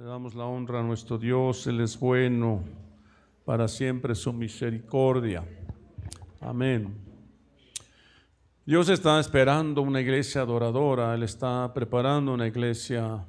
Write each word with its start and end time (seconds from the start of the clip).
Le 0.00 0.06
damos 0.06 0.34
la 0.34 0.46
honra 0.46 0.80
a 0.80 0.82
nuestro 0.82 1.18
Dios, 1.18 1.66
Él 1.66 1.78
es 1.82 2.00
bueno, 2.00 2.64
para 3.44 3.68
siempre 3.68 4.14
su 4.14 4.32
misericordia. 4.32 5.44
Amén. 6.40 6.96
Dios 8.64 8.88
está 8.88 9.20
esperando 9.20 9.82
una 9.82 10.00
iglesia 10.00 10.40
adoradora, 10.40 11.14
Él 11.14 11.22
está 11.22 11.70
preparando 11.74 12.32
una 12.32 12.46
iglesia 12.46 13.26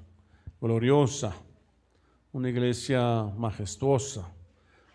gloriosa, 0.61 1.35
una 2.31 2.49
iglesia 2.49 3.23
majestuosa. 3.35 4.31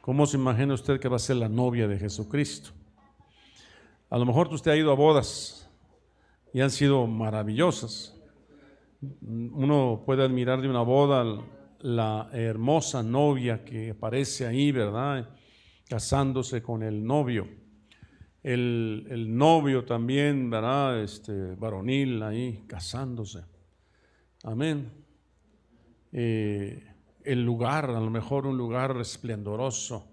¿Cómo 0.00 0.24
se 0.24 0.38
imagina 0.38 0.72
usted 0.72 0.98
que 0.98 1.11
va 1.11 1.16
a 1.16 1.18
ser 1.18 1.36
la 1.36 1.50
novia 1.50 1.86
de 1.86 1.98
Jesucristo? 1.98 2.70
A 4.08 4.16
lo 4.16 4.24
mejor 4.24 4.48
usted 4.48 4.70
ha 4.70 4.77
ido 4.77 4.93
a 4.93 4.95
bodas 4.95 5.68
y 6.54 6.62
han 6.62 6.70
sido 6.70 7.06
maravillosas. 7.06 8.18
Uno 9.20 10.04
puede 10.06 10.24
admirar 10.24 10.62
de 10.62 10.70
una 10.70 10.80
boda 10.80 11.45
la 11.80 12.29
hermosa 12.32 13.02
novia 13.02 13.64
que 13.64 13.91
aparece 13.91 14.46
ahí, 14.46 14.73
¿verdad? 14.73 15.28
Casándose 15.88 16.62
con 16.62 16.83
el 16.83 17.05
novio. 17.05 17.48
El, 18.42 19.37
novio 19.37 19.84
también, 19.84 20.48
¿verdad? 20.50 21.02
Este, 21.02 21.55
varonil 21.56 22.23
ahí, 22.23 22.64
casándose. 22.66 23.45
Amén. 24.45 24.92
Eh, 26.12 26.86
el 27.24 27.45
lugar, 27.45 27.91
a 27.91 28.00
lo 28.00 28.08
mejor 28.08 28.47
un 28.47 28.56
lugar 28.56 28.97
esplendoroso, 29.00 30.06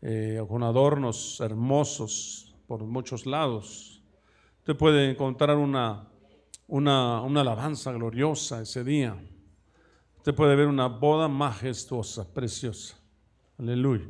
eh, 0.00 0.42
con 0.48 0.62
adornos 0.62 1.38
hermosos 1.40 2.54
por 2.66 2.84
muchos 2.84 3.26
lados. 3.26 4.02
Usted 4.60 4.76
puede 4.76 5.10
encontrar 5.10 5.56
una, 5.56 6.08
una, 6.66 7.20
una 7.20 7.40
alabanza 7.42 7.92
gloriosa 7.92 8.62
ese 8.62 8.84
día. 8.84 9.16
Usted 10.20 10.34
puede 10.34 10.54
ver 10.54 10.66
una 10.66 10.86
boda 10.86 11.28
majestuosa, 11.28 12.30
preciosa. 12.30 12.94
Aleluya. 13.58 14.04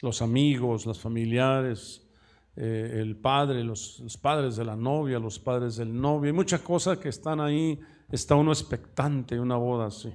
Los 0.00 0.22
amigos, 0.22 0.86
los 0.86 0.98
familiares, 0.98 2.10
eh, 2.56 2.96
el 3.02 3.14
padre, 3.16 3.62
los, 3.62 4.02
padres 4.22 4.56
de 4.56 4.64
la 4.64 4.76
novia, 4.76 5.18
los 5.18 5.38
padres 5.38 5.76
del 5.76 5.94
novio. 6.00 6.30
Hay 6.30 6.32
muchas 6.32 6.62
cosas 6.62 6.96
que 6.96 7.10
están 7.10 7.42
ahí. 7.42 7.78
Está 8.10 8.36
uno 8.36 8.52
expectante 8.52 9.38
una 9.38 9.56
boda 9.56 9.88
así. 9.88 10.14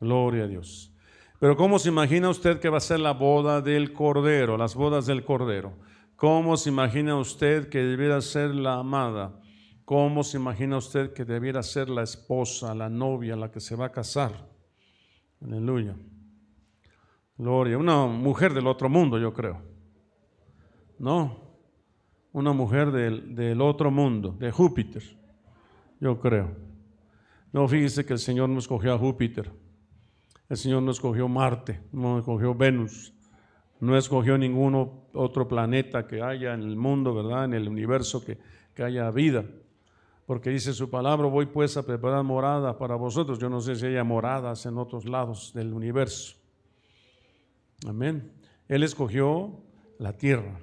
Gloria 0.00 0.44
a 0.44 0.46
Dios. 0.46 0.92
Pero 1.40 1.56
¿cómo 1.56 1.80
se 1.80 1.88
imagina 1.88 2.30
usted 2.30 2.60
que 2.60 2.68
va 2.68 2.76
a 2.76 2.80
ser 2.80 3.00
la 3.00 3.12
boda 3.12 3.60
del 3.60 3.92
Cordero, 3.92 4.56
las 4.56 4.76
bodas 4.76 5.06
del 5.06 5.24
Cordero? 5.24 5.72
¿Cómo 6.14 6.56
se 6.56 6.68
imagina 6.68 7.16
usted 7.16 7.68
que 7.68 7.78
debiera 7.82 8.20
ser 8.20 8.54
la 8.54 8.74
amada? 8.74 9.40
¿Cómo 9.84 10.24
se 10.24 10.38
imagina 10.38 10.78
usted 10.78 11.12
que 11.12 11.26
debiera 11.26 11.62
ser 11.62 11.90
la 11.90 12.02
esposa, 12.02 12.74
la 12.74 12.88
novia, 12.88 13.36
la 13.36 13.50
que 13.50 13.60
se 13.60 13.76
va 13.76 13.86
a 13.86 13.92
casar? 13.92 14.32
Aleluya. 15.42 15.94
Gloria. 17.36 17.76
Una 17.76 18.06
mujer 18.06 18.54
del 18.54 18.66
otro 18.66 18.88
mundo, 18.88 19.18
yo 19.18 19.34
creo. 19.34 19.60
No. 20.98 21.38
Una 22.32 22.52
mujer 22.52 22.90
del, 22.92 23.34
del 23.34 23.60
otro 23.60 23.90
mundo, 23.90 24.34
de 24.38 24.50
Júpiter, 24.50 25.02
yo 26.00 26.18
creo. 26.18 26.50
No, 27.52 27.68
fíjese 27.68 28.06
que 28.06 28.14
el 28.14 28.18
Señor 28.18 28.48
no 28.48 28.58
escogió 28.58 28.94
a 28.94 28.98
Júpiter. 28.98 29.52
El 30.48 30.56
Señor 30.56 30.82
no 30.82 30.92
escogió 30.92 31.28
Marte, 31.28 31.82
no 31.92 32.18
escogió 32.18 32.54
Venus, 32.54 33.12
no 33.80 33.96
escogió 33.96 34.38
ningún 34.38 35.04
otro 35.12 35.46
planeta 35.46 36.06
que 36.06 36.22
haya 36.22 36.54
en 36.54 36.62
el 36.62 36.74
mundo, 36.74 37.14
¿verdad? 37.14 37.44
En 37.44 37.54
el 37.54 37.68
universo 37.68 38.24
que, 38.24 38.38
que 38.74 38.82
haya 38.82 39.10
vida 39.10 39.44
porque 40.26 40.50
dice 40.50 40.72
su 40.72 40.88
palabra, 40.88 41.26
voy 41.28 41.46
pues 41.46 41.76
a 41.76 41.84
preparar 41.84 42.24
morada 42.24 42.78
para 42.78 42.94
vosotros. 42.96 43.38
Yo 43.38 43.50
no 43.50 43.60
sé 43.60 43.76
si 43.76 43.86
haya 43.86 44.04
moradas 44.04 44.64
en 44.66 44.78
otros 44.78 45.04
lados 45.04 45.52
del 45.54 45.72
universo. 45.72 46.36
Amén. 47.86 48.32
Él 48.68 48.82
escogió 48.82 49.60
la 49.98 50.14
tierra, 50.14 50.58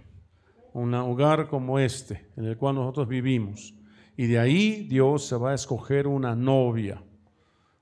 un 0.73 0.93
hogar 0.93 1.47
como 1.47 1.77
este, 1.77 2.29
en 2.35 2.45
el 2.45 2.57
cual 2.57 2.75
nosotros 2.75 3.07
vivimos. 3.07 3.75
Y 4.17 4.27
de 4.27 4.39
ahí 4.39 4.87
Dios 4.89 5.25
se 5.25 5.35
va 5.35 5.51
a 5.51 5.55
escoger 5.55 6.07
una 6.07 6.35
novia, 6.35 7.03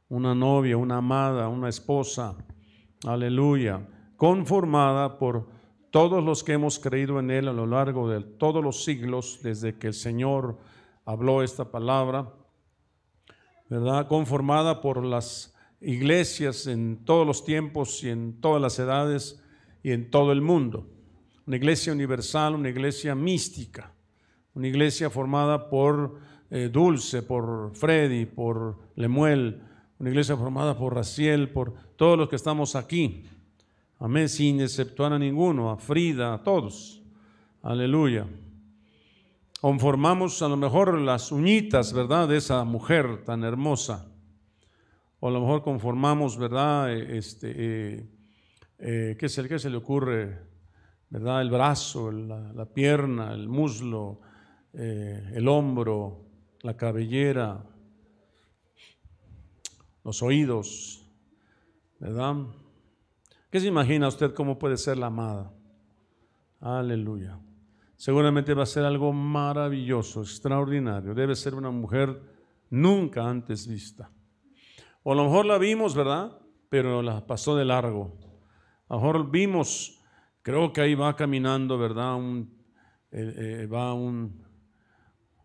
una 0.10 0.36
novia, 0.36 0.76
una 0.76 0.98
amada, 0.98 1.48
una 1.48 1.70
esposa, 1.70 2.36
aleluya, 3.06 3.88
conformada 4.18 5.18
por 5.18 5.48
todos 5.92 6.24
los 6.24 6.44
que 6.44 6.54
hemos 6.54 6.78
creído 6.78 7.20
en 7.20 7.32
Él 7.32 7.48
a 7.48 7.54
lo 7.54 7.66
largo 7.66 8.10
de 8.10 8.22
todos 8.22 8.64
los 8.64 8.84
siglos, 8.84 9.40
desde 9.42 9.78
que 9.78 9.88
el 9.88 9.94
Señor 9.94 10.58
habló 11.10 11.42
esta 11.42 11.72
palabra, 11.72 12.32
¿verdad? 13.68 14.08
Conformada 14.08 14.80
por 14.80 15.04
las 15.04 15.56
iglesias 15.82 16.68
en 16.68 17.04
todos 17.04 17.26
los 17.26 17.44
tiempos 17.44 18.04
y 18.04 18.10
en 18.10 18.40
todas 18.40 18.62
las 18.62 18.78
edades 18.78 19.44
y 19.82 19.92
en 19.92 20.12
todo 20.12 20.32
el 20.32 20.42
mundo. 20.42 20.88
Una 21.48 21.56
iglesia 21.56 21.94
universal, 21.94 22.54
una 22.54 22.70
iglesia 22.70 23.16
mística, 23.16 23.92
una 24.54 24.68
iglesia 24.68 25.10
formada 25.10 25.68
por 25.68 26.20
eh, 26.52 26.70
Dulce, 26.72 27.24
por 27.24 27.72
Freddy, 27.74 28.28
por 28.28 28.78
Lemuel, 28.96 29.64
una 29.98 30.10
iglesia 30.12 30.38
formada 30.38 30.78
por 30.78 30.94
Raciel, 30.94 31.50
por 31.50 31.74
todos 31.96 32.20
los 32.20 32.30
que 32.30 32.36
estamos 32.36 32.76
aquí. 32.76 33.24
Amén, 33.98 34.30
sin 34.30 34.62
exceptuar 34.62 35.14
a 35.14 35.18
ninguno, 35.18 35.72
a 35.72 35.78
Frida, 35.78 36.36
a 36.36 36.44
todos. 36.44 37.02
Aleluya 37.64 38.28
conformamos 39.60 40.42
a 40.42 40.48
lo 40.48 40.58
mejor 40.58 41.00
las 41.00 41.32
uñitas, 41.32 41.94
¿verdad?, 41.94 42.28
de 42.28 42.38
esa 42.38 42.64
mujer 42.64 43.24
tan 43.26 43.44
hermosa. 43.44 44.08
O 45.20 45.28
a 45.28 45.32
lo 45.32 45.42
mejor 45.42 45.64
conformamos, 45.64 46.38
¿verdad?, 46.38 46.94
este, 46.94 47.54
eh, 47.58 48.10
eh, 48.80 49.18
¿qué, 49.20 49.28
se, 49.28 49.48
¿qué, 49.48 49.60
se, 49.60 49.70
le 49.70 49.78
ocurre? 49.78 50.40
¿Verdad? 51.10 51.42
El 51.42 51.50
brazo, 51.50 52.12
la, 52.12 52.66
pierna, 52.66 53.34
el 53.34 53.50
muslo, 53.50 54.22
eh, 54.74 55.32
el 55.34 55.48
hombro, 55.48 56.26
la 56.62 56.78
cabellera, 56.78 57.66
los 60.04 60.22
oídos, 60.22 61.06
¿verdad? 62.00 62.36
¿Qué 63.50 63.60
se 63.60 63.68
imagina 63.68 64.08
usted 64.08 64.34
cómo 64.34 64.58
puede 64.58 64.78
ser 64.78 64.98
la 64.98 65.08
amada? 65.08 65.52
Aleluya 66.62 67.40
seguramente 68.00 68.54
va 68.54 68.64
a 68.64 68.66
ser 68.66 68.86
algo 68.86 69.12
maravilloso, 69.12 70.22
extraordinario. 70.22 71.14
Debe 71.14 71.36
ser 71.36 71.54
una 71.54 71.70
mujer 71.70 72.18
nunca 72.70 73.30
antes 73.30 73.68
vista. 73.68 74.10
O 75.04 75.12
a 75.12 75.16
lo 75.16 75.26
mejor 75.26 75.46
la 75.46 75.58
vimos, 75.58 75.96
¿verdad? 75.96 76.40
Pero 76.70 77.02
la 77.02 77.28
pasó 77.28 77.58
de 77.58 77.66
largo. 77.66 78.18
A 78.88 78.96
lo 78.96 79.02
mejor 79.02 79.30
vimos, 79.30 80.00
creo 80.42 80.72
que 80.72 80.80
ahí 80.80 80.96
va 80.96 81.18
caminando, 81.18 81.78
¿verdad? 81.78 82.18
Eh, 83.12 83.64
eh, 83.64 83.68
va 83.68 83.94
un, 83.94 84.46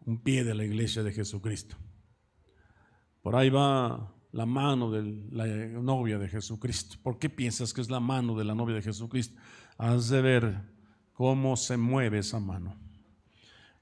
un 0.07 0.23
pie 0.23 0.45
de 0.45 0.55
la 0.55 0.65
iglesia 0.65 1.03
de 1.03 1.11
Jesucristo. 1.11 1.77
Por 3.21 3.35
ahí 3.35 3.51
va 3.51 4.15
la 4.31 4.47
mano 4.47 4.93
de 4.93 5.03
la 5.33 5.47
novia 5.83 6.19
de 6.19 6.29
Jesucristo. 6.29 6.99
¿Por 7.03 7.19
qué 7.19 7.29
piensas 7.29 7.75
que 7.75 7.81
es 7.81 7.91
la 7.91 7.99
mano 7.99 8.37
de 8.37 8.45
la 8.45 8.55
novia 8.55 8.77
de 8.77 8.83
Jesucristo? 8.83 9.41
Has 9.77 10.09
de 10.09 10.23
ver 10.23 10.74
cómo 11.15 11.57
se 11.57 11.77
mueve 11.77 12.19
esa 12.19 12.39
mano. 12.39 12.77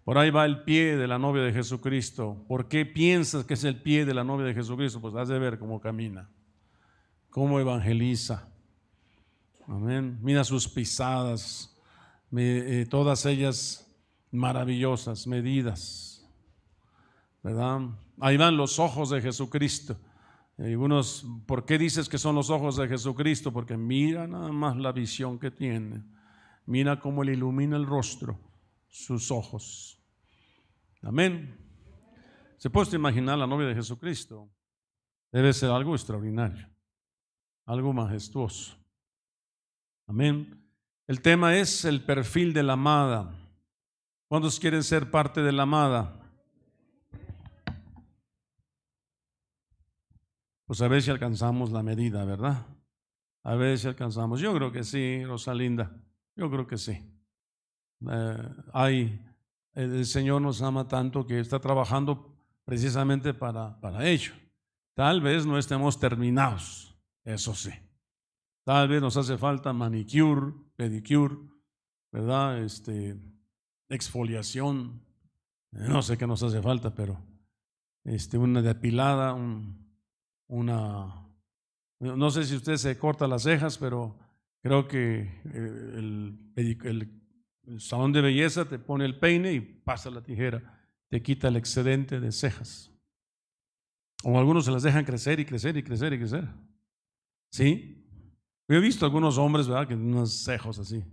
Por 0.05 0.19
ahí 0.19 0.31
va 0.31 0.45
el 0.45 0.63
pie 0.65 0.97
de 0.97 1.07
la 1.07 1.19
novia 1.19 1.43
de 1.43 1.53
Jesucristo. 1.53 2.45
¿Por 2.49 2.69
qué 2.69 2.85
piensas 2.85 3.45
que 3.45 3.55
es 3.55 3.65
el 3.65 3.81
pie 3.81 4.05
de 4.05 4.15
la 4.15 4.25
novia 4.25 4.47
de 4.47 4.55
Jesucristo? 4.55 5.01
Pues 5.01 5.15
has 5.15 5.29
de 5.29 5.39
ver 5.39 5.59
cómo 5.59 5.81
camina, 5.81 6.29
cómo 7.31 7.61
evangeliza. 7.61 8.49
Amén. 9.69 10.19
Mira 10.21 10.43
sus 10.45 10.69
pisadas, 10.69 11.77
eh, 12.37 12.87
todas 12.91 13.27
ellas 13.27 13.89
maravillosas, 14.33 15.27
medidas. 15.27 16.29
¿Verdad? 17.43 17.81
Ahí 18.21 18.37
van 18.37 18.57
los 18.57 18.79
ojos 18.79 19.11
de 19.11 19.21
Jesucristo. 19.21 19.97
Algunos, 20.59 21.25
¿por 21.47 21.65
qué 21.65 21.79
dices 21.79 22.09
que 22.09 22.19
son 22.19 22.35
los 22.35 22.51
ojos 22.51 22.77
de 22.77 22.89
Jesucristo? 22.89 23.53
Porque 23.53 23.77
mira 23.77 24.27
nada 24.27 24.53
más 24.53 24.77
la 24.77 24.93
visión 24.93 25.39
que 25.39 25.51
tiene 25.51 26.03
Mira 26.67 27.01
cómo 27.01 27.25
le 27.25 27.33
ilumina 27.33 27.77
el 27.77 27.87
rostro, 27.87 28.39
sus 28.89 29.31
ojos. 29.31 29.99
Amén. 31.03 31.59
¿Se 32.57 32.71
puede 32.71 32.95
imaginar 32.95 33.39
la 33.39 33.47
novia 33.47 33.67
de 33.67 33.75
Jesucristo? 33.75 34.49
Debe 35.33 35.53
ser 35.53 35.71
algo 35.71 35.95
extraordinario, 35.95 36.69
algo 37.67 37.93
majestuoso. 37.93 38.79
Amén. 40.07 40.63
El 41.07 41.21
tema 41.21 41.57
es 41.57 41.85
el 41.85 42.05
perfil 42.05 42.53
de 42.53 42.63
la 42.63 42.75
amada. 42.75 43.35
¿Cuántos 44.29 44.61
quieren 44.61 44.83
ser 44.83 45.11
parte 45.11 45.43
de 45.43 45.53
la 45.53 45.65
amada? 45.65 46.19
Pues 50.67 50.81
a 50.81 50.89
ver 50.89 51.03
si 51.03 51.11
alcanzamos 51.11 51.73
la 51.73 51.83
medida, 51.83 52.25
¿verdad? 52.25 52.67
A 53.43 53.55
ver 53.57 53.77
si 53.79 53.89
alcanzamos. 53.89 54.41
Yo 54.41 54.55
creo 54.55 54.71
que 54.71 54.85
sí, 54.85 55.25
Rosalinda. 55.25 55.95
Yo 56.37 56.51
creo 56.51 56.67
que 56.67 56.79
sí. 56.79 56.99
Eh, 58.11 58.49
hay, 58.73 59.25
el 59.75 60.07
Señor 60.07 60.43
nos 60.43 60.63
ama 60.63 60.89
tanto 60.89 61.27
que 61.27 61.41
está 61.41 61.61
trabajando 61.61 62.37
precisamente 62.65 63.35
para, 63.35 63.79
para 63.81 64.07
ello. 64.07 64.33
Tal 64.95 65.21
vez 65.21 65.47
no 65.47 65.59
estemos 65.59 65.99
terminados, 65.99 66.95
eso 67.25 67.55
sí. 67.55 67.71
Tal 68.65 68.89
vez 68.89 69.01
nos 69.01 69.17
hace 69.17 69.37
falta 69.37 69.73
manicure, 69.73 70.53
pedicure, 70.77 71.37
¿verdad? 72.13 72.59
Este, 72.63 73.17
exfoliación. 73.89 75.03
No 75.73 76.03
sé 76.03 76.17
qué 76.19 76.27
nos 76.27 76.43
hace 76.43 76.61
falta, 76.61 76.95
pero 76.95 77.19
este, 78.05 78.39
una 78.39 78.63
depilada, 78.63 79.35
una... 80.49 81.29
No 81.99 82.31
sé 82.31 82.45
si 82.45 82.57
usted 82.57 82.77
se 82.77 82.99
corta 82.99 83.29
las 83.29 83.45
cejas, 83.45 83.79
pero 83.79 84.19
creo 84.63 84.89
que 84.89 85.41
eh, 85.53 86.79
el, 86.87 87.21
salón 87.79 88.13
de 88.13 88.21
belleza 88.21 88.65
te 88.65 88.79
pone 88.79 89.05
el 89.05 89.19
peine 89.19 89.53
y 89.53 89.61
pasa 89.61 90.11
la 90.11 90.23
tijera, 90.23 90.81
te 91.09 91.23
quita 91.23 91.49
el 91.49 91.57
excedente 91.57 92.21
de 92.21 92.33
cejas. 92.33 92.91
O 94.25 94.39
algunos 94.39 94.65
se 94.65 94.71
las 94.71 94.83
dejan 94.83 95.05
crecer 95.05 95.41
y 95.41 95.45
crecer 95.45 95.77
y 95.77 95.83
crecer 95.83 96.13
y 96.13 96.19
crecer. 96.19 96.49
¿Sí? 97.51 98.07
Yo 98.69 98.77
he 98.77 98.81
visto 98.81 99.05
algunos 99.05 99.37
hombres, 99.37 99.67
¿verdad? 99.67 99.83
Que 99.83 99.95
tienen 99.95 100.15
unos 100.15 100.45
cejos 100.45 100.79
así. 100.79 101.05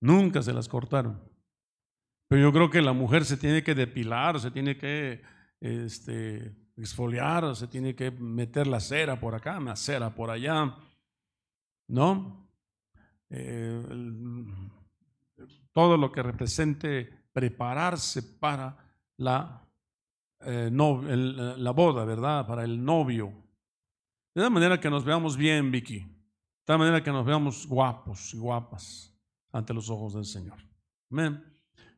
Nunca 0.00 0.42
se 0.42 0.52
las 0.52 0.68
cortaron. 0.68 1.22
Pero 2.28 2.42
yo 2.42 2.52
creo 2.52 2.70
que 2.70 2.82
la 2.82 2.92
mujer 2.92 3.24
se 3.24 3.36
tiene 3.36 3.62
que 3.62 3.74
depilar, 3.74 4.38
se 4.40 4.50
tiene 4.50 4.76
que 4.76 5.22
este, 5.60 6.54
exfoliar, 6.76 7.54
se 7.56 7.66
tiene 7.68 7.94
que 7.94 8.10
meter 8.10 8.66
la 8.66 8.80
cera 8.80 9.18
por 9.18 9.34
acá, 9.34 9.58
la 9.60 9.76
cera 9.76 10.14
por 10.14 10.30
allá. 10.30 10.76
¿No? 11.88 12.39
Eh, 13.30 13.82
todo 15.72 15.96
lo 15.96 16.10
que 16.10 16.22
represente 16.22 17.08
prepararse 17.32 18.22
para 18.22 18.76
la, 19.16 19.66
eh, 20.40 20.70
la 20.70 21.70
boda, 21.70 22.04
¿verdad? 22.04 22.46
Para 22.46 22.64
el 22.64 22.84
novio. 22.84 23.32
De 24.34 24.42
la 24.42 24.50
manera 24.50 24.80
que 24.80 24.90
nos 24.90 25.04
veamos 25.04 25.36
bien, 25.36 25.70
Vicky. 25.70 26.00
De 26.00 26.64
tal 26.64 26.78
manera 26.78 27.02
que 27.02 27.10
nos 27.10 27.24
veamos 27.24 27.66
guapos 27.66 28.34
y 28.34 28.38
guapas 28.38 29.14
ante 29.52 29.74
los 29.74 29.90
ojos 29.90 30.14
del 30.14 30.24
Señor. 30.24 30.58
Amén. 31.10 31.44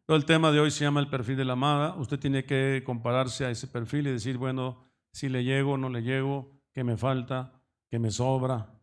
Todo 0.06 0.16
el 0.16 0.24
tema 0.24 0.50
de 0.50 0.60
hoy 0.60 0.70
se 0.70 0.84
llama 0.84 1.00
el 1.00 1.08
perfil 1.08 1.36
de 1.36 1.44
la 1.44 1.52
amada. 1.52 1.94
Usted 1.96 2.18
tiene 2.18 2.44
que 2.44 2.82
compararse 2.84 3.44
a 3.44 3.50
ese 3.50 3.66
perfil 3.68 4.08
y 4.08 4.12
decir, 4.12 4.36
bueno, 4.36 4.84
si 5.12 5.28
le 5.28 5.44
llego, 5.44 5.76
no 5.76 5.88
le 5.88 6.02
llego, 6.02 6.60
qué 6.72 6.84
me 6.84 6.96
falta, 6.96 7.62
qué 7.88 7.98
me 7.98 8.10
sobra. 8.10 8.80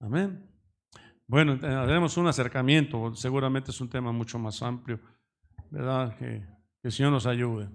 Amén. 0.00 0.55
Bueno, 1.26 1.54
eh, 1.54 1.66
haremos 1.66 2.16
un 2.16 2.28
acercamiento, 2.28 3.14
seguramente 3.14 3.70
es 3.70 3.80
un 3.80 3.88
tema 3.88 4.12
mucho 4.12 4.38
más 4.38 4.62
amplio, 4.62 5.00
¿verdad? 5.70 6.16
Que, 6.16 6.46
que 6.80 6.88
el 6.88 6.92
Señor 6.92 7.12
nos 7.12 7.26
ayude. 7.26 7.68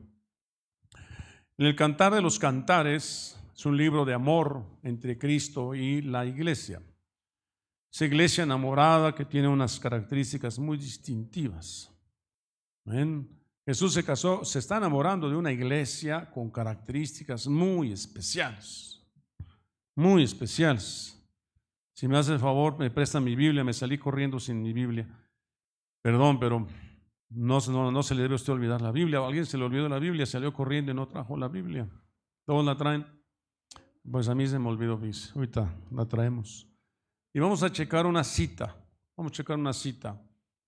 En 1.58 1.66
el 1.66 1.76
Cantar 1.76 2.14
de 2.14 2.22
los 2.22 2.40
Cantares 2.40 3.38
es 3.54 3.66
un 3.66 3.78
libro 3.78 4.06
de 4.06 4.14
amor 4.14 4.66
entre 4.84 5.18
Cristo 5.18 5.76
y 5.76 6.02
la 6.02 6.26
iglesia. 6.26 6.82
Esa 7.92 8.06
iglesia 8.06 8.44
enamorada 8.46 9.14
que 9.14 9.26
tiene 9.26 9.50
unas 9.50 9.80
características 9.80 10.58
muy 10.58 10.78
distintivas. 10.78 11.94
Jesús 13.66 13.94
se 13.94 14.04
casó, 14.04 14.44
se 14.46 14.60
está 14.60 14.78
enamorando 14.78 15.30
de 15.30 15.36
una 15.36 15.52
iglesia 15.52 16.32
con 16.32 16.50
características 16.50 17.48
muy 17.48 17.92
especiales. 17.92 19.06
Muy 19.94 20.24
especiales. 20.24 21.21
Si 21.94 22.08
me 22.08 22.18
hace 22.18 22.34
el 22.34 22.40
favor, 22.40 22.78
me 22.78 22.90
presta 22.90 23.20
mi 23.20 23.36
Biblia, 23.36 23.64
me 23.64 23.74
salí 23.74 23.98
corriendo 23.98 24.40
sin 24.40 24.62
mi 24.62 24.74
Biblia. 24.74 25.08
Perdón, 26.02 26.40
pero 26.40 26.66
no, 27.30 27.60
no, 27.60 27.92
no 27.92 28.04
se 28.04 28.16
le 28.16 28.24
debe 28.24 28.34
a 28.34 28.36
usted 28.36 28.54
olvidar 28.54 28.82
la 28.82 28.92
Biblia. 28.92 29.26
alguien 29.26 29.46
se 29.46 29.58
le 29.58 29.64
olvidó 29.66 29.88
la 29.88 30.00
Biblia, 30.00 30.26
salió 30.26 30.54
corriendo 30.54 30.92
y 30.92 30.96
no 30.96 31.08
trajo 31.08 31.38
la 31.38 31.48
Biblia. 31.48 31.88
Todos 32.46 32.66
la 32.66 32.76
traen. 32.76 33.06
Pues 34.10 34.28
a 34.28 34.36
mí 34.36 34.48
se 34.48 34.58
me 34.58 34.68
olvidó, 34.68 35.00
Ahorita 35.36 35.74
la 35.92 36.06
traemos. 36.06 36.68
Y 37.34 37.40
vamos 37.40 37.62
a 37.64 37.72
checar 37.72 38.06
una 38.06 38.24
cita. 38.24 38.76
Vamos 39.16 39.32
a 39.32 39.36
checar 39.36 39.58
una 39.58 39.74
cita. 39.74 40.20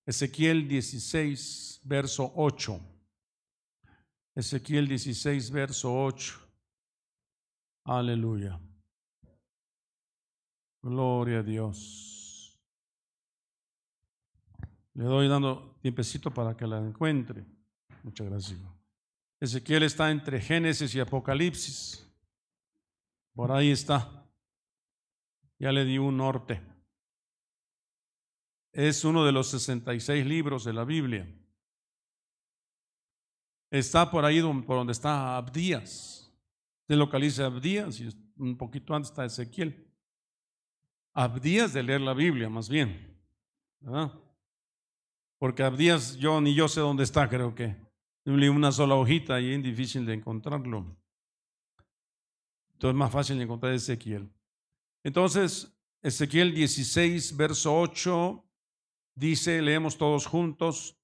Ezequiel 0.05 0.67
16, 0.67 1.81
verso 1.83 2.31
8. 2.35 2.79
Ezequiel 4.35 4.87
16, 4.87 5.51
verso 5.51 6.03
8. 6.03 6.35
Aleluya. 7.85 8.59
Gloria 10.83 11.39
a 11.39 11.43
Dios. 11.43 12.59
Le 14.95 15.05
doy 15.05 15.29
dando 15.29 15.77
tiempecito 15.81 16.29
para 16.31 16.57
que 16.57 16.67
la 16.67 16.77
encuentre. 16.79 17.45
Muchas 18.03 18.27
gracias. 18.27 18.59
Ezequiel 19.39 19.83
está 19.83 20.11
entre 20.11 20.41
Génesis 20.41 20.93
y 20.93 20.99
Apocalipsis. 20.99 22.05
Por 23.33 23.53
ahí 23.53 23.71
está. 23.71 24.27
Ya 25.57 25.71
le 25.71 25.85
di 25.85 25.97
un 25.97 26.17
norte. 26.17 26.61
Es 28.73 29.05
uno 29.05 29.25
de 29.25 29.31
los 29.31 29.47
66 29.47 30.25
libros 30.25 30.65
de 30.65 30.73
la 30.73 30.83
Biblia. 30.83 31.33
Está 33.71 34.11
por 34.11 34.25
ahí 34.25 34.41
por 34.41 34.75
donde 34.75 34.91
está 34.91 35.37
Abdías. 35.37 36.29
Se 36.87 36.95
localiza 36.97 37.45
Abdías 37.45 38.01
y 38.01 38.09
un 38.35 38.57
poquito 38.57 38.93
antes 38.93 39.11
está 39.11 39.23
Ezequiel. 39.23 39.92
Abdías 41.13 41.73
de 41.73 41.83
leer 41.83 42.01
la 42.01 42.13
Biblia, 42.13 42.49
más 42.49 42.69
bien. 42.69 43.15
Porque 45.37 45.63
Abdías, 45.63 46.17
yo 46.17 46.41
ni 46.41 46.55
yo 46.55 46.67
sé 46.67 46.79
dónde 46.79 47.03
está, 47.03 47.29
creo 47.29 47.53
que. 47.53 47.75
Una 48.25 48.71
sola 48.71 48.95
hojita 48.95 49.39
y 49.41 49.51
es 49.53 49.61
difícil 49.61 50.05
de 50.05 50.13
encontrarlo. 50.13 50.85
Entonces 52.73 52.95
es 52.95 52.99
más 52.99 53.11
fácil 53.11 53.37
de 53.37 53.43
encontrar 53.43 53.73
Ezequiel. 53.73 54.29
Entonces, 55.03 55.77
Ezequiel 56.01 56.53
16, 56.53 57.35
verso 57.35 57.77
8, 57.77 58.45
dice, 59.15 59.61
leemos 59.61 59.97
todos 59.97 60.25
juntos, 60.25 60.97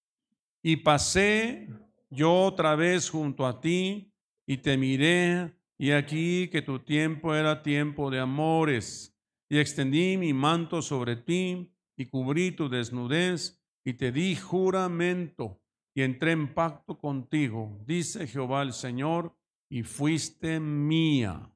y 0.61 0.77
pasé 0.77 1.69
yo 2.09 2.33
otra 2.33 2.75
vez 2.75 3.09
junto 3.09 3.45
a 3.45 3.61
ti 3.61 4.11
y 4.45 4.57
te 4.57 4.77
miré, 4.77 5.53
y 5.77 5.91
aquí 5.91 6.49
que 6.49 6.61
tu 6.61 6.79
tiempo 6.79 7.35
era 7.35 7.61
tiempo 7.61 8.09
de 8.09 8.19
amores, 8.19 9.15
y 9.49 9.57
extendí 9.57 10.17
mi 10.17 10.31
manto 10.31 10.81
sobre 10.81 11.15
ti 11.15 11.73
y 11.97 12.05
cubrí 12.05 12.51
tu 12.51 12.69
desnudez 12.69 13.59
y 13.83 13.93
te 13.93 14.11
di 14.11 14.35
juramento 14.35 15.59
y 15.95 16.03
entré 16.03 16.31
en 16.31 16.53
pacto 16.53 16.99
contigo, 16.99 17.81
dice 17.85 18.27
Jehová 18.27 18.61
el 18.61 18.73
Señor, 18.73 19.35
y 19.69 19.83
fuiste 19.83 20.59
mía. 20.59 21.51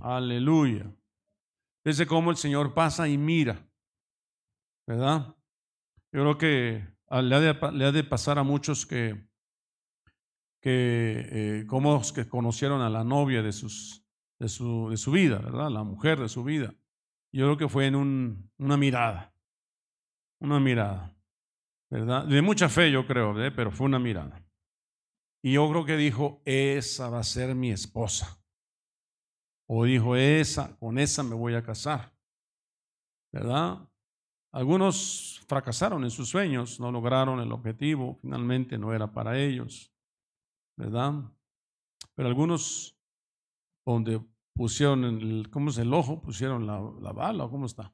Aleluya. 0.00 0.90
Fíjese 1.84 2.06
cómo 2.06 2.30
el 2.30 2.36
Señor 2.36 2.74
pasa 2.74 3.08
y 3.08 3.16
mira, 3.16 3.66
¿verdad? 4.86 5.34
Yo 6.12 6.22
creo 6.22 6.38
que 6.38 6.88
le 7.22 7.34
ha 7.86 7.92
de, 7.92 8.04
pasar 8.04 8.38
a 8.38 8.42
muchos 8.42 8.84
que, 8.84 9.28
que 10.60 11.62
eh, 11.62 11.66
que 12.14 12.28
conocieron 12.28 12.80
a 12.80 12.90
la 12.90 13.04
novia 13.04 13.42
de, 13.42 13.52
sus, 13.52 14.04
de, 14.40 14.48
su, 14.48 14.88
de 14.90 14.96
su 14.96 15.12
vida, 15.12 15.38
¿verdad? 15.38 15.70
La 15.70 15.84
mujer 15.84 16.18
de 16.18 16.28
su 16.28 16.42
vida. 16.42 16.74
Yo 17.32 17.46
creo 17.46 17.56
que 17.56 17.68
fue 17.68 17.86
en 17.86 17.94
un, 17.94 18.50
una 18.58 18.76
mirada, 18.76 19.32
una 20.40 20.58
mirada, 20.58 21.14
¿verdad? 21.90 22.24
De 22.24 22.42
mucha 22.42 22.68
fe 22.68 22.90
yo 22.90 23.06
creo, 23.06 23.34
pero 23.54 23.70
fue 23.70 23.86
una 23.86 24.00
mirada. 24.00 24.44
Y 25.42 25.52
yo 25.52 25.70
creo 25.70 25.84
que 25.84 25.96
dijo, 25.96 26.42
esa 26.44 27.08
va 27.08 27.20
a 27.20 27.24
ser 27.24 27.54
mi 27.54 27.70
esposa. 27.70 28.42
O 29.68 29.84
dijo, 29.84 30.16
esa, 30.16 30.76
con 30.78 30.98
esa 30.98 31.22
me 31.22 31.34
voy 31.34 31.54
a 31.54 31.62
casar. 31.62 32.12
¿Verdad? 33.32 33.88
Algunos 34.52 35.44
fracasaron 35.46 36.02
en 36.02 36.10
sus 36.10 36.28
sueños, 36.28 36.80
no 36.80 36.90
lograron 36.90 37.38
el 37.38 37.52
objetivo, 37.52 38.18
finalmente 38.20 38.76
no 38.76 38.92
era 38.92 39.12
para 39.12 39.38
ellos. 39.38 39.94
¿Verdad? 40.76 41.12
Pero 42.16 42.28
algunos, 42.28 42.99
donde 43.84 44.20
pusieron, 44.54 45.04
el, 45.04 45.48
¿cómo 45.50 45.70
es 45.70 45.78
el 45.78 45.92
ojo? 45.92 46.20
Pusieron 46.20 46.66
la, 46.66 46.80
la 47.00 47.12
bala, 47.12 47.48
¿cómo 47.48 47.66
está? 47.66 47.92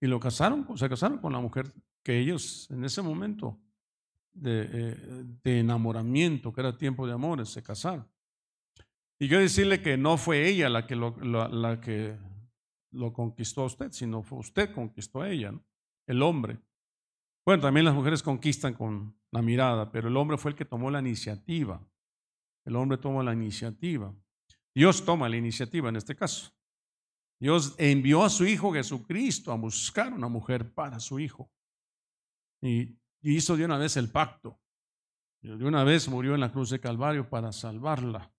Y 0.00 0.06
lo 0.06 0.20
casaron, 0.20 0.76
se 0.76 0.88
casaron 0.88 1.18
con 1.18 1.32
la 1.32 1.40
mujer 1.40 1.72
que 2.02 2.18
ellos 2.18 2.68
en 2.70 2.84
ese 2.84 3.02
momento 3.02 3.58
de, 4.32 4.68
eh, 4.70 4.96
de 5.42 5.60
enamoramiento, 5.60 6.52
que 6.52 6.60
era 6.60 6.76
tiempo 6.76 7.06
de 7.06 7.14
amores, 7.14 7.48
se 7.48 7.62
casaron. 7.62 8.06
Y 9.18 9.28
yo 9.28 9.38
decirle 9.38 9.80
que 9.80 9.96
no 9.96 10.18
fue 10.18 10.46
ella 10.46 10.68
la 10.68 10.86
que 10.86 10.94
lo, 10.94 11.16
la, 11.18 11.80
que 11.80 12.18
lo 12.90 13.12
conquistó 13.12 13.62
a 13.62 13.66
usted, 13.66 13.90
sino 13.92 14.22
fue 14.22 14.38
usted 14.38 14.74
conquistó 14.74 15.22
a 15.22 15.30
ella, 15.30 15.54
el 16.06 16.22
hombre. 16.22 16.58
Bueno, 17.44 17.62
también 17.62 17.86
las 17.86 17.94
mujeres 17.94 18.22
conquistan 18.22 18.74
con 18.74 19.16
la 19.30 19.40
mirada, 19.40 19.90
pero 19.90 20.08
el 20.08 20.16
hombre 20.16 20.36
fue 20.36 20.50
el 20.50 20.56
que 20.56 20.64
tomó 20.64 20.90
la 20.90 21.00
iniciativa. 21.00 21.80
El 22.66 22.76
hombre 22.76 22.98
tomó 22.98 23.22
la 23.22 23.32
iniciativa. 23.32 24.14
Dios 24.74 25.04
toma 25.04 25.28
la 25.28 25.36
iniciativa 25.36 25.88
en 25.88 25.96
este 25.96 26.14
caso. 26.14 26.52
Dios 27.40 27.74
envió 27.78 28.24
a 28.24 28.28
su 28.28 28.44
Hijo 28.44 28.72
Jesucristo 28.72 29.52
a 29.52 29.56
buscar 29.56 30.12
una 30.12 30.28
mujer 30.28 30.74
para 30.74 30.98
su 30.98 31.20
Hijo. 31.20 31.50
Y 32.60 32.98
hizo 33.22 33.56
de 33.56 33.64
una 33.64 33.78
vez 33.78 33.96
el 33.96 34.10
pacto. 34.10 34.60
De 35.40 35.64
una 35.64 35.84
vez 35.84 36.08
murió 36.08 36.34
en 36.34 36.40
la 36.40 36.50
cruz 36.50 36.70
de 36.70 36.80
Calvario 36.80 37.30
para 37.30 37.52
salvarla. 37.52 38.32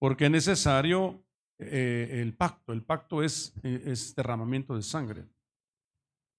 porque 0.00 0.26
es 0.26 0.30
necesario 0.30 1.24
eh, 1.58 2.20
el 2.22 2.34
pacto. 2.34 2.72
El 2.72 2.84
pacto 2.84 3.22
es, 3.22 3.52
es 3.62 4.14
derramamiento 4.14 4.76
de 4.76 4.82
sangre, 4.82 5.26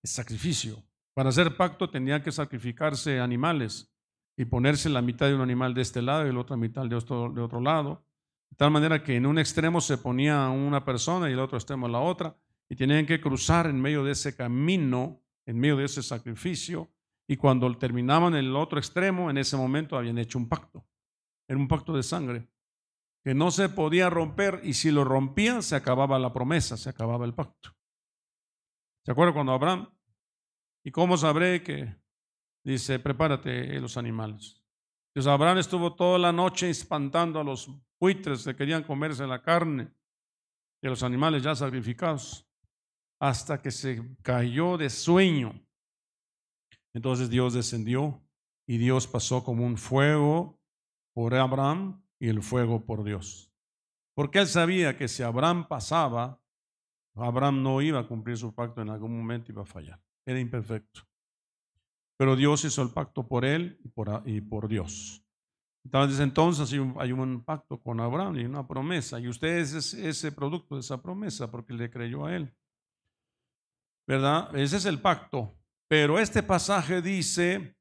es 0.01 0.11
sacrificio. 0.11 0.81
Para 1.13 1.29
hacer 1.29 1.55
pacto 1.57 1.89
tenía 1.89 2.23
que 2.23 2.31
sacrificarse 2.31 3.19
animales 3.19 3.91
y 4.39 4.45
ponerse 4.45 4.87
la 4.87 5.01
mitad 5.01 5.27
de 5.27 5.35
un 5.35 5.41
animal 5.41 5.73
de 5.73 5.81
este 5.81 6.01
lado 6.01 6.25
y 6.25 6.31
la 6.31 6.39
otra 6.39 6.55
mitad 6.55 6.85
de 6.85 6.95
otro, 6.95 7.29
de 7.29 7.41
otro 7.41 7.59
lado. 7.59 8.05
De 8.49 8.55
tal 8.55 8.71
manera 8.71 9.03
que 9.03 9.17
en 9.17 9.25
un 9.25 9.37
extremo 9.37 9.81
se 9.81 9.97
ponía 9.97 10.47
una 10.47 10.85
persona 10.85 11.29
y 11.29 11.33
el 11.33 11.39
otro 11.39 11.57
extremo 11.57 11.89
la 11.89 11.99
otra 11.99 12.37
y 12.69 12.77
tenían 12.77 13.05
que 13.05 13.19
cruzar 13.19 13.67
en 13.67 13.81
medio 13.81 14.01
de 14.01 14.13
ese 14.13 14.37
camino, 14.37 15.21
en 15.45 15.59
medio 15.59 15.75
de 15.75 15.83
ese 15.83 16.01
sacrificio. 16.01 16.89
Y 17.27 17.35
cuando 17.35 17.77
terminaban 17.77 18.33
el 18.33 18.55
otro 18.55 18.79
extremo, 18.79 19.29
en 19.29 19.37
ese 19.37 19.57
momento 19.57 19.97
habían 19.97 20.17
hecho 20.17 20.37
un 20.37 20.47
pacto. 20.47 20.85
Era 21.45 21.59
un 21.59 21.67
pacto 21.67 21.91
de 21.91 22.01
sangre 22.01 22.47
que 23.21 23.33
no 23.33 23.51
se 23.51 23.67
podía 23.67 24.09
romper 24.09 24.61
y 24.63 24.71
si 24.71 24.89
lo 24.89 25.03
rompían 25.03 25.61
se 25.61 25.75
acababa 25.75 26.17
la 26.17 26.31
promesa, 26.31 26.77
se 26.77 26.89
acababa 26.89 27.25
el 27.25 27.33
pacto. 27.33 27.75
¿Se 29.03 29.11
acuerda 29.11 29.33
cuando 29.33 29.51
Abraham? 29.51 29.89
¿Y 30.85 30.91
cómo 30.91 31.17
sabré 31.17 31.61
que 31.61 31.93
dice, 32.71 32.99
prepárate 32.99 33.79
los 33.79 33.97
animales? 33.97 34.61
Pues 35.13 35.27
Abraham 35.27 35.57
estuvo 35.57 35.95
toda 35.95 36.19
la 36.19 36.31
noche 36.31 36.69
espantando 36.69 37.39
a 37.39 37.43
los 37.43 37.69
buitres 37.99 38.43
que 38.45 38.55
querían 38.55 38.83
comerse 38.83 39.25
la 39.27 39.41
carne 39.41 39.91
y 40.81 40.87
a 40.87 40.89
los 40.89 41.03
animales 41.03 41.43
ya 41.43 41.55
sacrificados 41.55 42.47
hasta 43.19 43.61
que 43.61 43.71
se 43.71 44.15
cayó 44.21 44.77
de 44.77 44.89
sueño. 44.89 45.53
Entonces 46.93 47.29
Dios 47.29 47.53
descendió 47.53 48.23
y 48.67 48.77
Dios 48.77 49.07
pasó 49.07 49.43
como 49.43 49.65
un 49.65 49.77
fuego 49.77 50.59
por 51.13 51.35
Abraham 51.35 52.01
y 52.19 52.29
el 52.29 52.41
fuego 52.41 52.85
por 52.85 53.03
Dios. 53.03 53.51
Porque 54.15 54.39
él 54.39 54.47
sabía 54.47 54.97
que 54.97 55.07
si 55.07 55.23
Abraham 55.23 55.67
pasaba, 55.67 56.41
Abraham 57.15 57.63
no 57.63 57.81
iba 57.81 57.99
a 57.99 58.07
cumplir 58.07 58.37
su 58.37 58.53
pacto 58.53 58.81
en 58.81 58.89
algún 58.89 59.17
momento, 59.17 59.51
iba 59.51 59.63
a 59.63 59.65
fallar. 59.65 60.01
Era 60.25 60.39
imperfecto. 60.39 61.08
Pero 62.19 62.35
Dios 62.35 62.65
hizo 62.65 62.81
el 62.81 62.89
pacto 62.89 63.25
por 63.25 63.45
él 63.45 63.79
y 63.81 63.87
por, 63.87 64.23
y 64.25 64.41
por 64.41 64.67
Dios. 64.67 65.23
Entonces, 65.85 66.19
entonces 66.19 66.69
hay 66.97 67.13
un, 67.13 67.45
pacto 67.45 67.81
con 67.81 68.01
Abraham 68.01 68.37
y 68.39 68.43
una 68.43 68.67
promesa. 68.67 69.21
Y 69.21 69.29
usted 69.29 69.59
es 69.59 69.93
ese 69.93 70.31
producto 70.33 70.75
de 70.75 70.81
esa 70.81 71.01
promesa 71.01 71.49
porque 71.49 71.73
le 71.73 71.89
creyó 71.89 72.25
a 72.25 72.35
él. 72.35 72.53
¿Verdad? 74.05 74.53
Ese 74.53 74.75
es 74.75 74.85
el 74.85 74.99
pacto. 74.99 75.57
Pero 75.87 76.19
este 76.19 76.43
pasaje 76.43 77.01
dice, 77.01 77.77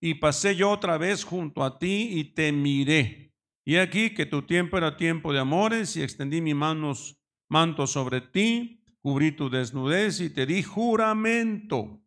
y 0.00 0.14
pasé 0.14 0.56
yo 0.56 0.68
otra 0.70 0.98
vez 0.98 1.22
junto 1.22 1.62
a 1.62 1.78
ti 1.78 2.08
y 2.10 2.24
te 2.24 2.50
miré. 2.50 3.32
Y 3.64 3.76
aquí 3.76 4.14
que 4.14 4.26
tu 4.26 4.42
tiempo 4.42 4.78
era 4.78 4.96
tiempo 4.96 5.32
de 5.32 5.38
amores 5.38 5.96
y 5.96 6.02
extendí 6.02 6.40
mi 6.40 6.54
manos, 6.54 7.20
manto 7.48 7.86
sobre 7.86 8.20
ti, 8.20 8.82
cubrí 9.00 9.30
tu 9.30 9.48
desnudez 9.48 10.20
y 10.20 10.30
te 10.30 10.44
di 10.44 10.64
juramento. 10.64 12.02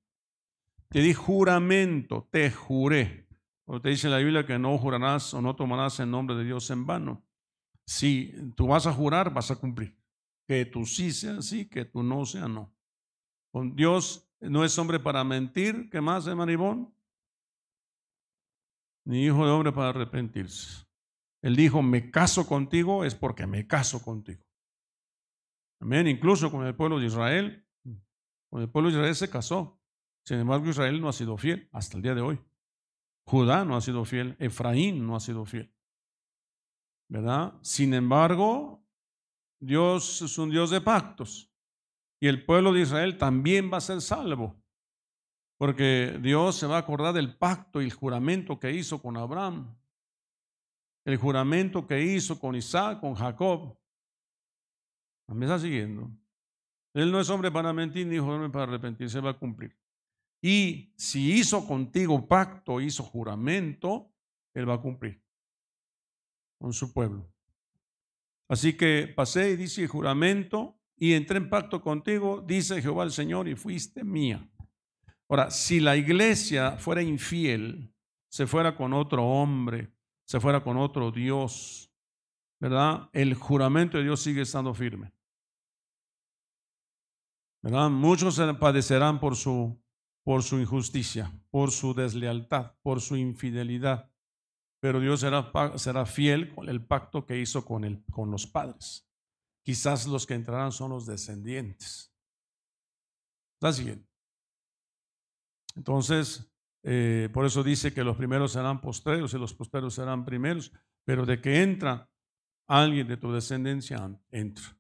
Te 0.94 1.02
di 1.02 1.12
juramento, 1.12 2.28
te 2.30 2.52
juré. 2.52 3.28
O 3.66 3.82
te 3.82 3.90
dice 3.90 4.10
la 4.10 4.20
Biblia 4.20 4.46
que 4.46 4.60
no 4.60 4.78
jurarás 4.78 5.34
o 5.34 5.42
no 5.42 5.56
tomarás 5.56 6.00
el 6.00 6.12
nombre 6.12 6.36
de 6.36 6.44
Dios 6.44 6.70
en 6.70 6.86
vano. 6.86 7.26
Si 7.84 8.32
tú 8.56 8.68
vas 8.68 8.86
a 8.86 8.94
jurar, 8.94 9.34
vas 9.34 9.50
a 9.50 9.56
cumplir. 9.56 9.98
Que 10.48 10.68
tú 10.68 10.86
sí 10.86 11.12
sea 11.12 11.42
sí, 11.42 11.68
que 11.68 11.86
tú 11.86 12.04
no 12.04 12.28
sea 12.28 12.48
no. 12.48 12.76
Con 13.52 13.76
Dios 13.76 14.30
no 14.40 14.64
es 14.64 14.78
hombre 14.78 15.00
para 15.00 15.24
mentir, 15.24 15.90
¿qué 15.90 16.00
más, 16.00 16.26
de 16.26 16.36
Maribón? 16.36 16.94
Ni 19.06 19.26
hijo 19.26 19.44
de 19.48 19.52
hombre 19.52 19.72
para 19.72 19.90
arrepentirse. 19.90 20.86
Él 21.42 21.56
dijo, 21.56 21.82
me 21.82 22.12
caso 22.12 22.46
contigo 22.46 23.04
es 23.04 23.16
porque 23.16 23.48
me 23.48 23.66
caso 23.66 24.00
contigo. 24.00 24.46
Amén. 25.80 26.08
Incluso 26.08 26.52
con 26.52 26.68
el 26.68 26.76
pueblo 26.76 27.00
de 27.00 27.08
Israel, 27.08 27.66
con 28.52 28.62
el 28.62 28.70
pueblo 28.70 28.92
de 28.92 28.98
Israel 28.98 29.16
se 29.16 29.32
casó. 29.32 29.83
Sin 30.24 30.40
embargo, 30.40 30.70
Israel 30.70 31.00
no 31.02 31.10
ha 31.10 31.14
sido 31.14 31.38
fiel 31.38 31.68
hasta 31.72 31.98
el 31.98 32.04
día 32.04 32.16
de 32.16 32.22
hoy. 32.22 32.40
Judá 33.26 33.66
no 33.66 33.76
ha 33.76 33.82
sido 33.82 34.06
fiel. 34.06 34.36
Efraín 34.40 35.06
no 35.06 35.16
ha 35.16 35.20
sido 35.20 35.46
fiel. 35.46 35.74
¿Verdad? 37.10 37.54
Sin 37.62 37.94
embargo, 37.94 38.84
Dios 39.60 40.22
es 40.22 40.38
un 40.38 40.50
Dios 40.50 40.70
de 40.70 40.82
pactos. 40.82 41.52
Y 42.20 42.28
el 42.28 42.46
pueblo 42.46 42.72
de 42.74 42.82
Israel 42.82 43.18
también 43.18 43.72
va 43.72 43.78
a 43.78 43.82
ser 43.82 44.02
salvo. 44.02 44.56
Porque 45.58 46.18
Dios 46.22 46.56
se 46.56 46.68
va 46.68 46.78
a 46.78 46.80
acordar 46.80 47.14
del 47.14 47.36
pacto 47.38 47.82
y 47.82 47.86
el 47.86 47.94
juramento 47.94 48.60
que 48.60 48.72
hizo 48.72 49.02
con 49.02 49.18
Abraham 49.18 49.76
el 51.06 51.18
juramento 51.18 51.86
que 51.86 52.02
hizo 52.02 52.40
con 52.40 52.56
Isaac, 52.56 53.00
con 53.00 53.14
Jacob. 53.16 53.78
Me 55.28 55.46
está 55.46 55.60
siguiendo. 55.60 56.12
Él 56.94 57.12
no 57.12 57.20
es 57.20 57.30
hombre 57.30 57.52
para 57.52 57.74
mentir 57.74 58.06
ni 58.08 58.20
hombre 58.20 58.50
para 58.50 58.66
arrepentirse, 58.66 59.20
va 59.20 59.32
a 59.32 59.38
cumplir. 59.38 59.76
Y 60.46 60.92
si 60.98 61.32
hizo 61.32 61.66
contigo 61.66 62.28
pacto, 62.28 62.82
hizo 62.82 63.02
juramento, 63.02 64.12
él 64.54 64.70
va 64.70 64.74
a 64.74 64.82
cumplir 64.82 65.24
con 66.60 66.74
su 66.74 66.92
pueblo. 66.92 67.32
Así 68.50 68.76
que 68.76 69.08
pasé 69.08 69.52
y 69.52 69.56
dice 69.56 69.88
juramento 69.88 70.78
y 70.98 71.14
entré 71.14 71.38
en 71.38 71.50
pacto 71.50 71.82
contigo, 71.82 72.44
dice 72.46 72.82
Jehová 72.82 73.06
el 73.06 73.12
Señor, 73.12 73.48
y 73.48 73.56
fuiste 73.56 74.04
mía. 74.04 74.46
Ahora, 75.30 75.50
si 75.50 75.80
la 75.80 75.96
iglesia 75.96 76.78
fuera 76.78 77.02
infiel, 77.02 77.94
se 78.28 78.46
fuera 78.46 78.76
con 78.76 78.92
otro 78.92 79.24
hombre, 79.26 79.94
se 80.26 80.42
fuera 80.42 80.62
con 80.62 80.76
otro 80.76 81.10
Dios, 81.10 81.90
¿verdad? 82.60 83.10
El 83.14 83.34
juramento 83.36 83.98
de 83.98 84.04
Dios 84.04 84.22
sigue 84.22 84.42
estando 84.42 84.74
firme. 84.74 85.14
¿Verdad? 87.62 87.90
Muchos 87.90 88.42
padecerán 88.60 89.22
por 89.22 89.38
su, 89.38 89.82
por 90.24 90.44
su 90.44 90.60
injusticia, 90.60 91.32
por 91.50 91.72
su 91.72 91.94
deslealtad, 91.94 92.74
por 92.82 93.02
su 93.02 93.16
infidelidad. 93.16 94.10
Pero 94.80 95.00
Dios 95.00 95.20
será, 95.20 95.52
será 95.78 96.06
fiel 96.06 96.54
con 96.54 96.70
el 96.70 96.86
pacto 96.86 97.26
que 97.26 97.40
hizo 97.40 97.66
con, 97.66 97.84
el, 97.84 98.04
con 98.06 98.32
los 98.32 98.48
padres. 98.48 99.08
Quizás 99.64 100.08
los 100.08 100.26
que 100.26 100.34
entrarán 100.34 100.72
son 100.72 100.92
los 100.92 101.06
descendientes. 101.06 102.14
¿Está 103.56 103.72
siguiendo? 103.72 104.06
Entonces, 105.76 106.52
eh, 106.84 107.30
por 107.34 107.46
eso 107.46 107.64
dice 107.64 107.94
que 107.94 108.04
los 108.04 108.18
primeros 108.18 108.52
serán 108.52 108.82
postreros 108.82 109.34
y 109.34 109.38
los 109.38 109.54
postreros 109.54 109.94
serán 109.94 110.26
primeros, 110.26 110.72
pero 111.06 111.26
de 111.26 111.40
que 111.40 111.62
entra 111.62 112.10
alguien 112.68 113.08
de 113.08 113.18
tu 113.18 113.32
descendencia, 113.32 114.20
entra. 114.32 114.78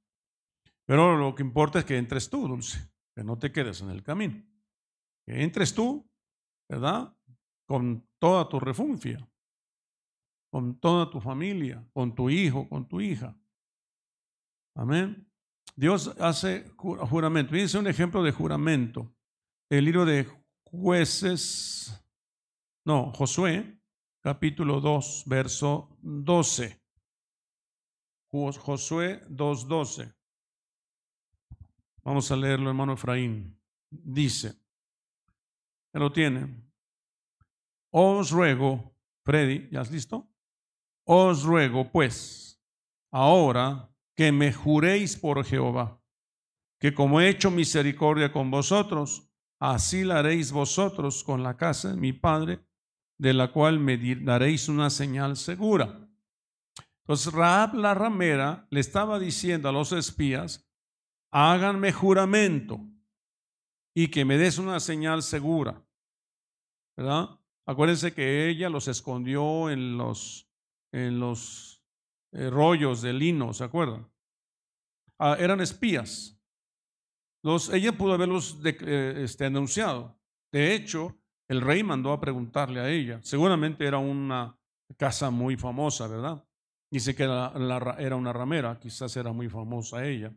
Pero 0.85 1.17
lo 1.17 1.33
que 1.33 1.43
importa 1.43 1.79
es 1.79 1.85
que 1.85 1.97
entres 1.97 2.29
tú, 2.29 2.47
dulce, 2.47 2.91
que 3.15 3.23
no 3.23 3.37
te 3.39 3.51
quedes 3.51 3.81
en 3.81 3.89
el 3.89 4.03
camino. 4.03 4.43
Que 5.25 5.43
entres 5.43 5.73
tú, 5.73 6.09
¿verdad? 6.69 7.15
Con 7.67 8.07
toda 8.19 8.47
tu 8.49 8.59
refunfia, 8.59 9.27
con 10.51 10.79
toda 10.79 11.09
tu 11.09 11.19
familia, 11.19 11.87
con 11.93 12.13
tu 12.13 12.29
hijo, 12.29 12.67
con 12.67 12.87
tu 12.87 13.01
hija. 13.01 13.37
Amén. 14.75 15.29
Dios 15.75 16.07
hace 16.19 16.69
juramento. 16.77 17.55
Dice 17.55 17.77
un 17.77 17.87
ejemplo 17.87 18.21
de 18.23 18.31
juramento. 18.31 19.13
El 19.69 19.85
libro 19.85 20.05
de 20.05 20.27
jueces, 20.65 22.05
no, 22.85 23.11
Josué, 23.13 23.79
capítulo 24.21 24.81
2, 24.81 25.23
verso 25.25 25.97
12. 26.01 26.83
Josué 28.29 29.23
2.12. 29.29 30.11
Vamos 32.03 32.31
a 32.31 32.35
leerlo, 32.35 32.69
hermano 32.69 32.93
Efraín. 32.93 33.59
Dice, 33.91 34.62
lo 35.99 36.11
tiene. 36.11 36.63
Os 37.91 38.31
ruego, 38.31 38.95
Freddy, 39.23 39.69
¿ya 39.71 39.81
has 39.81 39.91
listo? 39.91 40.27
Os 41.05 41.43
ruego, 41.43 41.91
pues, 41.91 42.61
ahora 43.11 43.93
que 44.15 44.31
me 44.31 44.53
juréis 44.53 45.15
por 45.15 45.43
Jehová, 45.45 46.01
que 46.79 46.93
como 46.93 47.21
he 47.21 47.29
hecho 47.29 47.51
misericordia 47.51 48.31
con 48.31 48.49
vosotros, 48.51 49.29
así 49.59 50.03
la 50.03 50.19
haréis 50.19 50.51
vosotros 50.51 51.23
con 51.23 51.43
la 51.43 51.57
casa 51.57 51.91
de 51.91 51.97
mi 51.97 52.13
Padre, 52.13 52.65
de 53.17 53.33
la 53.33 53.51
cual 53.51 53.79
me 53.79 53.97
daréis 54.15 54.67
una 54.69 54.89
señal 54.89 55.37
segura. 55.37 56.09
Entonces 57.03 57.33
Raab 57.33 57.75
la 57.75 57.93
ramera 57.93 58.67
le 58.69 58.79
estaba 58.79 59.19
diciendo 59.19 59.69
a 59.69 59.71
los 59.71 59.91
espías, 59.91 60.67
háganme 61.31 61.91
juramento 61.91 62.79
y 63.93 64.07
que 64.07 64.25
me 64.25 64.37
des 64.37 64.57
una 64.57 64.79
señal 64.79 65.21
segura. 65.21 65.82
¿Verdad? 66.97 67.39
Acuérdense 67.65 68.13
que 68.13 68.49
ella 68.49 68.69
los 68.69 68.87
escondió 68.87 69.69
en 69.69 69.97
los, 69.97 70.49
en 70.91 71.19
los 71.19 71.83
eh, 72.33 72.49
rollos 72.49 73.01
de 73.01 73.13
lino, 73.13 73.53
¿se 73.53 73.63
acuerdan? 73.63 74.11
Ah, 75.17 75.37
eran 75.39 75.61
espías 75.61 76.33
ella 77.73 77.91
pudo 77.91 78.13
haberlos 78.13 78.57
eh, 78.63 79.21
este, 79.23 79.45
anunciado. 79.45 80.17
De 80.51 80.73
hecho, 80.73 81.17
el 81.47 81.61
rey 81.61 81.83
mandó 81.83 82.11
a 82.11 82.19
preguntarle 82.19 82.79
a 82.79 82.89
ella. 82.89 83.19
Seguramente 83.21 83.85
era 83.85 83.97
una 83.97 84.57
casa 84.97 85.29
muy 85.29 85.57
famosa, 85.57 86.07
¿verdad? 86.07 86.43
Dice 86.89 87.15
que 87.15 87.23
era 87.23 88.15
una 88.15 88.33
ramera, 88.33 88.79
quizás 88.79 89.15
era 89.17 89.33
muy 89.33 89.49
famosa 89.49 90.05
ella. 90.05 90.33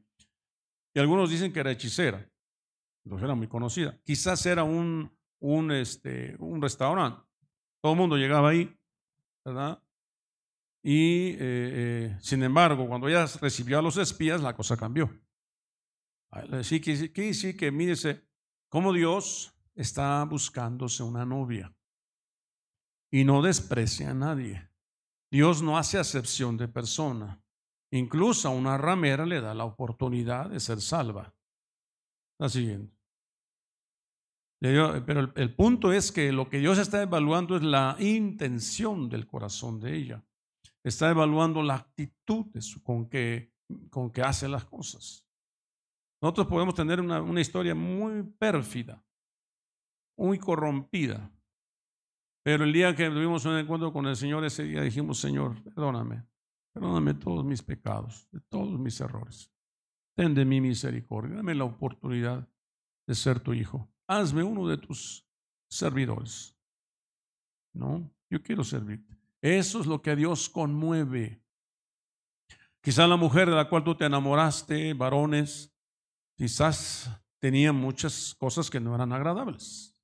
Y 0.94 0.98
algunos 0.98 1.30
dicen 1.30 1.52
que 1.52 1.60
era 1.60 1.70
hechicera, 1.70 2.28
pero 3.04 3.18
era 3.18 3.34
muy 3.34 3.46
conocida. 3.46 3.98
Quizás 4.02 4.44
era 4.46 4.64
un, 4.64 5.15
un, 5.40 5.72
este, 5.72 6.36
un 6.38 6.60
restaurante. 6.60 7.22
Todo 7.82 7.92
el 7.92 7.98
mundo 7.98 8.16
llegaba 8.16 8.50
ahí, 8.50 8.76
¿verdad? 9.44 9.82
Y 10.82 11.30
eh, 11.30 11.36
eh, 11.40 12.18
sin 12.20 12.42
embargo, 12.42 12.86
cuando 12.86 13.08
ella 13.08 13.26
recibió 13.40 13.78
a 13.78 13.82
los 13.82 13.96
espías, 13.96 14.40
la 14.40 14.54
cosa 14.54 14.76
cambió. 14.76 15.10
Sí 16.62 16.80
que, 16.80 17.34
sí 17.34 17.56
que 17.56 17.72
mírese 17.72 18.24
cómo 18.68 18.92
Dios 18.92 19.54
está 19.74 20.24
buscándose 20.24 21.02
una 21.02 21.24
novia 21.24 21.74
y 23.10 23.24
no 23.24 23.42
desprecia 23.42 24.10
a 24.10 24.14
nadie. 24.14 24.70
Dios 25.30 25.62
no 25.62 25.78
hace 25.78 25.98
acepción 25.98 26.56
de 26.56 26.68
persona. 26.68 27.42
Incluso 27.90 28.48
a 28.48 28.52
una 28.52 28.76
ramera 28.76 29.24
le 29.24 29.40
da 29.40 29.54
la 29.54 29.64
oportunidad 29.64 30.50
de 30.50 30.60
ser 30.60 30.80
salva. 30.80 31.34
La 32.38 32.48
siguiente. 32.48 32.95
Pero 34.58 35.34
el, 35.34 35.54
punto 35.54 35.92
es 35.92 36.10
que 36.10 36.32
lo 36.32 36.48
que 36.48 36.58
Dios 36.58 36.78
está 36.78 37.02
evaluando 37.02 37.56
es 37.56 37.62
la 37.62 37.96
intención 37.98 39.08
del 39.08 39.26
corazón 39.26 39.80
de 39.80 39.94
ella. 39.94 40.24
Está 40.82 41.10
evaluando 41.10 41.62
la 41.62 41.74
actitud 41.74 42.46
con, 42.82 43.08
que, 43.08 43.52
con 43.90 44.10
que 44.10 44.22
hace 44.22 44.48
las 44.48 44.64
cosas. 44.64 45.26
Nosotros 46.22 46.46
podemos 46.46 46.74
tener 46.74 47.00
una, 47.00 47.40
historia 47.40 47.74
muy 47.74 48.22
pérfida, 48.22 49.04
muy 50.16 50.38
corrompida. 50.38 51.30
Pero 52.42 52.64
el 52.64 52.72
día 52.72 52.94
que 52.94 53.10
tuvimos 53.10 53.44
un 53.44 53.58
encuentro 53.58 53.92
con 53.92 54.06
el 54.06 54.16
Señor, 54.16 54.44
ese 54.44 54.64
día 54.64 54.80
dijimos, 54.80 55.18
Señor, 55.18 55.62
perdóname, 55.62 56.24
perdóname 56.72 57.14
todos 57.14 57.44
mis 57.44 57.62
pecados, 57.62 58.26
de 58.30 58.40
todos 58.48 58.78
mis 58.78 58.98
errores. 59.00 59.52
Ten 60.16 60.32
de 60.32 60.46
mí 60.46 60.62
misericordia, 60.62 61.36
dame 61.36 61.54
la 61.54 61.64
oportunidad 61.64 62.48
de 63.06 63.14
ser 63.14 63.40
tu 63.40 63.52
hijo 63.52 63.90
hazme 64.06 64.42
uno 64.42 64.68
de 64.68 64.78
tus 64.78 65.26
servidores. 65.68 66.56
No, 67.72 68.10
yo 68.30 68.42
quiero 68.42 68.64
servirte. 68.64 69.16
Eso 69.40 69.80
es 69.80 69.86
lo 69.86 70.00
que 70.00 70.10
a 70.10 70.16
Dios 70.16 70.48
conmueve. 70.48 71.42
Quizás 72.80 73.08
la 73.08 73.16
mujer 73.16 73.48
de 73.50 73.56
la 73.56 73.68
cual 73.68 73.84
tú 73.84 73.94
te 73.94 74.04
enamoraste, 74.04 74.94
varones, 74.94 75.74
quizás 76.36 77.10
tenía 77.38 77.72
muchas 77.72 78.34
cosas 78.34 78.70
que 78.70 78.80
no 78.80 78.94
eran 78.94 79.12
agradables, 79.12 79.94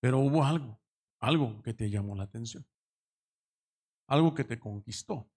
pero 0.00 0.18
hubo 0.18 0.44
algo, 0.44 0.80
algo 1.20 1.62
que 1.62 1.74
te 1.74 1.88
llamó 1.88 2.14
la 2.14 2.24
atención, 2.24 2.66
algo 4.08 4.34
que 4.34 4.44
te 4.44 4.58
conquistó, 4.58 5.30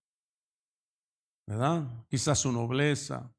¿verdad? 1.48 2.06
Quizás 2.10 2.40
su 2.40 2.52
nobleza, 2.52 3.34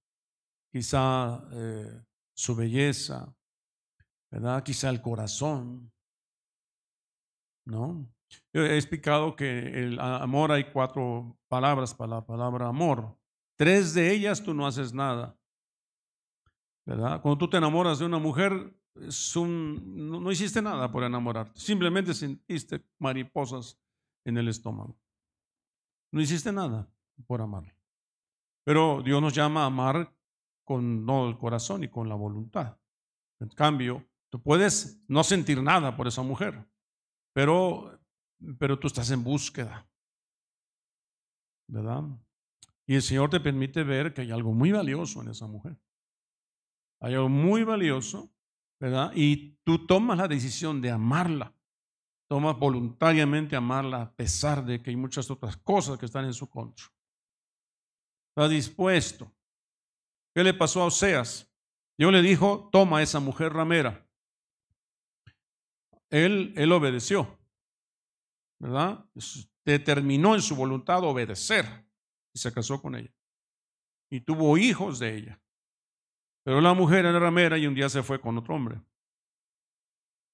quizá 0.72 1.44
eh, 1.52 2.04
su 2.32 2.54
belleza, 2.54 3.36
¿verdad? 4.30 4.62
Quizá 4.62 4.88
el 4.90 5.02
corazón, 5.02 5.92
¿no? 7.66 8.06
He 8.52 8.76
explicado 8.76 9.34
que 9.34 9.82
el 9.82 9.98
amor 9.98 10.52
hay 10.52 10.70
cuatro 10.70 11.36
palabras 11.48 11.94
para 11.94 12.16
la 12.16 12.26
palabra 12.26 12.68
amor. 12.68 13.18
Tres 13.56 13.92
de 13.92 14.12
ellas 14.12 14.42
tú 14.42 14.54
no 14.54 14.66
haces 14.66 14.94
nada, 14.94 15.36
¿verdad? 16.86 17.20
Cuando 17.20 17.38
tú 17.38 17.50
te 17.50 17.56
enamoras 17.56 17.98
de 17.98 18.06
una 18.06 18.18
mujer, 18.18 18.74
no, 18.94 20.20
no 20.20 20.32
hiciste 20.32 20.62
nada 20.62 20.90
por 20.90 21.02
enamorarte, 21.04 21.58
simplemente 21.58 22.14
sentiste 22.14 22.84
mariposas 22.98 23.78
en 24.24 24.38
el 24.38 24.48
estómago. 24.48 24.96
No 26.12 26.20
hiciste 26.20 26.52
nada 26.52 26.88
por 27.26 27.40
amarla. 27.40 27.74
Pero 28.64 29.02
Dios 29.02 29.20
nos 29.20 29.34
llama 29.34 29.62
a 29.62 29.66
amar 29.66 30.14
con 30.64 31.04
todo 31.04 31.28
el 31.28 31.38
corazón 31.38 31.84
y 31.84 31.88
con 31.88 32.08
la 32.08 32.14
voluntad. 32.14 32.78
En 33.40 33.48
cambio, 33.48 34.09
Tú 34.30 34.40
puedes 34.40 35.02
no 35.08 35.24
sentir 35.24 35.60
nada 35.60 35.96
por 35.96 36.06
esa 36.06 36.22
mujer, 36.22 36.64
pero, 37.34 38.00
pero 38.58 38.78
tú 38.78 38.86
estás 38.86 39.10
en 39.10 39.24
búsqueda. 39.24 39.88
¿Verdad? 41.68 42.04
Y 42.86 42.94
el 42.94 43.02
Señor 43.02 43.30
te 43.30 43.40
permite 43.40 43.82
ver 43.82 44.14
que 44.14 44.22
hay 44.22 44.30
algo 44.30 44.52
muy 44.52 44.70
valioso 44.70 45.20
en 45.22 45.28
esa 45.28 45.46
mujer. 45.46 45.76
Hay 47.00 47.14
algo 47.14 47.28
muy 47.28 47.64
valioso, 47.64 48.32
¿verdad? 48.80 49.12
Y 49.14 49.58
tú 49.64 49.86
tomas 49.86 50.18
la 50.18 50.28
decisión 50.28 50.80
de 50.80 50.90
amarla. 50.90 51.54
Tomas 52.28 52.56
voluntariamente 52.56 53.56
amarla 53.56 54.02
a 54.02 54.12
pesar 54.14 54.64
de 54.64 54.80
que 54.80 54.90
hay 54.90 54.96
muchas 54.96 55.28
otras 55.30 55.56
cosas 55.56 55.98
que 55.98 56.06
están 56.06 56.24
en 56.24 56.34
su 56.34 56.48
contra. 56.48 56.84
Está 58.28 58.48
dispuesto. 58.48 59.32
¿Qué 60.32 60.44
le 60.44 60.54
pasó 60.54 60.82
a 60.82 60.86
Oseas? 60.86 61.52
Dios 61.98 62.12
le 62.12 62.22
dijo, 62.22 62.68
toma 62.70 62.98
a 62.98 63.02
esa 63.02 63.18
mujer 63.18 63.52
ramera 63.52 64.09
él, 66.10 66.52
él 66.56 66.72
obedeció, 66.72 67.38
¿verdad? 68.58 69.06
Determinó 69.64 70.34
en 70.34 70.42
su 70.42 70.56
voluntad 70.56 71.02
obedecer 71.04 71.64
y 72.34 72.38
se 72.38 72.52
casó 72.52 72.82
con 72.82 72.96
ella. 72.96 73.12
Y 74.10 74.20
tuvo 74.20 74.58
hijos 74.58 74.98
de 74.98 75.16
ella. 75.16 75.40
Pero 76.42 76.60
la 76.60 76.74
mujer 76.74 77.04
era 77.04 77.18
ramera 77.18 77.58
y 77.58 77.66
un 77.66 77.74
día 77.74 77.88
se 77.88 78.02
fue 78.02 78.20
con 78.20 78.36
otro 78.38 78.54
hombre. 78.54 78.80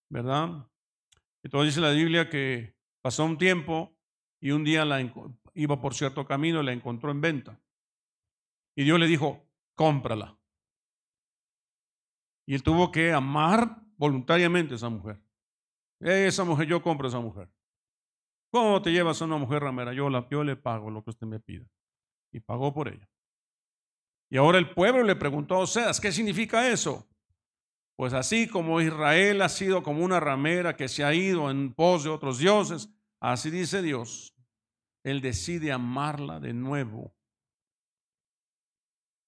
¿Verdad? 0.09 0.67
Entonces 1.43 1.75
dice 1.75 1.87
la 1.87 1.93
Biblia 1.93 2.31
que 2.31 2.75
pasó 3.03 3.25
un 3.25 3.37
tiempo 3.37 3.97
y 4.41 4.53
un 4.53 4.65
día 4.65 4.85
la 4.85 5.01
iba 5.55 5.81
por 5.81 5.95
cierto 5.95 6.27
camino 6.27 6.63
y 6.63 6.65
la 6.65 6.73
encontró 6.73 7.11
en 7.11 7.21
venta. 7.21 7.61
Y 8.77 8.85
Dios 8.85 8.99
le 8.99 9.07
dijo, 9.07 9.49
cómprala. 9.75 10.39
Y 12.47 12.55
él 12.55 12.63
tuvo 12.63 12.93
que 12.93 13.13
amar 13.13 13.83
voluntariamente 13.97 14.75
a 14.75 14.77
esa 14.77 14.89
mujer. 14.89 15.21
Esa 16.01 16.45
mujer, 16.45 16.67
yo 16.67 16.83
compro 16.83 17.09
esa 17.09 17.21
mujer. 17.21 17.49
¿Cómo 18.51 18.81
te 18.81 18.91
llevas 18.91 19.21
a 19.21 19.25
una 19.25 19.37
mujer 19.37 19.63
ramera? 19.63 19.93
Yo, 19.93 20.09
la, 20.09 20.27
yo 20.29 20.45
le 20.45 20.57
pago 20.57 20.91
lo 20.91 21.03
que 21.03 21.11
usted 21.11 21.27
me 21.27 21.41
pida. 21.41 21.67
Y 22.33 22.41
pagó 22.41 22.73
por 22.73 22.89
ella. 22.89 23.09
Y 24.31 24.37
ahora 24.37 24.59
el 24.59 24.71
pueblo 24.71 25.03
le 25.03 25.17
preguntó 25.17 25.55
a 25.55 25.59
Oseas, 25.61 26.01
¿qué 26.01 26.11
significa 26.13 26.69
eso? 26.69 27.07
Pues 27.97 28.13
así 28.13 28.49
como 28.49 28.81
Israel 28.81 29.41
ha 29.43 29.49
sido 29.49 29.83
como 29.83 30.05
una 30.05 30.21
ramera 30.21 30.77
que 30.77 30.89
se 30.89 31.05
ha 31.05 31.15
ido 31.15 31.51
en 31.51 31.73
pos 31.73 32.05
de 32.05 32.11
otros 32.11 32.39
dioses, 32.39 32.91
así 33.21 33.51
dice 33.51 33.81
Dios, 33.81 34.35
Él 35.03 35.21
decide 35.21 35.73
amarla 35.73 36.41
de 36.41 36.53
nuevo. 36.53 37.15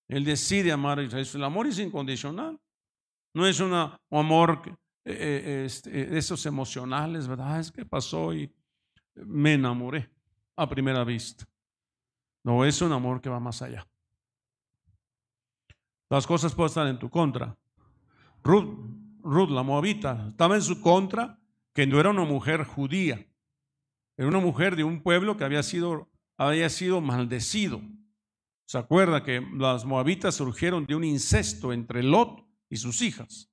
Él 0.09 0.24
decide 0.24 0.72
amar 0.72 0.98
a 0.98 1.02
Israel. 1.02 1.28
El 1.35 1.44
amor 1.44 1.66
es 1.66 1.78
incondicional. 1.78 2.59
No 3.35 3.46
es 3.46 3.61
un 3.61 3.72
amor 4.11 4.62
eh, 5.11 5.42
eh, 5.44 5.64
este, 5.64 6.18
esos 6.18 6.44
emocionales, 6.44 7.27
¿verdad? 7.27 7.61
Es 7.61 7.73
que 7.73 7.87
pasó 7.87 8.35
y 8.35 8.53
me 9.14 9.55
enamoré 9.55 10.11
a 10.57 10.68
primera 10.68 11.03
vista. 11.05 11.49
No 12.44 12.64
es 12.64 12.83
un 12.83 12.92
amor 12.92 13.21
que 13.21 13.31
va 13.31 13.40
más 13.40 13.62
allá. 13.62 13.87
Las 16.11 16.27
cosas 16.27 16.55
pueden 16.55 16.68
estar 16.68 16.87
en 16.87 16.99
tu 16.99 17.09
contra. 17.09 17.57
Ruth, 18.42 18.79
Ruth, 19.23 19.51
la 19.51 19.62
moabita, 19.62 20.29
estaba 20.29 20.57
en 20.57 20.62
su 20.62 20.81
contra 20.81 21.38
que 21.75 21.87
no 21.87 22.01
era 22.01 22.11
una 22.11 22.25
mujer 22.25 22.64
judía, 22.64 23.27
era 24.16 24.29
una 24.29 24.40
mujer 24.40 24.77
de 24.77 24.85
un 24.85 25.03
pueblo 25.03 25.37
que 25.37 25.44
había 25.44 25.62
sido, 25.62 26.11
había 26.37 26.68
sido 26.68 27.01
maldecido. 27.01 27.81
¿Se 28.66 28.77
acuerda 28.77 29.23
que 29.23 29.40
las 29.57 29.85
moabitas 29.85 30.35
surgieron 30.35 30.85
de 30.85 30.94
un 30.94 31.05
incesto 31.05 31.73
entre 31.73 32.03
Lot 32.03 32.44
y 32.68 32.77
sus 32.77 33.01
hijas? 33.01 33.48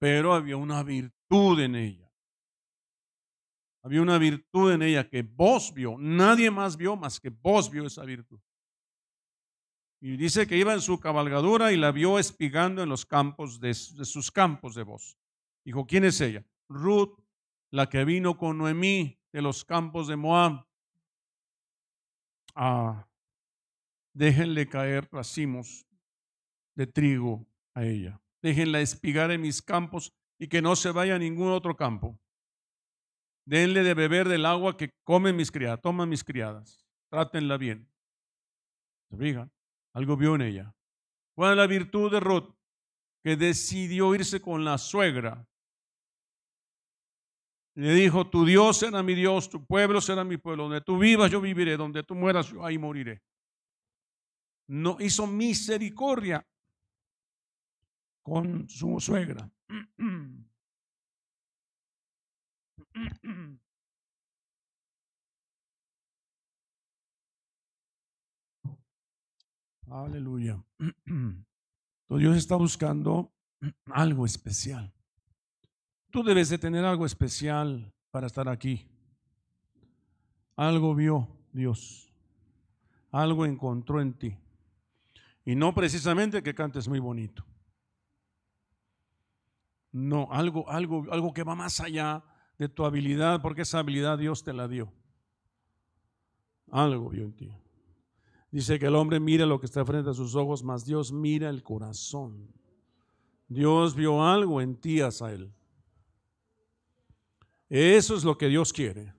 Pero 0.00 0.32
había 0.32 0.56
una 0.56 0.82
virtud 0.82 1.60
en 1.60 1.76
ella. 1.76 2.10
Había 3.82 4.00
una 4.00 4.16
virtud 4.16 4.72
en 4.72 4.82
ella 4.82 5.08
que 5.08 5.22
vos 5.22 5.72
vio, 5.74 5.96
nadie 5.98 6.50
más 6.50 6.76
vio 6.76 6.96
más 6.96 7.20
que 7.20 7.28
vos 7.28 7.70
vio 7.70 7.86
esa 7.86 8.04
virtud. 8.04 8.40
Y 10.00 10.16
dice 10.16 10.46
que 10.46 10.56
iba 10.56 10.72
en 10.72 10.80
su 10.80 10.98
cabalgadura 10.98 11.70
y 11.72 11.76
la 11.76 11.92
vio 11.92 12.18
espigando 12.18 12.82
en 12.82 12.88
los 12.88 13.04
campos 13.04 13.60
de, 13.60 13.74
sus 13.74 14.30
campos 14.30 14.74
de 14.74 14.84
voz. 14.84 15.18
Dijo, 15.64 15.86
¿quién 15.86 16.04
es 16.04 16.18
ella? 16.22 16.46
Ruth, 16.70 17.20
la 17.70 17.90
que 17.90 18.06
vino 18.06 18.38
con 18.38 18.56
Noemí 18.56 19.20
de 19.32 19.42
los 19.42 19.66
campos 19.66 20.08
de 20.08 20.16
Moab. 20.16 20.66
Ah, 22.54 23.06
déjenle 24.14 24.66
caer 24.66 25.06
racimos 25.12 25.86
de 26.74 26.86
trigo 26.86 27.46
a 27.74 27.84
ella 27.84 28.18
déjenla 28.42 28.80
espigar 28.80 29.30
en 29.30 29.40
mis 29.40 29.62
campos 29.62 30.12
y 30.38 30.48
que 30.48 30.62
no 30.62 30.76
se 30.76 30.90
vaya 30.90 31.16
a 31.16 31.18
ningún 31.18 31.52
otro 31.52 31.76
campo. 31.76 32.18
Denle 33.46 33.82
de 33.82 33.94
beber 33.94 34.28
del 34.28 34.46
agua 34.46 34.76
que 34.76 34.90
comen 35.04 35.36
mis 35.36 35.50
criadas, 35.50 35.80
toman 35.82 36.08
mis 36.08 36.24
criadas. 36.24 36.86
Trátenla 37.10 37.56
bien. 37.56 37.88
¿Se 39.10 39.16
fijan? 39.16 39.50
Algo 39.92 40.16
vio 40.16 40.36
en 40.36 40.42
ella. 40.42 40.74
¿Cuál 41.34 41.52
es 41.52 41.56
la 41.56 41.66
virtud 41.66 42.10
de 42.12 42.20
Ruth? 42.20 42.54
Que 43.22 43.36
decidió 43.36 44.14
irse 44.14 44.40
con 44.40 44.64
la 44.64 44.78
suegra. 44.78 45.46
Le 47.74 47.92
dijo, 47.94 48.28
tu 48.28 48.44
Dios 48.44 48.78
será 48.78 49.02
mi 49.02 49.14
Dios, 49.14 49.48
tu 49.48 49.64
pueblo 49.64 50.00
será 50.00 50.22
mi 50.22 50.36
pueblo. 50.36 50.64
Donde 50.64 50.80
tú 50.80 50.98
vivas, 50.98 51.30
yo 51.30 51.40
viviré. 51.40 51.76
Donde 51.76 52.02
tú 52.02 52.14
mueras, 52.14 52.50
yo 52.50 52.64
ahí 52.64 52.78
moriré. 52.78 53.22
No 54.68 54.96
hizo 55.00 55.26
misericordia 55.26 56.46
con 58.22 58.68
su 58.68 59.00
suegra. 59.00 59.50
Aleluya. 69.88 70.64
Dios 72.08 72.36
está 72.36 72.56
buscando 72.56 73.32
algo 73.86 74.24
especial. 74.24 74.92
Tú 76.10 76.22
debes 76.22 76.48
de 76.48 76.58
tener 76.58 76.84
algo 76.84 77.06
especial 77.06 77.92
para 78.10 78.26
estar 78.26 78.48
aquí. 78.48 78.86
Algo 80.56 80.94
vio 80.94 81.28
Dios. 81.52 82.12
Algo 83.10 83.46
encontró 83.46 84.00
en 84.00 84.12
ti. 84.14 84.36
Y 85.44 85.54
no 85.54 85.74
precisamente 85.74 86.42
que 86.42 86.54
cantes 86.54 86.86
muy 86.86 87.00
bonito. 87.00 87.44
No, 89.92 90.28
algo, 90.30 90.68
algo, 90.70 91.04
algo 91.10 91.32
que 91.32 91.42
va 91.42 91.54
más 91.54 91.80
allá 91.80 92.22
de 92.58 92.68
tu 92.68 92.84
habilidad, 92.84 93.42
porque 93.42 93.62
esa 93.62 93.78
habilidad 93.78 94.18
Dios 94.18 94.44
te 94.44 94.52
la 94.52 94.68
dio. 94.68 94.92
Algo 96.70 97.08
vio 97.08 97.24
en 97.24 97.32
ti. 97.32 97.50
Dice 98.50 98.78
que 98.78 98.86
el 98.86 98.96
hombre 98.96 99.20
mira 99.20 99.46
lo 99.46 99.60
que 99.60 99.66
está 99.66 99.84
frente 99.84 100.10
a 100.10 100.14
sus 100.14 100.34
ojos, 100.34 100.62
mas 100.62 100.84
Dios 100.84 101.12
mira 101.12 101.48
el 101.48 101.62
corazón. 101.62 102.52
Dios 103.48 103.94
vio 103.94 104.24
algo 104.24 104.60
en 104.60 104.76
ti, 104.76 105.00
él. 105.00 105.52
Eso 107.68 108.16
es 108.16 108.24
lo 108.24 108.36
que 108.36 108.48
Dios 108.48 108.72
quiere. 108.72 109.14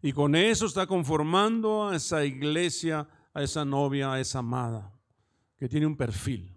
Y 0.00 0.12
con 0.12 0.34
eso 0.34 0.66
está 0.66 0.86
conformando 0.86 1.88
a 1.88 1.96
esa 1.96 2.24
iglesia, 2.24 3.08
a 3.32 3.42
esa 3.42 3.64
novia, 3.64 4.12
a 4.12 4.20
esa 4.20 4.40
amada, 4.40 4.92
que 5.56 5.68
tiene 5.68 5.86
un 5.86 5.96
perfil. 5.96 6.53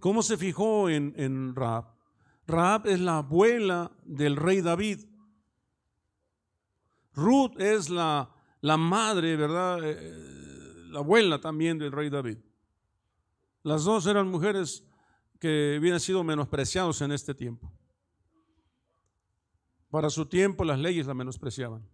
¿Cómo 0.00 0.22
se 0.22 0.36
fijó 0.36 0.88
en, 0.88 1.14
en 1.16 1.54
Raab? 1.54 1.86
Raab 2.46 2.86
es 2.86 3.00
la 3.00 3.18
abuela 3.18 3.90
del 4.04 4.36
rey 4.36 4.60
David. 4.60 5.00
Ruth 7.14 7.60
es 7.60 7.90
la, 7.90 8.30
la 8.60 8.76
madre, 8.76 9.36
¿verdad? 9.36 9.80
Eh, 9.82 10.88
la 10.90 11.00
abuela 11.00 11.40
también 11.40 11.78
del 11.78 11.92
rey 11.92 12.08
David. 12.08 12.38
Las 13.62 13.84
dos 13.84 14.06
eran 14.06 14.30
mujeres 14.30 14.84
que 15.38 15.74
habían 15.76 16.00
sido 16.00 16.24
menospreciados 16.24 17.00
en 17.02 17.12
este 17.12 17.34
tiempo. 17.34 17.70
Para 19.90 20.10
su 20.10 20.26
tiempo 20.26 20.64
las 20.64 20.78
leyes 20.78 21.06
la 21.06 21.14
menospreciaban. 21.14 21.86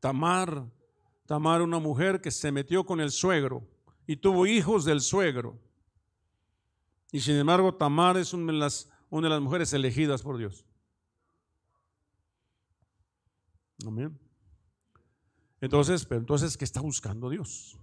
Tamar, 0.00 0.66
Tamar 1.26 1.62
una 1.62 1.78
mujer 1.78 2.20
que 2.20 2.30
se 2.30 2.52
metió 2.52 2.84
con 2.84 3.00
el 3.00 3.10
suegro 3.10 3.66
y 4.06 4.16
tuvo 4.16 4.46
hijos 4.46 4.84
del 4.84 5.00
suegro. 5.00 5.58
Y 7.12 7.20
sin 7.20 7.36
embargo, 7.36 7.74
Tamar 7.74 8.16
es 8.16 8.32
una 8.32 8.52
de 8.52 8.58
las, 8.58 8.88
mujeres 9.42 9.72
elegidas 9.74 10.22
por 10.22 10.38
Dios. 10.38 10.64
Amén. 13.86 14.18
Entonces, 15.60 16.06
pero 16.06 16.20
entonces, 16.20 16.56
¿qué 16.56 16.64
está 16.64 16.80
buscando 16.80 17.28
Dios? 17.28 17.78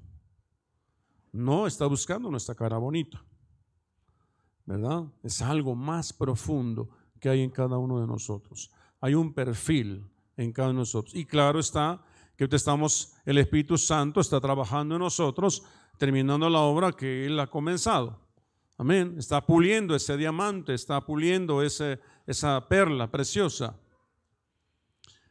No 1.31 1.67
está 1.67 1.85
buscando 1.85 2.31
nuestra 2.31 2.55
cara 2.55 2.79
bonita, 2.79 3.23
¿verdad? 4.65 5.05
Es 5.21 5.43
algo 5.43 5.75
más 5.75 6.11
profundo 6.11 6.89
que 7.19 7.29
hay 7.29 7.41
en 7.41 7.51
cada 7.51 7.77
uno 7.77 8.01
de 8.01 8.07
nosotros. 8.07 8.71
Hay 8.99 9.13
un 9.13 9.33
perfil 9.33 10.09
en 10.37 10.51
cada 10.51 10.69
uno 10.69 10.79
de 10.79 10.81
nosotros. 10.81 11.13
Y 11.13 11.25
claro 11.25 11.59
está 11.59 12.03
que 12.35 12.47
estamos, 12.49 13.13
el 13.25 13.37
Espíritu 13.37 13.77
Santo 13.77 14.21
está 14.21 14.41
trabajando 14.41 14.95
en 14.95 15.01
nosotros, 15.01 15.63
terminando 15.97 16.49
la 16.49 16.61
obra 16.61 16.93
que 16.93 17.27
Él 17.27 17.39
ha 17.39 17.47
comenzado. 17.47 18.28
Amén. 18.79 19.15
Está 19.17 19.45
puliendo 19.45 19.93
ese 19.93 20.15
diamante, 20.15 20.73
está 20.73 21.05
puliendo 21.05 21.61
ese, 21.61 21.99
esa 22.25 22.65
perla 22.69 23.11
preciosa. 23.11 23.77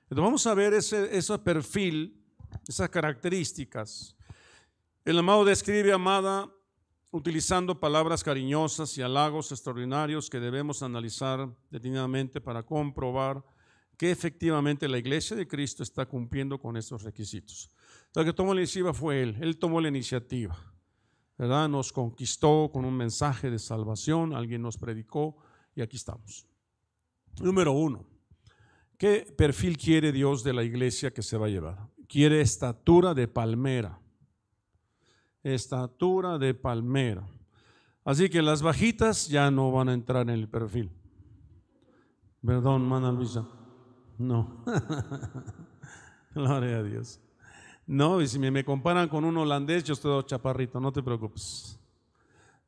Entonces 0.02 0.22
vamos 0.22 0.46
a 0.46 0.52
ver 0.52 0.74
ese, 0.74 1.38
perfil, 1.38 2.22
esas 2.68 2.90
características. 2.90 4.14
El 5.02 5.18
amado 5.18 5.46
describe, 5.46 5.94
amada, 5.94 6.52
utilizando 7.10 7.80
palabras 7.80 8.22
cariñosas 8.22 8.98
y 8.98 9.02
halagos 9.02 9.50
extraordinarios 9.50 10.28
que 10.28 10.40
debemos 10.40 10.82
analizar 10.82 11.48
detenidamente 11.70 12.42
para 12.42 12.62
comprobar 12.64 13.42
que 13.96 14.10
efectivamente 14.10 14.86
la 14.88 14.98
iglesia 14.98 15.34
de 15.34 15.48
Cristo 15.48 15.82
está 15.82 16.04
cumpliendo 16.04 16.60
con 16.60 16.76
estos 16.76 17.02
requisitos. 17.02 17.70
El 18.14 18.26
que 18.26 18.34
tomó 18.34 18.52
la 18.52 18.60
iniciativa 18.60 18.92
fue 18.92 19.22
Él, 19.22 19.38
Él 19.40 19.56
tomó 19.56 19.80
la 19.80 19.88
iniciativa. 19.88 20.54
¿Verdad? 21.38 21.68
Nos 21.68 21.92
conquistó 21.92 22.70
con 22.72 22.84
un 22.84 22.96
mensaje 22.96 23.50
de 23.50 23.60
salvación, 23.60 24.34
alguien 24.34 24.60
nos 24.60 24.76
predicó 24.76 25.36
y 25.74 25.80
aquí 25.80 25.96
estamos. 25.96 26.46
Número 27.40 27.72
uno, 27.72 28.04
¿qué 28.98 29.32
perfil 29.36 29.78
quiere 29.78 30.10
Dios 30.10 30.42
de 30.42 30.52
la 30.52 30.64
iglesia 30.64 31.12
que 31.12 31.22
se 31.22 31.38
va 31.38 31.46
a 31.46 31.50
llevar? 31.50 31.88
Quiere 32.08 32.40
estatura 32.40 33.14
de 33.14 33.28
palmera. 33.28 34.00
Estatura 35.44 36.38
de 36.38 36.52
palmera. 36.54 37.26
Así 38.04 38.28
que 38.28 38.42
las 38.42 38.60
bajitas 38.60 39.28
ya 39.28 39.50
no 39.50 39.70
van 39.70 39.88
a 39.88 39.94
entrar 39.94 40.22
en 40.22 40.30
el 40.30 40.48
perfil. 40.48 40.90
Perdón, 42.44 42.88
mana 42.88 43.12
Luisa. 43.12 43.46
No. 44.16 44.64
Gloria 46.34 46.78
a 46.78 46.82
Dios. 46.82 47.20
No, 47.88 48.20
y 48.20 48.28
si 48.28 48.38
me, 48.38 48.64
comparan 48.66 49.08
con 49.08 49.24
un 49.24 49.34
holandés, 49.38 49.82
yo 49.82 49.94
estoy 49.94 50.22
chaparrito, 50.24 50.78
no 50.78 50.92
te 50.92 51.02
preocupes. 51.02 51.80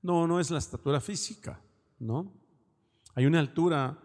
No, 0.01 0.27
no 0.27 0.41
es 0.41 0.51
la 0.51 0.59
estatura 0.59 0.99
física, 0.99 1.61
¿no? 1.99 2.33
Hay 3.15 3.27
una 3.27 3.39
altura 3.39 3.99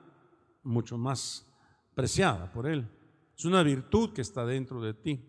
mucho 0.64 0.98
más 0.98 1.48
preciada 1.94 2.52
por 2.52 2.68
él. 2.68 2.86
Es 3.38 3.46
una 3.46 3.64
virtud 3.64 4.12
que 4.12 4.22
está 4.22 4.46
dentro 4.46 4.82
de 4.82 4.94
ti. 4.94 5.26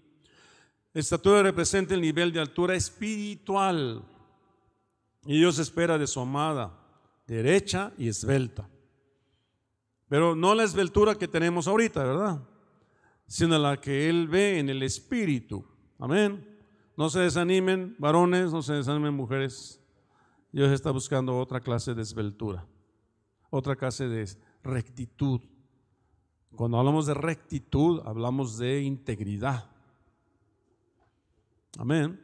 Estatura 0.92 1.44
representa 1.44 1.94
el 1.94 2.00
nivel 2.00 2.32
de 2.32 2.40
altura 2.40 2.74
espiritual. 2.74 4.04
Y 5.24 5.38
Dios 5.38 5.60
espera 5.60 5.98
de 5.98 6.08
su 6.08 6.18
amada, 6.18 6.76
derecha 7.28 7.92
y 7.96 8.08
esbelta. 8.08 8.68
Pero 10.08 10.34
no 10.34 10.52
la 10.52 10.64
esbeltura 10.64 11.14
que 11.14 11.28
tenemos 11.28 11.68
ahorita, 11.68 12.02
¿verdad? 12.02 12.42
Sino 13.28 13.56
la 13.56 13.80
que 13.80 14.08
Él 14.08 14.26
ve 14.26 14.58
en 14.58 14.68
el 14.68 14.82
espíritu. 14.82 15.75
Amén. 15.98 16.56
No 16.96 17.10
se 17.10 17.20
desanimen, 17.20 17.94
varones, 17.98 18.52
no 18.52 18.62
se 18.62 18.74
desanimen, 18.74 19.14
mujeres. 19.14 19.80
Dios 20.52 20.70
está 20.72 20.90
buscando 20.90 21.38
otra 21.38 21.60
clase 21.60 21.94
de 21.94 22.02
esbeltura, 22.02 22.66
otra 23.50 23.76
clase 23.76 24.08
de 24.08 24.26
rectitud. 24.62 25.40
Cuando 26.54 26.78
hablamos 26.78 27.06
de 27.06 27.14
rectitud, 27.14 28.00
hablamos 28.06 28.56
de 28.56 28.80
integridad. 28.82 29.70
Amén. 31.78 32.18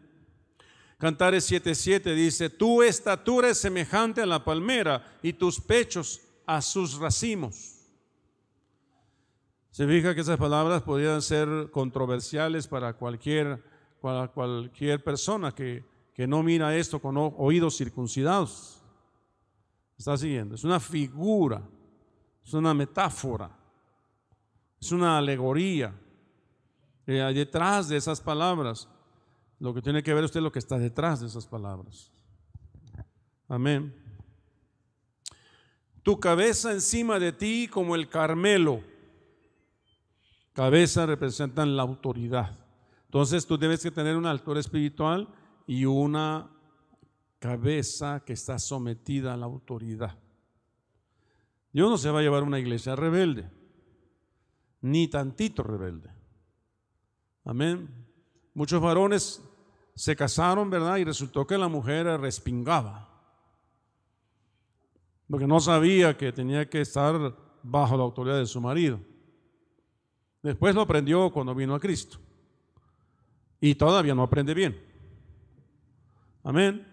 Cantares 0.98 1.50
7:7 1.50 2.14
dice, 2.14 2.48
tu 2.48 2.82
estatura 2.82 3.48
es 3.48 3.58
semejante 3.58 4.22
a 4.22 4.26
la 4.26 4.44
palmera 4.44 5.18
y 5.22 5.32
tus 5.32 5.60
pechos 5.60 6.22
a 6.46 6.62
sus 6.62 6.98
racimos. 6.98 7.71
Se 9.72 9.86
fija 9.86 10.14
que 10.14 10.20
esas 10.20 10.36
palabras 10.36 10.82
podrían 10.82 11.22
ser 11.22 11.70
controversiales 11.70 12.68
para 12.68 12.92
cualquier, 12.92 13.64
para 14.02 14.28
cualquier 14.28 15.02
persona 15.02 15.52
que, 15.52 15.82
que 16.12 16.26
no 16.26 16.42
mira 16.42 16.76
esto 16.76 17.00
con 17.00 17.16
oídos 17.16 17.78
circuncidados. 17.78 18.82
Está 19.96 20.18
siguiendo. 20.18 20.56
Es 20.56 20.64
una 20.64 20.78
figura, 20.78 21.62
es 22.44 22.52
una 22.52 22.74
metáfora, 22.74 23.50
es 24.78 24.92
una 24.92 25.16
alegoría. 25.16 25.98
Eh, 27.06 27.32
detrás 27.34 27.88
de 27.88 27.96
esas 27.96 28.20
palabras, 28.20 28.90
lo 29.58 29.72
que 29.72 29.80
tiene 29.80 30.02
que 30.02 30.12
ver 30.12 30.24
usted 30.24 30.40
es 30.40 30.44
lo 30.44 30.52
que 30.52 30.58
está 30.58 30.76
detrás 30.76 31.20
de 31.20 31.28
esas 31.28 31.46
palabras. 31.46 32.12
Amén. 33.48 33.94
Tu 36.02 36.20
cabeza 36.20 36.72
encima 36.72 37.18
de 37.18 37.32
ti 37.32 37.68
como 37.68 37.94
el 37.94 38.10
Carmelo 38.10 38.91
Cabeza 40.52 41.06
representan 41.06 41.76
la 41.76 41.82
autoridad. 41.82 42.58
Entonces 43.06 43.46
tú 43.46 43.58
debes 43.58 43.82
que 43.82 43.90
tener 43.90 44.16
una 44.16 44.30
altura 44.30 44.60
espiritual 44.60 45.28
y 45.66 45.84
una 45.84 46.50
cabeza 47.38 48.22
que 48.24 48.34
está 48.34 48.58
sometida 48.58 49.34
a 49.34 49.36
la 49.36 49.46
autoridad. 49.46 50.18
Dios 51.72 51.90
no 51.90 51.96
se 51.96 52.10
va 52.10 52.20
a 52.20 52.22
llevar 52.22 52.42
una 52.42 52.58
iglesia 52.58 52.94
rebelde, 52.94 53.50
ni 54.82 55.08
tantito 55.08 55.62
rebelde. 55.62 56.10
Amén. 57.44 57.88
Muchos 58.54 58.80
varones 58.80 59.42
se 59.94 60.14
casaron, 60.14 60.70
¿verdad? 60.70 60.98
Y 60.98 61.04
resultó 61.04 61.46
que 61.46 61.58
la 61.58 61.68
mujer 61.68 62.06
respingaba. 62.20 63.08
porque 65.28 65.46
no 65.46 65.60
sabía 65.60 66.16
que 66.16 66.30
tenía 66.30 66.68
que 66.68 66.82
estar 66.82 67.34
bajo 67.62 67.96
la 67.96 68.02
autoridad 68.02 68.36
de 68.36 68.44
su 68.44 68.60
marido. 68.60 69.00
Después 70.42 70.74
lo 70.74 70.80
aprendió 70.80 71.30
cuando 71.30 71.54
vino 71.54 71.74
a 71.74 71.80
Cristo. 71.80 72.18
Y 73.60 73.74
todavía 73.76 74.14
no 74.14 74.24
aprende 74.24 74.54
bien. 74.54 74.76
Amén. 76.42 76.86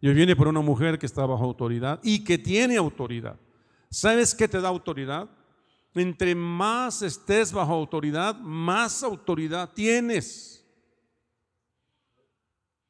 Y 0.00 0.08
hoy 0.08 0.14
viene 0.14 0.34
por 0.34 0.48
una 0.48 0.60
mujer 0.60 0.98
que 0.98 1.04
está 1.04 1.26
bajo 1.26 1.44
autoridad 1.44 2.00
y 2.02 2.24
que 2.24 2.38
tiene 2.38 2.78
autoridad. 2.78 3.38
¿Sabes 3.90 4.34
qué 4.34 4.48
te 4.48 4.60
da 4.60 4.68
autoridad? 4.68 5.28
Entre 5.94 6.34
más 6.34 7.02
estés 7.02 7.52
bajo 7.52 7.74
autoridad, 7.74 8.34
más 8.36 9.02
autoridad 9.02 9.70
tienes. 9.74 10.64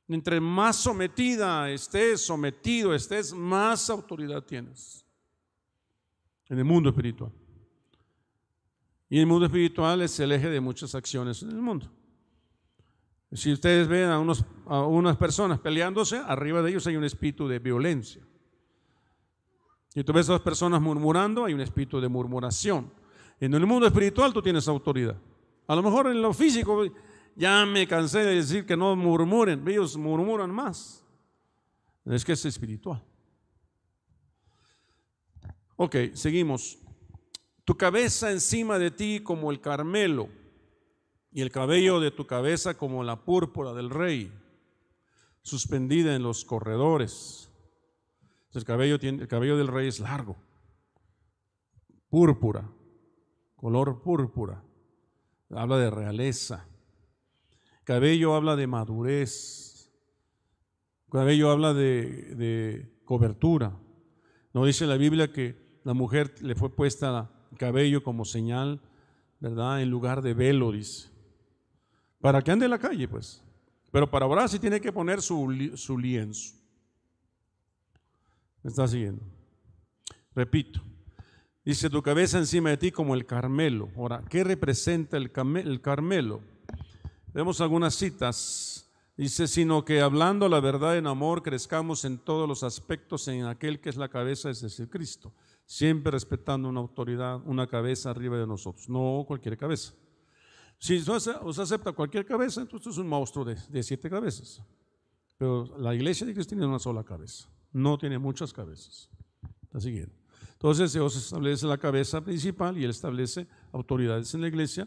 Entre 0.07 0.41
más 0.41 0.77
sometida 0.77 1.71
estés, 1.71 2.25
sometido 2.25 2.95
estés, 2.95 3.33
más 3.33 3.91
autoridad 3.91 4.43
tienes. 4.43 5.05
En 6.49 6.59
el 6.59 6.65
mundo 6.65 6.91
espiritual. 6.91 7.33
Y 9.11 9.19
el 9.19 9.27
mundo 9.27 9.47
espiritual 9.47 10.01
es 10.03 10.19
el 10.21 10.31
eje 10.31 10.49
de 10.49 10.61
muchas 10.61 10.95
acciones 10.95 11.43
en 11.43 11.51
el 11.51 11.61
mundo. 11.61 11.91
Si 13.33 13.53
ustedes 13.53 13.89
ven 13.89 14.09
a, 14.09 14.21
unos, 14.21 14.45
a 14.67 14.83
unas 14.83 15.17
personas 15.17 15.59
peleándose, 15.59 16.17
arriba 16.19 16.63
de 16.63 16.71
ellos 16.71 16.87
hay 16.87 16.97
un 16.97 17.05
espíritu 17.05 17.49
de 17.49 17.59
violencia. 17.59 18.23
Si 19.89 20.05
tú 20.05 20.13
ves 20.13 20.29
a 20.29 20.33
las 20.33 20.41
personas 20.41 20.81
murmurando, 20.81 21.45
hay 21.45 21.55
un 21.55 21.61
espíritu 21.61 22.01
de 22.01 22.09
murmuración. 22.09 22.93
En 23.41 23.53
el 23.53 23.67
mundo 23.67 23.87
espiritual 23.87 24.33
tú 24.33 24.41
tienes 24.41 24.69
autoridad. 24.69 25.17
A 25.67 25.75
lo 25.75 25.83
mejor 25.83 26.07
en 26.07 26.23
lo 26.23 26.33
físico 26.33 26.85
ya 27.35 27.67
me 27.67 27.89
cansé 27.89 28.21
de 28.21 28.37
decir 28.37 28.65
que 28.65 28.77
no 28.77 28.95
murmuren, 28.95 29.67
ellos 29.67 29.97
murmuran 29.97 30.51
más. 30.51 31.05
Es 32.05 32.25
que 32.25 32.33
es 32.33 32.45
espiritual. 32.45 33.03
Ok, 35.77 35.97
seguimos. 36.15 36.79
Tu 37.65 37.77
cabeza 37.77 38.31
encima 38.31 38.79
de 38.79 38.91
ti 38.91 39.21
como 39.21 39.51
el 39.51 39.61
Carmelo 39.61 40.29
y 41.33 41.43
el 41.43 41.51
cabello 41.51 42.01
de 42.01 42.11
tu 42.11 42.27
cabeza 42.27 42.77
como 42.77 43.05
la 43.05 43.25
púrpura 43.25 43.73
del 43.73 43.91
rey, 43.91 44.33
suspendida 45.43 46.15
en 46.15 46.23
los 46.23 46.45
corredores. 46.45 47.51
El 48.53 48.65
cabello, 48.65 48.99
del 48.99 49.69
rey 49.69 49.87
es 49.87 50.01
largo, 50.01 50.37
púrpura, 52.09 52.69
color 53.55 54.03
púrpura. 54.03 54.65
Habla 55.51 55.79
de 55.79 55.91
realeza. 55.91 56.67
Cabello 57.85 58.35
habla 58.35 58.57
de 58.57 58.67
madurez. 58.67 59.91
Cabello 61.11 61.51
habla 61.51 61.75
de, 61.75 62.35
de 62.37 63.01
cobertura. 63.05 63.77
No 64.53 64.65
dice 64.65 64.87
la 64.87 64.97
Biblia 64.97 65.33
que 65.33 65.81
la 65.85 65.95
mujer 65.95 66.35
le 66.41 66.55
fue 66.55 66.75
puesta 66.75 67.31
cabello 67.61 68.03
como 68.03 68.25
señal, 68.25 68.81
¿verdad? 69.39 69.83
En 69.83 69.91
lugar 69.91 70.23
de 70.23 70.33
velo, 70.33 70.73
dice. 70.73 71.11
Para 72.19 72.41
que 72.41 72.51
ande 72.51 72.65
en 72.65 72.71
la 72.71 72.79
calle, 72.79 73.07
pues. 73.07 73.43
Pero 73.93 74.11
para 74.11 74.25
orar 74.25 74.49
sí 74.49 74.59
tiene 74.59 74.81
que 74.81 74.91
poner 74.91 75.21
su, 75.21 75.71
su 75.77 75.99
lienzo. 75.99 76.55
¿Me 78.63 78.71
está 78.71 78.89
siguiendo? 78.89 79.23
Repito. 80.35 80.81
Dice 81.63 81.91
tu 81.91 82.03
cabeza 82.03 82.39
encima 82.39 82.71
de 82.71 82.79
ti 82.79 82.91
como 82.91 83.15
el 83.15 83.27
Carmelo. 83.27 83.91
Ahora, 83.95 84.25
¿qué 84.31 84.43
representa 84.43 85.19
el, 85.19 85.31
el 85.57 85.83
Carmelo? 85.83 86.41
Vemos 87.35 87.61
algunas 87.61 87.95
citas. 87.95 88.91
Dice, 89.19 89.47
sino 89.47 89.85
que 89.85 90.01
hablando 90.01 90.49
la 90.49 90.61
verdad 90.61 90.97
en 90.97 91.07
amor, 91.07 91.43
crezcamos 91.43 92.07
en 92.07 92.17
todos 92.17 92.49
los 92.49 92.63
aspectos 92.63 93.29
en 93.29 93.45
aquel 93.45 93.81
que 93.81 93.91
es 93.91 93.97
la 93.97 94.09
cabeza, 94.09 94.49
es 94.49 94.63
decir, 94.63 94.89
Cristo. 94.89 95.35
Siempre 95.71 96.11
respetando 96.11 96.69
una 96.69 96.81
autoridad, 96.81 97.41
una 97.45 97.67
cabeza 97.67 98.11
arriba 98.11 98.37
de 98.37 98.47
nosotros, 98.47 98.89
no 98.89 99.25
cualquier 99.27 99.57
cabeza. 99.57 99.93
Si 100.79 100.97
usted 100.97 101.33
acepta 101.63 101.93
cualquier 101.93 102.25
cabeza, 102.25 102.63
entonces 102.63 102.95
es 102.95 102.99
un 102.99 103.07
monstruo 103.07 103.45
de, 103.45 103.57
de 103.69 103.83
siete 103.83 104.11
cabezas. 104.11 104.63
Pero 105.39 105.79
la 105.79 105.95
iglesia 105.95 106.27
de 106.27 106.35
Cristo 106.35 106.51
tiene 106.51 106.67
una 106.67 106.79
sola 106.79 107.05
cabeza 107.05 107.49
no 107.73 107.99
tiene 107.99 108.19
muchas 108.19 108.53
cabezas. 108.53 109.09
Está 109.63 109.81
siguiendo. 109.81 110.13
Entonces 110.53 110.93
Dios 110.93 111.17
establece 111.17 111.67
la 111.67 111.79
cabeza 111.79 112.23
principal 112.23 112.77
y 112.77 112.85
Él 112.85 112.91
establece 112.91 113.47
autoridades 113.73 114.35
en 114.35 114.43
la 114.43 114.49
iglesia, 114.49 114.87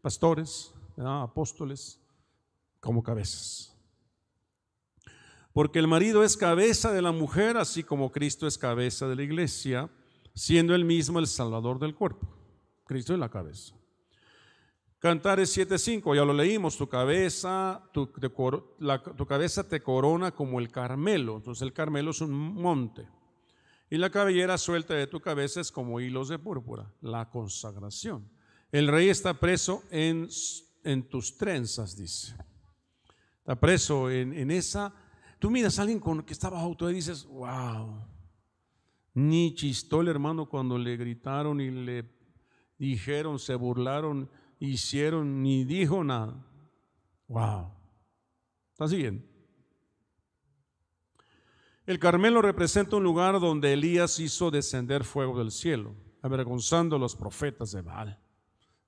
pastores, 0.00 0.72
apóstoles, 0.96 2.00
como 2.80 3.02
cabezas. 3.02 3.76
Porque 5.52 5.78
el 5.78 5.88
marido 5.88 6.22
es 6.22 6.36
cabeza 6.36 6.92
de 6.92 7.02
la 7.02 7.12
mujer, 7.12 7.56
así 7.56 7.82
como 7.82 8.12
Cristo 8.12 8.46
es 8.46 8.56
cabeza 8.56 9.08
de 9.08 9.16
la 9.16 9.22
iglesia, 9.22 9.90
siendo 10.34 10.74
él 10.74 10.84
mismo 10.84 11.18
el 11.18 11.26
salvador 11.26 11.78
del 11.78 11.94
cuerpo. 11.94 12.28
Cristo 12.84 13.12
es 13.12 13.18
la 13.18 13.28
cabeza. 13.28 13.74
Cantares 15.00 15.56
7.5, 15.56 16.14
ya 16.14 16.24
lo 16.26 16.34
leímos, 16.34 16.76
tu 16.76 16.86
cabeza, 16.86 17.82
tu, 17.90 18.08
tu, 18.08 19.26
cabeza 19.26 19.66
te 19.66 19.82
corona 19.82 20.30
como 20.30 20.60
el 20.60 20.70
Carmelo. 20.70 21.36
Entonces 21.36 21.62
el 21.62 21.72
Carmelo 21.72 22.10
es 22.10 22.20
un 22.20 22.32
monte. 22.32 23.08
Y 23.88 23.96
la 23.96 24.10
cabellera 24.10 24.58
suelta 24.58 24.94
de 24.94 25.06
tu 25.06 25.18
cabeza 25.20 25.62
es 25.62 25.72
como 25.72 26.00
hilos 26.00 26.28
de 26.28 26.38
púrpura, 26.38 26.92
la 27.00 27.30
consagración. 27.30 28.28
El 28.70 28.88
rey 28.88 29.08
está 29.08 29.32
preso 29.32 29.84
en, 29.90 30.28
en 30.84 31.08
tus 31.08 31.38
trenzas, 31.38 31.96
dice. 31.96 32.36
Está 33.38 33.58
preso 33.58 34.10
en, 34.10 34.34
en 34.34 34.50
esa... 34.50 34.94
Tú 35.38 35.50
miras 35.50 35.78
a 35.78 35.82
alguien 35.82 35.98
con, 35.98 36.22
que 36.22 36.34
está 36.34 36.50
bajo 36.50 36.76
tú 36.76 36.90
y 36.90 36.94
dices, 36.94 37.24
wow. 37.24 38.04
Ni 39.14 39.54
chistó 39.54 40.00
el 40.00 40.08
hermano 40.08 40.48
cuando 40.48 40.78
le 40.78 40.96
gritaron 40.96 41.60
y 41.60 41.70
le 41.70 42.04
dijeron, 42.78 43.38
se 43.38 43.54
burlaron 43.54 44.30
hicieron 44.60 45.42
ni 45.42 45.64
dijo 45.64 46.04
nada. 46.04 46.46
Wow. 47.26 47.72
¿Está 48.72 48.86
siguiendo? 48.86 49.24
El 51.86 51.98
Carmelo 51.98 52.40
representa 52.40 52.96
un 52.96 53.02
lugar 53.02 53.40
donde 53.40 53.72
Elías 53.72 54.20
hizo 54.20 54.50
descender 54.50 55.02
fuego 55.02 55.38
del 55.38 55.50
cielo, 55.50 55.94
avergonzando 56.22 56.96
a 56.96 56.98
los 56.98 57.16
profetas 57.16 57.72
de 57.72 57.82
Baal. 57.82 58.18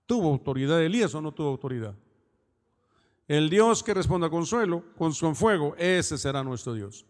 ¿Tuvo 0.06 0.30
autoridad 0.30 0.80
Elías 0.80 1.14
o 1.14 1.20
no 1.20 1.32
tuvo 1.32 1.48
autoridad? 1.48 1.96
El 3.26 3.48
Dios 3.48 3.82
que 3.82 3.94
responda 3.94 4.28
con 4.28 4.46
suelo, 4.46 4.84
con 4.96 5.14
su 5.14 5.34
fuego, 5.34 5.74
ese 5.78 6.18
será 6.18 6.44
nuestro 6.44 6.74
Dios. 6.74 7.06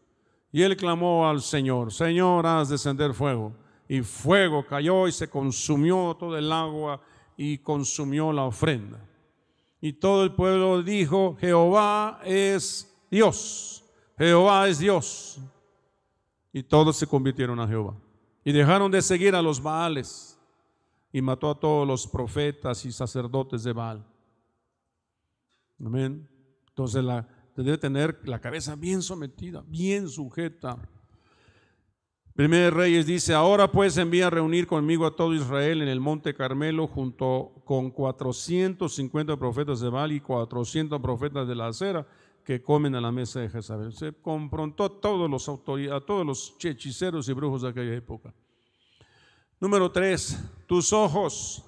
Y 0.53 0.63
él 0.63 0.77
clamó 0.77 1.27
al 1.27 1.41
Señor, 1.41 1.91
Señor, 1.91 2.47
haz 2.47 2.69
descender 2.69 3.15
fuego. 3.15 3.55
Y 3.89 4.03
fuego 4.03 4.65
cayó 4.67 5.09
y 5.09 5.13
se 5.13 5.29
consumió 5.29 6.15
todo 6.19 6.37
el 6.37 6.53
agua 6.53 7.01
y 7.37 7.59
consumió 7.59 8.33
la 8.33 8.45
ofrenda. 8.45 9.01
Y 9.81 9.95
todo 9.95 10.23
el 10.23 10.33
pueblo 10.33 10.83
dijo, 10.83 11.37
Jehová 11.41 12.21
es 12.25 12.95
Dios, 13.11 13.85
Jehová 14.17 14.69
es 14.69 14.79
Dios. 14.79 15.41
Y 16.53 16.63
todos 16.63 16.97
se 16.97 17.07
convirtieron 17.07 17.59
a 17.59 17.67
Jehová. 17.67 17.97
Y 18.45 18.53
dejaron 18.53 18.91
de 18.91 19.01
seguir 19.01 19.35
a 19.35 19.43
los 19.43 19.61
Baales. 19.61 20.39
Y 21.13 21.23
mató 21.23 21.51
a 21.51 21.59
todos 21.59 21.87
los 21.87 22.07
profetas 22.07 22.85
y 22.85 22.93
sacerdotes 22.93 23.65
de 23.65 23.73
Baal. 23.73 24.05
Amén. 25.85 26.29
Entonces 26.69 27.03
la, 27.03 27.27
debe 27.57 27.79
tener 27.79 28.21
la 28.25 28.41
cabeza 28.41 28.77
bien 28.77 29.03
sometida, 29.03 29.63
bien 29.67 30.09
sujeta 30.09 30.79
Primer 32.35 32.73
Reyes 32.73 33.05
dice, 33.05 33.35
ahora 33.35 33.71
pues 33.71 33.99
envía 33.99 34.29
a 34.29 34.31
reunir 34.31 34.67
conmigo 34.67 35.05
a 35.05 35.15
todo 35.15 35.35
Israel 35.35 35.83
en 35.83 35.89
el 35.89 36.01
monte 36.01 36.33
Carmelo 36.33 36.87
junto 36.87 37.53
con 37.67 37.91
450 37.91 39.37
profetas 39.37 39.81
de 39.81 39.91
Baal 39.91 40.13
y 40.13 40.21
400 40.21 40.99
profetas 41.03 41.47
de 41.47 41.55
la 41.55 41.67
acera 41.67 42.07
que 42.43 42.63
comen 42.63 42.95
a 42.95 43.03
la 43.03 43.13
mesa 43.13 43.41
de 43.41 43.51
Jezabel. 43.51 43.93
Se 43.93 44.15
confrontó 44.15 44.85
a 44.85 45.01
todos 45.01 45.29
los, 45.29 45.47
a 45.47 46.01
todos 46.01 46.27
los 46.27 46.57
hechiceros 46.59 47.29
y 47.29 47.35
brujos 47.35 47.63
de 47.63 47.69
aquella 47.69 47.95
época. 47.95 48.33
Número 49.61 49.93
tres, 49.93 50.43
tus 50.67 50.91
ojos 50.95 51.63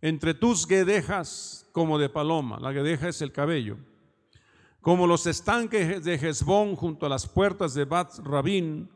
entre 0.00 0.32
tus 0.32 0.64
guedejas 0.64 1.68
como 1.72 1.98
de 1.98 2.08
paloma. 2.08 2.60
La 2.60 2.70
guedeja 2.70 3.08
es 3.08 3.20
el 3.20 3.32
cabello. 3.32 3.78
Como 4.80 5.06
los 5.06 5.26
estanques 5.26 6.04
de 6.04 6.18
Jezbón 6.18 6.76
junto 6.76 7.06
a 7.06 7.08
las 7.08 7.26
puertas 7.26 7.74
de 7.74 7.84
Bat 7.84 8.18
Rabín 8.18 8.88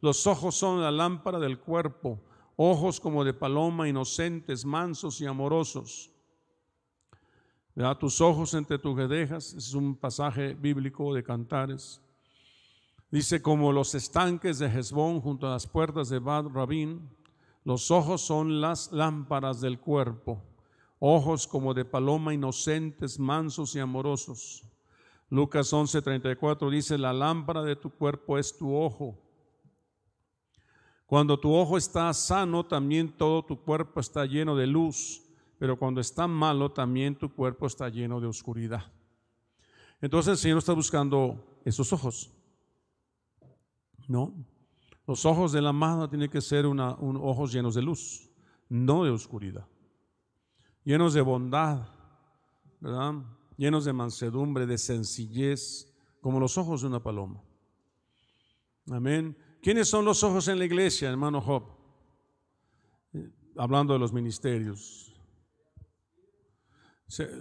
los 0.00 0.26
ojos 0.26 0.54
son 0.54 0.80
la 0.80 0.90
lámpara 0.90 1.38
del 1.38 1.58
cuerpo, 1.58 2.18
ojos 2.56 3.00
como 3.00 3.22
de 3.22 3.34
paloma, 3.34 3.88
inocentes, 3.88 4.64
mansos 4.64 5.20
y 5.20 5.26
amorosos. 5.26 6.10
Vea 7.74 7.98
tus 7.98 8.20
ojos 8.20 8.54
entre 8.54 8.78
tus 8.78 8.96
guedejas, 8.96 9.52
es 9.52 9.74
un 9.74 9.94
pasaje 9.94 10.54
bíblico 10.54 11.14
de 11.14 11.22
Cantares. 11.22 12.00
Dice, 13.10 13.42
como 13.42 13.72
los 13.72 13.94
estanques 13.94 14.58
de 14.58 14.68
Hezbón 14.68 15.20
junto 15.20 15.46
a 15.46 15.50
las 15.50 15.66
puertas 15.66 16.08
de 16.08 16.18
Bad 16.18 16.46
Rabín, 16.48 17.10
los 17.64 17.90
ojos 17.90 18.22
son 18.22 18.60
las 18.60 18.92
lámparas 18.92 19.60
del 19.60 19.78
cuerpo, 19.78 20.42
ojos 20.98 21.46
como 21.46 21.74
de 21.74 21.84
paloma, 21.84 22.32
inocentes, 22.32 23.18
mansos 23.18 23.74
y 23.74 23.80
amorosos. 23.80 24.64
Lucas 25.30 25.72
11:34 25.72 26.70
dice, 26.70 26.98
la 26.98 27.12
lámpara 27.12 27.62
de 27.62 27.76
tu 27.76 27.90
cuerpo 27.90 28.36
es 28.36 28.56
tu 28.56 28.74
ojo. 28.74 29.16
Cuando 31.06 31.38
tu 31.38 31.54
ojo 31.54 31.76
está 31.76 32.12
sano, 32.12 32.66
también 32.66 33.16
todo 33.16 33.44
tu 33.44 33.60
cuerpo 33.62 34.00
está 34.00 34.26
lleno 34.26 34.56
de 34.56 34.66
luz, 34.66 35.22
pero 35.58 35.78
cuando 35.78 36.00
está 36.00 36.26
malo, 36.26 36.72
también 36.72 37.16
tu 37.16 37.32
cuerpo 37.32 37.66
está 37.66 37.88
lleno 37.88 38.20
de 38.20 38.26
oscuridad. 38.26 38.92
Entonces 40.00 40.32
el 40.32 40.38
Señor 40.38 40.58
está 40.58 40.72
buscando 40.72 41.60
esos 41.64 41.92
ojos. 41.92 42.32
¿No? 44.08 44.34
Los 45.06 45.24
ojos 45.26 45.52
de 45.52 45.62
la 45.62 45.72
mano 45.72 46.08
tienen 46.08 46.30
que 46.30 46.40
ser 46.40 46.66
una, 46.66 46.92
ojos 46.92 47.52
llenos 47.52 47.74
de 47.74 47.82
luz, 47.82 48.30
no 48.68 49.04
de 49.04 49.10
oscuridad. 49.10 49.66
Llenos 50.84 51.14
de 51.14 51.20
bondad, 51.20 51.88
¿verdad? 52.80 53.14
Llenos 53.60 53.84
de 53.84 53.92
mansedumbre, 53.92 54.64
de 54.64 54.78
sencillez, 54.78 55.92
como 56.22 56.40
los 56.40 56.56
ojos 56.56 56.80
de 56.80 56.86
una 56.86 57.02
paloma. 57.02 57.42
Amén. 58.90 59.36
¿Quiénes 59.60 59.86
son 59.86 60.06
los 60.06 60.24
ojos 60.24 60.48
en 60.48 60.58
la 60.58 60.64
iglesia, 60.64 61.10
hermano 61.10 61.42
Job? 61.42 61.64
Hablando 63.58 63.92
de 63.92 63.98
los 63.98 64.14
ministerios. 64.14 65.14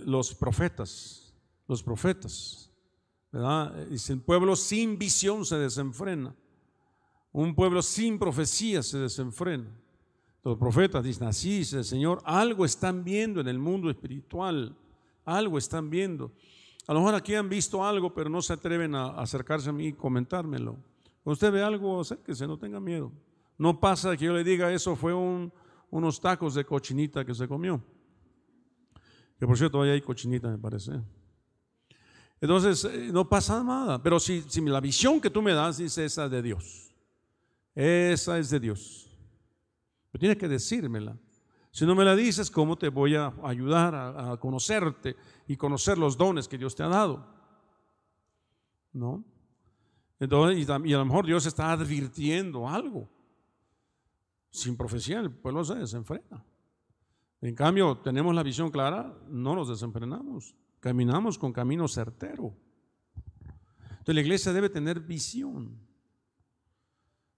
Los 0.05 0.35
profetas, 0.35 1.33
los 1.69 1.81
profetas. 1.81 2.69
¿verdad? 3.31 3.87
Dice, 3.87 4.11
el 4.11 4.19
pueblo 4.19 4.57
sin 4.57 4.99
visión 4.99 5.45
se 5.45 5.55
desenfrena. 5.55 6.35
Un 7.31 7.55
pueblo 7.55 7.81
sin 7.81 8.19
profecía 8.19 8.83
se 8.83 8.97
desenfrena. 8.97 9.73
Los 10.43 10.57
profetas 10.57 11.01
dicen 11.01 11.29
así, 11.29 11.59
dice 11.59 11.77
el 11.77 11.85
Señor, 11.85 12.21
algo 12.25 12.65
están 12.65 13.05
viendo 13.05 13.39
en 13.39 13.47
el 13.47 13.57
mundo 13.57 13.89
espiritual, 13.89 14.75
algo 15.25 15.57
están 15.57 15.89
viendo. 15.89 16.31
A 16.87 16.93
lo 16.93 16.99
mejor 16.99 17.15
aquí 17.15 17.35
han 17.35 17.49
visto 17.49 17.85
algo, 17.85 18.13
pero 18.13 18.29
no 18.29 18.41
se 18.41 18.53
atreven 18.53 18.95
a 18.95 19.09
acercarse 19.09 19.69
a 19.69 19.73
mí 19.73 19.87
y 19.87 19.93
comentármelo. 19.93 20.77
Usted 21.23 21.51
ve 21.51 21.61
algo, 21.61 22.01
acérquese, 22.01 22.47
no 22.47 22.57
tenga 22.57 22.79
miedo. 22.79 23.11
No 23.57 23.79
pasa 23.79 24.15
que 24.17 24.25
yo 24.25 24.33
le 24.33 24.43
diga, 24.43 24.71
eso 24.71 24.95
fue 24.95 25.13
unos 25.13 26.19
tacos 26.19 26.55
de 26.55 26.65
cochinita 26.65 27.25
que 27.25 27.35
se 27.35 27.47
comió. 27.47 27.83
Que 29.37 29.45
por 29.45 29.57
cierto, 29.57 29.81
ahí 29.81 29.91
hay 29.91 30.01
cochinita, 30.01 30.49
me 30.49 30.57
parece. 30.57 30.93
Entonces, 32.41 32.85
eh, 32.85 33.09
no 33.11 33.27
pasa 33.27 33.63
nada. 33.63 34.01
Pero 34.01 34.19
si, 34.19 34.43
la 34.61 34.81
visión 34.81 35.19
que 35.19 35.29
tú 35.29 35.41
me 35.41 35.53
das 35.53 35.77
dice 35.77 36.05
esa 36.05 36.27
de 36.29 36.41
Dios. 36.41 36.91
Esa 37.75 38.39
es 38.39 38.49
de 38.49 38.59
Dios. 38.59 39.09
Pero 40.11 40.19
tienes 40.19 40.37
que 40.37 40.47
decírmela. 40.47 41.17
Si 41.71 41.85
no 41.85 41.95
me 41.95 42.03
la 42.03 42.15
dices, 42.15 42.49
¿cómo 42.49 42.77
te 42.77 42.89
voy 42.89 43.15
a 43.15 43.33
ayudar 43.43 43.93
a, 43.95 44.37
conocerte 44.37 45.15
y 45.47 45.55
conocer 45.55 45.97
los 45.97 46.17
dones 46.17 46.47
que 46.47 46.57
Dios 46.57 46.75
te 46.75 46.83
ha 46.83 46.87
dado? 46.87 47.25
¿No? 48.93 49.23
Entonces, 50.19 50.67
y, 50.67 50.71
a 50.71 50.97
lo 50.97 51.05
mejor 51.05 51.25
Dios 51.25 51.45
está 51.45 51.71
advirtiendo 51.71 52.67
algo. 52.67 53.07
Sin 54.49 54.75
profecía, 54.75 55.19
el 55.19 55.31
pueblo 55.31 55.63
se 55.63 55.75
desenfrena. 55.75 56.43
En 57.41 57.55
cambio, 57.55 57.97
tenemos 57.99 58.33
la 58.33 58.43
visión 58.43 58.71
clara, 58.71 59.15
no 59.27 59.55
nos 59.55 59.69
desenfrenamos. 59.69 60.55
Caminamos 60.79 61.37
con 61.37 61.53
camino 61.53 61.87
certero. 61.87 62.53
Entonces, 63.91 64.15
la 64.15 64.21
iglesia 64.21 64.53
debe 64.53 64.69
tener 64.69 64.99
visión. 64.99 65.79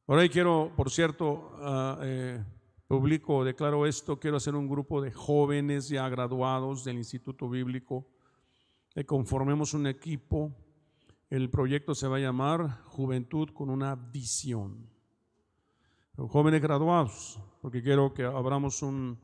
Ahora 0.07 0.27
quiero, 0.29 0.71
por 0.75 0.89
cierto, 0.89 1.53
uh, 1.59 2.01
eh, 2.01 2.43
publico, 2.91 3.45
declaro 3.45 3.85
esto, 3.85 4.19
quiero 4.19 4.35
hacer 4.35 4.53
un 4.53 4.67
grupo 4.67 5.01
de 5.01 5.13
jóvenes 5.13 5.87
ya 5.87 6.09
graduados 6.09 6.83
del 6.83 6.97
Instituto 6.97 7.47
Bíblico, 7.47 8.05
que 8.93 9.05
conformemos 9.05 9.73
un 9.73 9.87
equipo. 9.87 10.51
El 11.29 11.49
proyecto 11.49 11.95
se 11.95 12.09
va 12.09 12.17
a 12.17 12.19
llamar 12.19 12.83
Juventud 12.87 13.51
con 13.53 13.69
una 13.69 13.95
visión. 13.95 14.89
Jóvenes 16.17 16.61
graduados, 16.61 17.39
porque 17.61 17.81
quiero 17.81 18.13
que 18.13 18.25
abramos 18.25 18.81
un, 18.81 19.17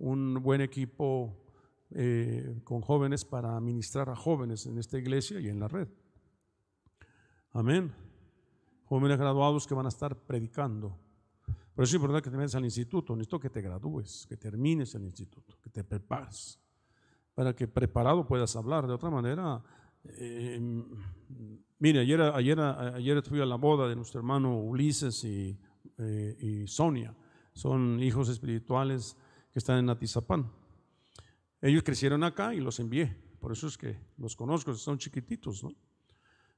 un 0.00 0.42
buen 0.42 0.60
equipo 0.60 1.46
eh, 1.92 2.60
con 2.64 2.80
jóvenes 2.80 3.24
para 3.24 3.60
ministrar 3.60 4.10
a 4.10 4.16
jóvenes 4.16 4.66
en 4.66 4.78
esta 4.78 4.98
iglesia 4.98 5.38
y 5.38 5.48
en 5.48 5.60
la 5.60 5.68
red. 5.68 5.86
Amén 7.52 7.94
jóvenes 8.92 9.16
graduados 9.16 9.66
que 9.66 9.72
van 9.72 9.86
a 9.86 9.88
estar 9.88 10.14
predicando. 10.14 10.98
Pero 11.74 11.84
es 11.84 11.94
importante 11.94 12.22
que 12.22 12.30
te 12.30 12.36
metas 12.36 12.54
al 12.54 12.64
instituto, 12.64 13.14
necesito 13.16 13.40
que 13.40 13.50
te 13.50 13.62
gradúes, 13.62 14.26
que 14.28 14.36
termines 14.36 14.94
el 14.94 15.04
instituto, 15.04 15.56
que 15.62 15.70
te 15.70 15.82
prepares, 15.82 16.60
para 17.34 17.54
que 17.54 17.66
preparado 17.66 18.26
puedas 18.26 18.54
hablar. 18.56 18.86
De 18.86 18.92
otra 18.92 19.10
manera, 19.10 19.62
eh, 20.04 20.60
mire, 21.78 22.00
ayer, 22.00 22.20
ayer, 22.20 22.60
ayer 22.60 23.22
a 23.42 23.46
la 23.46 23.56
boda 23.56 23.88
de 23.88 23.96
nuestro 23.96 24.20
hermano 24.20 24.58
Ulises 24.58 25.24
y, 25.24 25.58
eh, 25.98 26.36
y 26.40 26.66
Sonia, 26.66 27.14
son 27.54 28.02
hijos 28.02 28.28
espirituales 28.28 29.16
que 29.52 29.58
están 29.58 29.78
en 29.78 29.88
Atizapán. 29.88 30.50
Ellos 31.60 31.82
crecieron 31.82 32.24
acá 32.24 32.54
y 32.54 32.60
los 32.60 32.80
envié, 32.80 33.16
por 33.40 33.52
eso 33.52 33.66
es 33.66 33.78
que 33.78 33.98
los 34.18 34.36
conozco, 34.36 34.74
son 34.74 34.98
chiquititos, 34.98 35.62
¿no? 35.62 35.72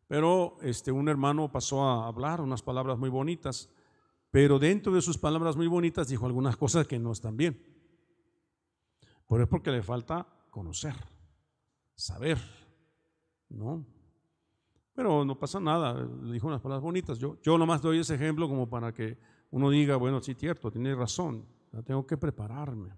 Pero 0.06 0.58
este, 0.60 0.92
un 0.92 1.08
hermano 1.08 1.50
pasó 1.50 1.82
a 1.82 2.06
hablar 2.06 2.40
unas 2.40 2.62
palabras 2.62 2.98
muy 2.98 3.08
bonitas, 3.08 3.70
pero 4.34 4.58
dentro 4.58 4.92
de 4.92 5.00
sus 5.00 5.16
palabras 5.16 5.54
muy 5.54 5.68
bonitas 5.68 6.08
dijo 6.08 6.26
algunas 6.26 6.56
cosas 6.56 6.88
que 6.88 6.98
no 6.98 7.12
están 7.12 7.36
bien. 7.36 7.56
Pero 9.28 9.44
es 9.44 9.48
porque 9.48 9.70
le 9.70 9.80
falta 9.80 10.26
conocer, 10.50 10.96
saber, 11.94 12.38
¿no? 13.48 13.86
Pero 14.92 15.24
no 15.24 15.38
pasa 15.38 15.60
nada, 15.60 16.04
dijo 16.32 16.48
unas 16.48 16.60
palabras 16.60 16.82
bonitas. 16.82 17.16
Yo, 17.16 17.40
yo 17.42 17.56
nomás 17.56 17.80
doy 17.80 18.00
ese 18.00 18.16
ejemplo 18.16 18.48
como 18.48 18.68
para 18.68 18.92
que 18.92 19.18
uno 19.52 19.70
diga, 19.70 19.94
bueno, 19.94 20.20
sí, 20.20 20.34
cierto, 20.34 20.68
tiene 20.68 20.96
razón, 20.96 21.46
tengo 21.84 22.04
que 22.04 22.16
prepararme, 22.16 22.90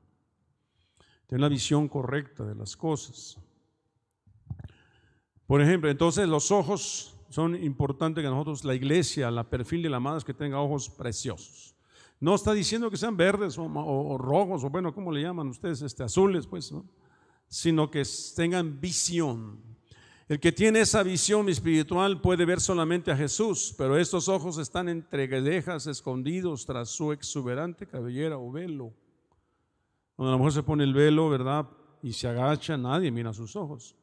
tener 1.27 1.43
la 1.43 1.51
visión 1.51 1.87
correcta 1.87 2.47
de 2.47 2.55
las 2.55 2.75
cosas. 2.79 3.39
Por 5.47 5.61
ejemplo, 5.61 5.91
entonces 5.91 6.27
los 6.27 6.51
ojos 6.51 7.16
son 7.37 7.63
importantes 7.63 8.25
que 8.25 8.31
nosotros, 8.31 8.65
la 8.65 8.75
iglesia, 8.75 9.31
la 9.31 9.45
perfil 9.45 9.83
de 9.83 9.91
la 9.91 10.01
madre 10.01 10.19
es 10.19 10.25
que 10.25 10.33
tenga 10.33 10.59
ojos 10.59 10.89
preciosos. 10.89 11.77
No 12.19 12.35
está 12.35 12.55
diciendo 12.55 12.91
que 12.91 12.97
sean 12.97 13.15
verdes 13.15 13.59
o, 13.59 14.17
rojos 14.17 14.65
o 14.65 14.71
bueno, 14.71 14.95
¿cómo 14.95 15.13
le 15.13 15.21
llaman 15.21 15.49
ustedes? 15.49 15.83
Este, 15.83 16.03
azules, 16.03 16.47
pues, 16.47 16.73
¿no? 16.73 16.87
Sino 17.47 17.91
que 17.91 18.03
tengan 18.35 18.81
visión. 18.81 19.61
El 20.27 20.41
que 20.41 20.51
tiene 20.51 20.81
esa 20.81 21.03
visión 21.03 21.51
espiritual 21.51 22.23
puede 22.23 22.47
ver 22.47 22.61
solamente 22.61 23.11
a 23.11 23.17
Jesús, 23.17 23.75
pero 23.77 23.99
estos 23.99 24.29
ojos 24.29 24.57
están 24.57 24.89
entre 24.89 25.27
guedejas 25.27 25.87
escondidos 25.87 26.65
tras 26.65 26.89
su 26.89 27.13
exuberante 27.13 27.87
cabellera 27.87 28.39
o 28.39 28.51
velo. 28.51 28.95
Cuando 30.17 30.33
la 30.33 30.39
mujer 30.39 30.55
se 30.55 30.63
pone 30.63 30.85
el 30.85 30.95
velo, 30.95 31.29
¿verdad? 31.29 31.69
Y 32.03 32.15
se 32.15 32.29
agacha, 32.29 32.79
nadie 32.79 33.11
mira 33.11 33.35
sus 33.35 33.55
ojos 33.57 33.95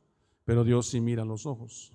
pero 0.45 0.63
Dios 0.63 0.87
sí 0.87 0.99
mira 0.99 1.25
los 1.25 1.45
ojos. 1.45 1.93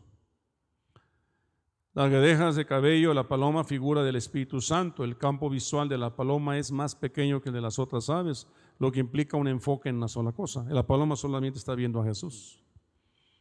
Las 1.99 2.13
guedejas 2.13 2.55
de 2.55 2.65
cabello, 2.65 3.13
la 3.13 3.27
paloma 3.27 3.65
figura 3.65 4.05
del 4.05 4.15
Espíritu 4.15 4.61
Santo. 4.61 5.03
El 5.03 5.19
campo 5.19 5.51
visual 5.51 5.89
de 5.89 5.99
la 5.99 6.15
paloma 6.15 6.57
es 6.57 6.71
más 6.71 6.95
pequeño 6.95 7.41
que 7.41 7.49
el 7.49 7.57
de 7.57 7.61
las 7.61 7.81
otras 7.81 8.09
aves, 8.09 8.47
lo 8.79 8.93
que 8.93 9.01
implica 9.01 9.37
un 9.37 9.49
enfoque 9.49 9.89
en 9.89 9.97
una 9.97 10.07
sola 10.07 10.31
cosa. 10.31 10.65
La 10.69 10.87
paloma 10.87 11.17
solamente 11.17 11.59
está 11.59 11.75
viendo 11.75 12.01
a 12.01 12.05
Jesús. 12.05 12.63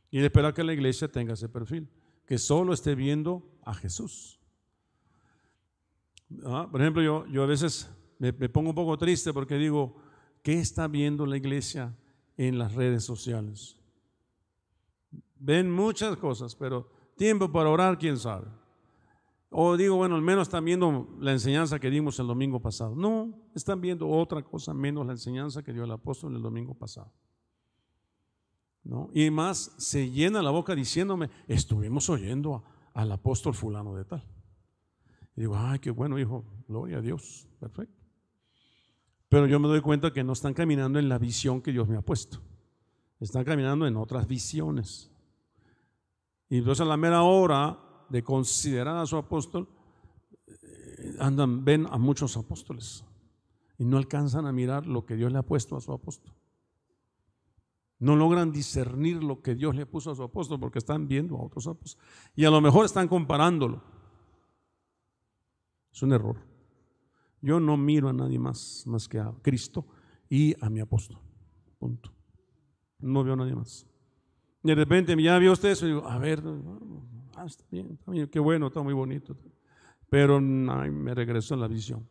Y 0.09 0.17
espera 0.17 0.55
que 0.55 0.63
la 0.63 0.73
iglesia 0.73 1.07
tenga 1.07 1.33
ese 1.35 1.47
perfil, 1.47 1.87
que 2.25 2.39
solo 2.39 2.73
esté 2.73 2.95
viendo 2.95 3.47
a 3.63 3.75
Jesús. 3.75 4.39
Ah, 6.43 6.67
por 6.71 6.81
ejemplo, 6.81 7.03
yo, 7.03 7.27
yo 7.27 7.43
a 7.43 7.45
veces 7.45 7.87
me 8.17 8.33
pongo 8.33 8.69
un 8.69 8.75
poco 8.75 8.97
triste 8.97 9.33
porque 9.33 9.59
digo, 9.59 9.97
¿qué 10.41 10.53
está 10.53 10.87
viendo 10.87 11.27
la 11.27 11.37
iglesia 11.37 11.95
en 12.37 12.57
las 12.57 12.73
redes 12.73 13.03
sociales? 13.03 13.77
Ven 15.35 15.69
muchas 15.69 16.17
cosas, 16.17 16.55
pero 16.55 16.96
tiempo 17.17 17.51
para 17.51 17.69
orar, 17.69 17.97
quién 17.97 18.17
sabe. 18.17 18.47
O 19.49 19.77
digo, 19.77 19.95
bueno, 19.95 20.15
al 20.15 20.21
menos 20.21 20.47
están 20.47 20.65
viendo 20.65 21.07
la 21.19 21.31
enseñanza 21.31 21.79
que 21.79 21.89
dimos 21.89 22.19
el 22.19 22.27
domingo 22.27 22.61
pasado. 22.61 22.95
No, 22.95 23.33
están 23.55 23.81
viendo 23.81 24.07
otra 24.07 24.41
cosa 24.43 24.73
menos 24.73 25.05
la 25.05 25.13
enseñanza 25.13 25.63
que 25.63 25.73
dio 25.73 25.83
el 25.83 25.91
apóstol 25.91 26.35
el 26.35 26.41
domingo 26.41 26.73
pasado. 26.73 27.11
¿No? 28.83 29.09
Y 29.13 29.29
más 29.29 29.73
se 29.77 30.09
llena 30.09 30.41
la 30.41 30.51
boca 30.51 30.75
diciéndome, 30.75 31.29
estuvimos 31.47 32.09
oyendo 32.09 32.63
al 32.93 33.11
apóstol 33.11 33.53
fulano 33.53 33.95
de 33.95 34.05
tal. 34.05 34.23
Y 35.35 35.41
digo, 35.41 35.57
ay, 35.57 35.79
qué 35.79 35.91
bueno, 35.91 36.17
hijo, 36.17 36.45
gloria 36.67 36.97
a 36.97 37.01
Dios, 37.01 37.47
perfecto. 37.59 38.01
Pero 39.29 39.45
yo 39.45 39.59
me 39.59 39.67
doy 39.67 39.81
cuenta 39.81 40.11
que 40.11 40.23
no 40.23 40.33
están 40.33 40.53
caminando 40.53 40.99
en 40.99 41.09
la 41.09 41.17
visión 41.17 41.61
que 41.61 41.71
Dios 41.71 41.87
me 41.87 41.97
ha 41.97 42.01
puesto. 42.01 42.39
Están 43.19 43.43
caminando 43.43 43.85
en 43.87 43.97
otras 43.97 44.27
visiones. 44.27 45.11
Y 46.49 46.59
entonces 46.59 46.81
a 46.81 46.89
la 46.89 46.97
mera 46.97 47.23
hora 47.23 47.79
de 48.09 48.23
considerar 48.23 48.97
a 48.97 49.05
su 49.05 49.17
apóstol, 49.17 49.67
eh, 50.47 51.15
andan, 51.19 51.65
ven 51.65 51.87
a 51.89 51.97
muchos 51.97 52.37
apóstoles 52.37 53.03
y 53.77 53.85
no 53.85 53.97
alcanzan 53.97 54.45
a 54.45 54.51
mirar 54.51 54.87
lo 54.87 55.05
que 55.05 55.15
Dios 55.15 55.31
le 55.31 55.39
ha 55.39 55.43
puesto 55.43 55.75
a 55.75 55.81
su 55.81 55.91
apóstol. 55.91 56.33
No 57.99 58.15
logran 58.15 58.51
discernir 58.51 59.23
lo 59.23 59.41
que 59.41 59.55
Dios 59.55 59.75
le 59.75 59.85
puso 59.85 60.11
a 60.11 60.15
su 60.15 60.23
apóstol 60.23 60.59
porque 60.59 60.79
están 60.79 61.07
viendo 61.07 61.35
a 61.35 61.43
otros 61.43 61.67
apóstoles. 61.67 62.07
Y 62.35 62.45
a 62.45 62.51
lo 62.51 62.61
mejor 62.61 62.85
están 62.85 63.07
comparándolo. 63.07 63.83
Es 65.91 66.03
un 66.03 66.13
error. 66.13 66.37
Yo 67.41 67.59
no 67.59 67.75
miro 67.75 68.09
a 68.09 68.13
nadie 68.13 68.39
más 68.39 68.83
más 68.85 69.07
que 69.07 69.19
a 69.19 69.33
Cristo 69.41 69.85
y 70.29 70.53
a 70.63 70.69
mi 70.69 70.79
apóstol. 70.79 71.19
Punto. 71.79 72.11
No 72.99 73.23
veo 73.23 73.33
a 73.33 73.37
nadie 73.37 73.55
más. 73.55 73.87
De 74.67 74.75
repente 74.75 75.15
ya 75.23 75.39
vio 75.39 75.53
usted 75.53 75.69
eso 75.69 75.85
y 75.85 75.91
digo, 75.91 76.05
a 76.05 76.17
ver, 76.17 76.43
ah, 77.37 77.45
está 77.45 77.63
bien, 77.71 77.93
está 77.93 78.11
bien, 78.11 78.27
qué 78.27 78.37
bueno, 78.37 78.67
está 78.67 78.81
muy 78.81 78.93
bonito. 78.93 79.37
Pero 80.09 80.41
me 80.41 81.15
regresó 81.15 81.53
en 81.53 81.61
la 81.61 81.69
visión. 81.69 82.05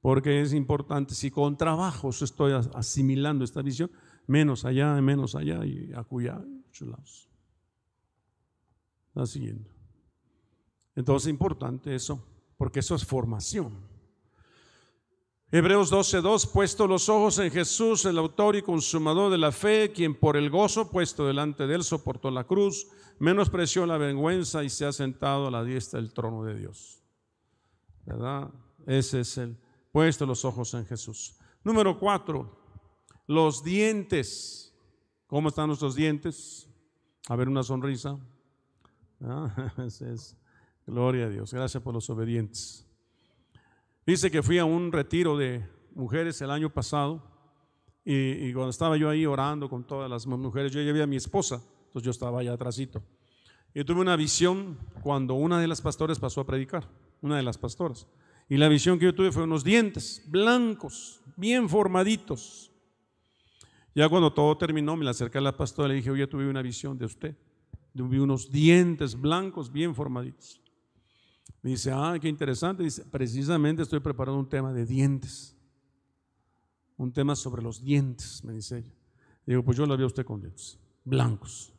Porque 0.00 0.40
es 0.40 0.54
importante, 0.54 1.14
si 1.14 1.30
con 1.30 1.58
trabajos 1.58 2.22
estoy 2.22 2.52
asimilando 2.74 3.44
esta 3.44 3.60
visión, 3.60 3.90
menos 4.26 4.64
allá, 4.64 4.98
menos 5.02 5.34
allá 5.34 5.66
y 5.66 5.92
acullá, 5.94 6.38
muchos 6.38 6.88
lados. 6.88 7.28
Está 9.08 9.26
siguiendo. 9.26 9.68
Entonces 10.96 11.26
es 11.26 11.30
importante 11.30 11.94
eso, 11.94 12.26
porque 12.56 12.80
eso 12.80 12.94
es 12.94 13.04
formación. 13.04 13.91
Hebreos 15.54 15.92
12:2, 15.92 16.50
puesto 16.50 16.86
los 16.86 17.10
ojos 17.10 17.38
en 17.38 17.50
Jesús, 17.50 18.06
el 18.06 18.16
autor 18.16 18.56
y 18.56 18.62
consumador 18.62 19.30
de 19.30 19.36
la 19.36 19.52
fe, 19.52 19.92
quien 19.92 20.18
por 20.18 20.38
el 20.38 20.48
gozo 20.48 20.90
puesto 20.90 21.26
delante 21.26 21.66
de 21.66 21.74
él 21.74 21.84
soportó 21.84 22.30
la 22.30 22.44
cruz, 22.44 22.86
menospreció 23.18 23.84
la 23.84 23.98
vergüenza 23.98 24.64
y 24.64 24.70
se 24.70 24.86
ha 24.86 24.92
sentado 24.92 25.48
a 25.48 25.50
la 25.50 25.62
diestra 25.62 26.00
del 26.00 26.14
trono 26.14 26.42
de 26.44 26.54
Dios. 26.54 27.02
¿Verdad? 28.06 28.50
Ese 28.86 29.20
es 29.20 29.36
el 29.36 29.58
puesto 29.92 30.24
los 30.24 30.42
ojos 30.46 30.72
en 30.72 30.86
Jesús. 30.86 31.36
Número 31.62 31.98
cuatro, 31.98 32.58
los 33.26 33.62
dientes. 33.62 34.74
¿Cómo 35.26 35.50
están 35.50 35.66
nuestros 35.66 35.94
dientes? 35.94 36.66
A 37.28 37.36
ver 37.36 37.48
una 37.48 37.62
sonrisa. 37.62 38.18
Ah, 39.24 39.72
es, 39.78 40.36
gloria 40.84 41.26
a 41.26 41.28
Dios. 41.28 41.54
Gracias 41.54 41.80
por 41.80 41.94
los 41.94 42.10
obedientes. 42.10 42.84
Dice 44.04 44.32
que 44.32 44.42
fui 44.42 44.58
a 44.58 44.64
un 44.64 44.90
retiro 44.90 45.36
de 45.36 45.64
mujeres 45.94 46.40
el 46.42 46.50
año 46.50 46.70
pasado 46.70 47.22
y, 48.04 48.52
cuando 48.52 48.70
estaba 48.70 48.96
yo 48.96 49.08
ahí 49.08 49.24
orando 49.26 49.68
con 49.68 49.84
todas 49.84 50.10
las 50.10 50.26
mujeres, 50.26 50.72
yo 50.72 50.80
llevé 50.80 51.02
a 51.02 51.06
mi 51.06 51.14
esposa, 51.14 51.62
entonces 51.86 52.02
yo 52.02 52.10
estaba 52.10 52.40
allá 52.40 52.52
atrásito. 52.52 53.00
Y 53.72 53.84
tuve 53.84 54.00
una 54.00 54.16
visión 54.16 54.76
cuando 55.02 55.34
una 55.34 55.60
de 55.60 55.68
las 55.68 55.80
pastores 55.80 56.18
pasó 56.18 56.40
a 56.40 56.46
predicar, 56.46 56.88
una 57.20 57.36
de 57.36 57.44
las 57.44 57.58
pastoras. 57.58 58.08
Y 58.48 58.56
la 58.56 58.68
visión 58.68 58.98
que 58.98 59.04
yo 59.04 59.14
tuve 59.14 59.30
fue 59.30 59.44
unos 59.44 59.62
dientes 59.62 60.24
blancos, 60.26 61.22
bien 61.36 61.68
formaditos. 61.68 62.72
Ya 63.94 64.08
cuando 64.08 64.32
todo 64.32 64.58
terminó, 64.58 64.96
me 64.96 65.04
la 65.04 65.12
acerqué 65.12 65.38
a 65.38 65.42
la 65.42 65.56
pastora 65.56 65.88
y 65.88 65.90
le 65.90 65.94
dije, 65.96 66.10
oye, 66.10 66.26
tuve 66.26 66.48
una 66.48 66.60
visión 66.60 66.98
de 66.98 67.04
usted. 67.04 67.36
Vi 67.94 68.18
unos 68.18 68.50
dientes 68.50 69.18
blancos 69.18 69.70
bien 69.70 69.94
formaditos. 69.94 70.61
Me 71.62 71.70
dice, 71.70 71.92
ah, 71.92 72.16
qué 72.20 72.28
interesante. 72.28 72.82
Dice, 72.82 73.04
precisamente 73.04 73.82
estoy 73.82 74.00
preparando 74.00 74.38
un 74.38 74.48
tema 74.48 74.72
de 74.72 74.84
dientes. 74.84 75.56
Un 76.96 77.12
tema 77.12 77.34
sobre 77.36 77.62
los 77.62 77.82
dientes, 77.82 78.44
me 78.44 78.52
dice 78.52 78.78
ella. 78.78 78.94
Digo, 79.46 79.64
pues 79.64 79.76
yo 79.76 79.86
la 79.86 79.96
vi 79.96 80.02
a 80.02 80.06
usted 80.06 80.24
con 80.24 80.40
dientes 80.40 80.78
blancos. 81.04 81.72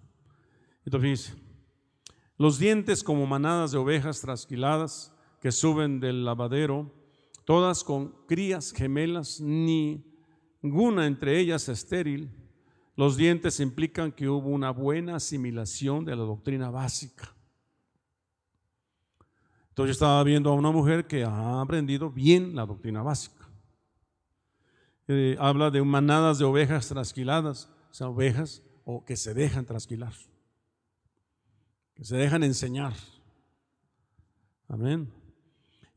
Entonces 0.86 1.10
dice, 1.10 1.44
los 2.38 2.60
dientes 2.60 3.04
como 3.04 3.26
manadas 3.26 3.72
de 3.72 3.78
ovejas 3.78 4.22
trasquiladas 4.22 5.14
que 5.40 5.52
suben 5.52 6.00
del 6.00 6.26
lavadero, 6.26 6.94
todas 7.46 7.84
con 7.84 8.14
crías 8.28 8.72
gemelas, 8.72 9.40
ni 9.40 10.06
ninguna 10.62 11.06
entre 11.06 11.40
ellas 11.40 11.70
estéril. 11.70 12.32
Los 12.96 13.18
dientes 13.18 13.60
implican 13.60 14.12
que 14.12 14.30
hubo 14.30 14.50
una 14.50 14.72
buena 14.72 15.16
asimilación 15.16 16.06
de 16.06 16.16
la 16.16 16.24
doctrina 16.24 16.70
básica. 16.70 17.36
Entonces 19.74 19.98
yo 19.98 20.06
estaba 20.06 20.24
viendo 20.24 20.52
a 20.52 20.54
una 20.54 20.70
mujer 20.70 21.08
que 21.08 21.24
ha 21.24 21.60
aprendido 21.60 22.12
bien 22.12 22.56
la 22.56 22.64
doctrina 22.64 23.02
básica. 23.02 23.50
Eh, 25.08 25.36
habla 25.40 25.72
de 25.72 25.82
manadas 25.82 26.38
de 26.38 26.46
ovejas 26.46 26.90
trasquiladas, 26.90 27.72
o 27.90 27.94
sea, 27.94 28.08
ovejas 28.08 28.62
o 28.86 29.04
que 29.04 29.18
se 29.18 29.34
dejan 29.34 29.66
trasquilar, 29.66 30.14
que 31.96 32.06
se 32.06 32.16
dejan 32.16 32.44
enseñar. 32.44 32.94
Amén. 34.68 35.12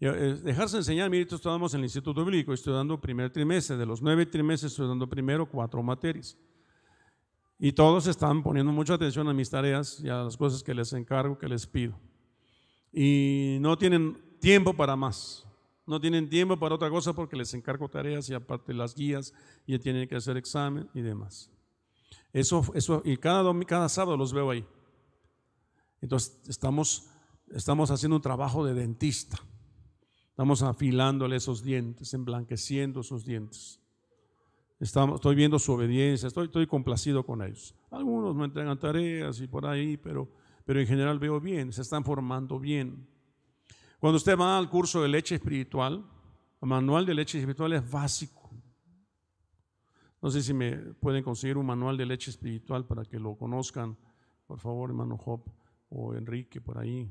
Eh, 0.01 0.41
dejarse 0.43 0.79
enseñar, 0.79 1.11
mire, 1.11 1.29
estamos 1.31 1.75
en 1.75 1.81
el 1.81 1.85
Instituto 1.85 2.25
Bíblico, 2.25 2.55
estoy 2.55 2.73
dando 2.73 2.99
primer 2.99 3.31
trimestre, 3.31 3.77
de 3.77 3.85
los 3.85 4.01
nueve 4.01 4.25
trimestres 4.25 4.73
estoy 4.73 4.89
dando 4.89 5.07
primero 5.07 5.45
cuatro 5.45 5.83
materias. 5.83 6.35
Y 7.59 7.73
todos 7.73 8.07
están 8.07 8.43
poniendo 8.43 8.73
mucha 8.73 8.95
atención 8.95 9.29
a 9.29 9.35
mis 9.35 9.51
tareas 9.51 10.01
y 10.01 10.09
a 10.09 10.23
las 10.23 10.39
cosas 10.39 10.63
que 10.63 10.73
les 10.73 10.95
encargo, 10.95 11.37
que 11.37 11.47
les 11.47 11.67
pido. 11.67 12.06
Y 12.93 13.59
no 13.61 13.77
tienen 13.77 14.19
tiempo 14.41 14.75
para 14.75 14.97
más. 14.97 15.47
No 15.87 16.01
tienen 16.01 16.29
tiempo 16.29 16.59
para 16.59 16.75
otra 16.75 16.91
cosa 16.91 17.13
porque 17.13 17.37
les 17.37 17.55
encargo 17.55 17.89
tareas 17.89 18.29
y 18.29 18.35
aparte 18.35 18.75
las 18.75 18.95
guías 18.95 19.33
y 19.67 19.79
tienen 19.79 20.09
que 20.09 20.17
hacer 20.17 20.37
examen 20.37 20.89
y 20.95 21.01
demás. 21.01 21.51
Eso, 22.33 22.65
eso, 22.75 23.03
y 23.05 23.17
cada, 23.17 23.53
cada 23.65 23.89
sábado 23.89 24.17
los 24.17 24.33
veo 24.33 24.51
ahí. 24.51 24.67
Entonces 26.01 26.41
estamos, 26.49 27.09
estamos 27.51 27.91
haciendo 27.91 28.17
un 28.17 28.23
trabajo 28.23 28.65
de 28.65 28.75
dentista. 28.75 29.39
Estamos 30.31 30.63
afilándole 30.63 31.37
esos 31.37 31.63
dientes, 31.63 32.13
emblanqueciendo 32.13 33.01
esos 33.01 33.25
dientes. 33.25 33.81
Estamos, 34.79 35.17
estoy 35.17 35.35
viendo 35.35 35.59
su 35.59 35.73
obediencia, 35.73 36.27
estoy, 36.27 36.47
estoy 36.47 36.67
complacido 36.67 37.25
con 37.25 37.43
ellos. 37.43 37.75
Algunos 37.91 38.35
me 38.37 38.45
entregan 38.45 38.79
tareas 38.79 39.41
y 39.41 39.47
por 39.47 39.65
ahí, 39.65 39.97
pero, 39.97 40.29
pero 40.67 40.81
en 40.81 40.87
general 40.87 41.19
veo 41.21 41.41
bien, 41.41 41.73
se 41.73 41.81
están 41.81 42.05
formando 42.05 42.59
bien. 42.59 43.09
Cuando 44.01 44.17
usted 44.17 44.37
va 44.37 44.59
al 44.59 44.69
curso 44.69 45.01
de 45.01 45.09
leche 45.09 45.37
espiritual, 45.37 46.05
el 46.61 46.69
manual 46.69 47.07
de 47.07 47.15
leche 47.15 47.39
espiritual 47.39 47.73
es 47.73 47.89
básico. 47.89 48.51
No 50.21 50.29
sé 50.29 50.43
si 50.43 50.53
me 50.53 50.73
pueden 50.77 51.23
conseguir 51.23 51.57
un 51.57 51.67
manual 51.67 51.97
de 51.97 52.05
leche 52.05 52.33
espiritual 52.33 52.85
para 52.85 53.05
que 53.05 53.21
lo 53.21 53.37
conozcan, 53.37 53.97
por 54.49 54.59
favor, 54.59 54.91
hermano 54.91 55.17
Job 55.17 55.41
o 55.89 56.15
Enrique, 56.15 56.61
por 56.61 56.79
ahí. 56.79 57.09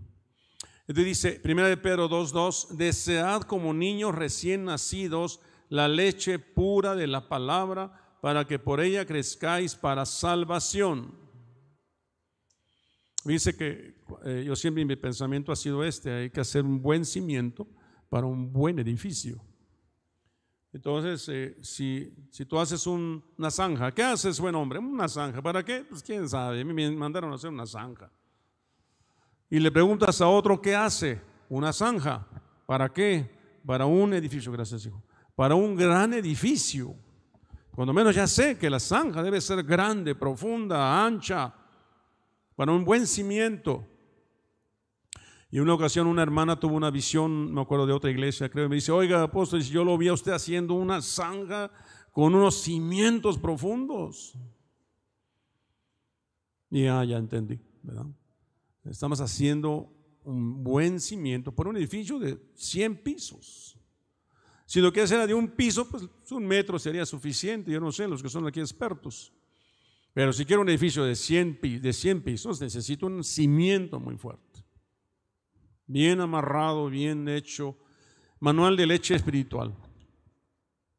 Entonces 0.81 1.05
dice, 1.05 1.41
1 1.43 1.63
de 1.63 1.77
Pedro 1.77 2.09
2.2, 2.09 2.75
desead 2.75 3.43
como 3.43 3.73
niños 3.73 4.13
recién 4.13 4.65
nacidos 4.65 5.39
la 5.69 5.87
leche 5.87 6.39
pura 6.39 6.93
de 6.93 7.07
la 7.07 7.29
palabra 7.29 8.17
para 8.21 8.45
que 8.45 8.59
por 8.59 8.81
ella 8.81 9.05
crezcáis 9.05 9.75
para 9.75 10.05
salvación. 10.05 11.24
Dice 13.25 13.55
que 13.55 13.95
eh, 14.23 14.43
yo 14.45 14.55
siempre 14.55 14.85
mi 14.85 14.95
pensamiento 14.95 15.51
ha 15.51 15.55
sido 15.55 15.83
este, 15.83 16.11
hay 16.11 16.29
que 16.29 16.39
hacer 16.39 16.63
un 16.63 16.81
buen 16.81 17.03
cimiento 17.03 17.67
para 18.07 18.25
un 18.27 18.53
buen 18.53 18.79
edificio. 18.79 19.43
Entonces, 20.71 21.27
eh, 21.29 21.57
si, 21.61 22.13
si, 22.29 22.45
tú 22.45 22.59
haces 22.59 22.85
una 22.85 23.49
zanja, 23.49 23.91
¿qué 23.91 24.03
haces, 24.03 24.39
buen 24.39 24.55
hombre? 24.55 24.77
Una 24.77 25.07
zanja, 25.07 25.41
¿para 25.41 25.63
qué? 25.63 25.85
Pues 25.89 26.03
quién 26.03 26.29
sabe, 26.29 26.63
me 26.63 26.91
mandaron 26.91 27.31
a 27.31 27.35
hacer 27.35 27.49
una 27.49 27.65
zanja 27.65 28.11
y 29.49 29.59
le 29.59 29.71
preguntas 29.71 30.21
a 30.21 30.27
otro 30.27 30.61
qué 30.61 30.75
hace, 30.75 31.21
una 31.49 31.71
zanja. 31.71 32.27
¿Para 32.65 32.89
qué? 32.89 33.29
Para 33.65 33.85
un 33.85 34.13
edificio, 34.13 34.51
gracias 34.51 34.85
hijo. 34.85 35.03
Para 35.35 35.55
un 35.55 35.75
gran 35.75 36.13
edificio. 36.13 36.95
Cuando 37.71 37.93
menos 37.93 38.15
ya 38.15 38.27
sé 38.27 38.57
que 38.57 38.69
la 38.69 38.79
zanja 38.79 39.21
debe 39.21 39.41
ser 39.41 39.63
grande, 39.63 40.15
profunda, 40.15 41.05
ancha, 41.05 41.53
para 42.55 42.71
un 42.71 42.85
buen 42.85 43.07
cimiento. 43.07 43.85
Y 45.51 45.59
una 45.59 45.73
ocasión 45.73 46.07
una 46.07 46.23
hermana 46.23 46.59
tuvo 46.59 46.75
una 46.75 46.91
visión, 46.91 47.53
me 47.53 47.61
acuerdo 47.61 47.85
de 47.85 47.93
otra 47.93 48.11
iglesia, 48.11 48.49
creo, 48.49 48.67
me 48.67 48.75
dice, 48.75 48.91
oiga, 48.91 49.23
apóstol, 49.23 49.61
yo 49.61 49.83
lo 49.83 49.97
vi 49.97 50.07
a 50.07 50.13
usted 50.13 50.31
haciendo 50.31 50.73
una 50.73 51.01
zanja 51.01 51.71
con 52.11 52.35
unos 52.35 52.61
cimientos 52.61 53.37
profundos. 53.37 54.37
Y 56.69 56.83
ya, 56.83 57.03
ya 57.05 57.17
entendí, 57.17 57.59
¿verdad? 57.83 58.05
Estamos 58.83 59.21
haciendo 59.21 59.91
un 60.23 60.63
buen 60.63 60.99
cimiento 60.99 61.53
por 61.53 61.67
un 61.67 61.77
edificio 61.77 62.19
de 62.19 62.37
100 62.55 63.03
pisos. 63.03 63.77
Si 64.65 64.81
lo 64.81 64.91
que 64.91 65.01
hace 65.01 65.15
era 65.15 65.27
de 65.27 65.33
un 65.33 65.49
piso, 65.49 65.87
pues 65.89 66.03
un 66.31 66.45
metro 66.45 66.79
sería 66.79 67.05
suficiente. 67.05 67.71
Yo 67.71 67.79
no 67.79 67.91
sé, 67.91 68.07
los 68.07 68.21
que 68.21 68.29
son 68.29 68.47
aquí 68.47 68.59
expertos. 68.59 69.31
Pero 70.15 70.31
si 70.31 70.45
quiero 70.45 70.61
un 70.61 70.69
edificio 70.69 71.03
de 71.03 71.13
100, 71.13 71.59
de 71.81 71.91
100 71.91 72.23
pisos, 72.23 72.61
necesito 72.61 73.05
un 73.05 73.21
cimiento 73.21 73.99
muy 73.99 74.15
fuerte. 74.15 74.65
Bien 75.85 76.21
amarrado, 76.21 76.89
bien 76.89 77.27
hecho. 77.27 77.77
Manual 78.39 78.77
de 78.77 78.87
leche 78.87 79.13
espiritual. 79.13 79.75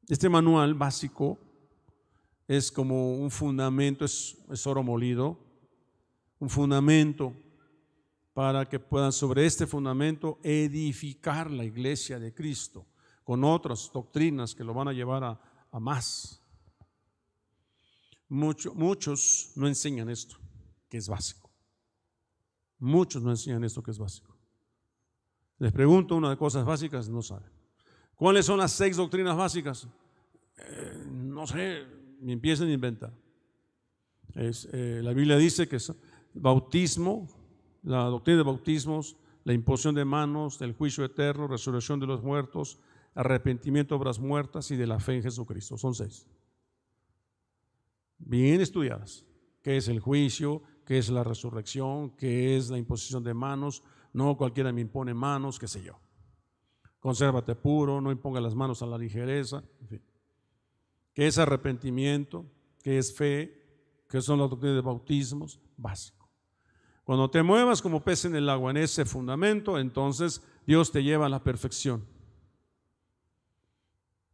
Este 0.06 0.28
manual 0.28 0.74
básico 0.74 1.38
es 2.46 2.70
como 2.70 3.14
un 3.14 3.30
fundamento, 3.30 4.04
es, 4.04 4.36
es 4.50 4.66
oro 4.66 4.82
molido, 4.82 5.40
un 6.38 6.50
fundamento 6.50 7.32
para 8.34 8.68
que 8.68 8.78
puedan 8.78 9.12
sobre 9.12 9.46
este 9.46 9.66
fundamento 9.66 10.38
edificar 10.42 11.50
la 11.50 11.64
iglesia 11.64 12.18
de 12.18 12.34
Cristo 12.34 12.84
con 13.24 13.42
otras 13.44 13.90
doctrinas 13.90 14.54
que 14.54 14.62
lo 14.62 14.74
van 14.74 14.88
a 14.88 14.92
llevar 14.92 15.24
a, 15.24 15.80
más. 15.80 16.45
Muchos 18.28 19.52
no 19.56 19.68
enseñan 19.68 20.08
esto, 20.08 20.36
que 20.88 20.98
es 20.98 21.08
básico. 21.08 21.50
Muchos 22.78 23.22
no 23.22 23.30
enseñan 23.30 23.64
esto 23.64 23.82
que 23.82 23.90
es 23.90 23.98
básico. 23.98 24.36
Les 25.58 25.72
pregunto 25.72 26.16
una 26.16 26.30
de 26.30 26.36
cosas 26.36 26.64
básicas, 26.64 27.08
no 27.08 27.22
saben. 27.22 27.50
¿Cuáles 28.14 28.46
son 28.46 28.58
las 28.58 28.72
seis 28.72 28.96
doctrinas 28.96 29.36
básicas? 29.36 29.88
Eh, 30.58 31.04
no 31.08 31.46
sé, 31.46 31.84
me 32.20 32.32
empiecen 32.32 32.68
a 32.68 32.72
inventar. 32.72 33.12
Eh, 34.34 35.00
la 35.02 35.12
Biblia 35.12 35.36
dice 35.36 35.66
que 35.68 35.76
es 35.76 35.92
bautismo, 36.34 37.26
la 37.82 38.04
doctrina 38.04 38.38
de 38.38 38.42
bautismos, 38.42 39.16
la 39.44 39.52
imposición 39.52 39.94
de 39.94 40.04
manos, 40.04 40.60
el 40.60 40.74
juicio 40.74 41.04
eterno, 41.04 41.46
resurrección 41.46 42.00
de 42.00 42.06
los 42.06 42.22
muertos, 42.22 42.78
arrepentimiento 43.14 43.94
de 43.94 44.00
obras 44.00 44.18
muertas 44.18 44.70
y 44.70 44.76
de 44.76 44.86
la 44.86 44.98
fe 44.98 45.16
en 45.16 45.22
Jesucristo. 45.22 45.78
Son 45.78 45.94
seis. 45.94 46.26
Bien 48.18 48.60
estudiadas. 48.60 49.24
¿Qué 49.62 49.76
es 49.76 49.88
el 49.88 50.00
juicio? 50.00 50.62
¿Qué 50.84 50.98
es 50.98 51.08
la 51.08 51.24
resurrección? 51.24 52.10
¿Qué 52.16 52.56
es 52.56 52.70
la 52.70 52.78
imposición 52.78 53.24
de 53.24 53.34
manos? 53.34 53.82
No 54.12 54.36
cualquiera 54.36 54.72
me 54.72 54.80
impone 54.80 55.12
manos, 55.12 55.58
qué 55.58 55.66
sé 55.66 55.82
yo. 55.82 55.98
Consérvate 57.00 57.54
puro, 57.54 58.00
no 58.00 58.10
imponga 58.10 58.40
las 58.40 58.54
manos 58.54 58.82
a 58.82 58.86
la 58.86 58.96
ligereza. 58.96 59.62
En 59.80 59.88
fin. 59.88 60.02
¿Qué 61.12 61.26
es 61.26 61.38
arrepentimiento? 61.38 62.46
¿Qué 62.82 62.98
es 62.98 63.14
fe? 63.14 63.66
¿Qué 64.08 64.20
son 64.20 64.38
las 64.38 64.50
doctrinas 64.50 64.76
de 64.76 64.82
bautismos? 64.82 65.60
Básico. 65.76 66.30
Cuando 67.04 67.30
te 67.30 67.42
muevas 67.42 67.82
como 67.82 68.02
pez 68.02 68.24
en 68.24 68.34
el 68.34 68.48
agua 68.48 68.70
en 68.70 68.78
ese 68.78 69.04
fundamento, 69.04 69.78
entonces 69.78 70.42
Dios 70.66 70.90
te 70.90 71.02
lleva 71.02 71.26
a 71.26 71.28
la 71.28 71.42
perfección. 71.42 72.04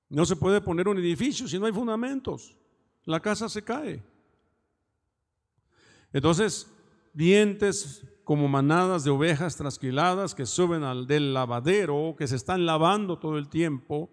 No 0.08 0.26
se 0.26 0.36
puede 0.36 0.60
poner 0.60 0.88
un 0.88 0.98
edificio 0.98 1.48
si 1.48 1.58
no 1.58 1.66
hay 1.66 1.72
fundamentos. 1.72 2.56
La 3.04 3.20
casa 3.20 3.48
se 3.48 3.62
cae. 3.62 4.02
Entonces, 6.12 6.70
dientes 7.12 8.06
como 8.24 8.48
manadas 8.48 9.04
de 9.04 9.10
ovejas 9.10 9.56
trasquiladas 9.56 10.34
que 10.34 10.46
suben 10.46 10.84
al 10.84 11.06
del 11.06 11.34
lavadero, 11.34 12.14
que 12.16 12.28
se 12.28 12.36
están 12.36 12.64
lavando 12.66 13.18
todo 13.18 13.38
el 13.38 13.48
tiempo, 13.48 14.10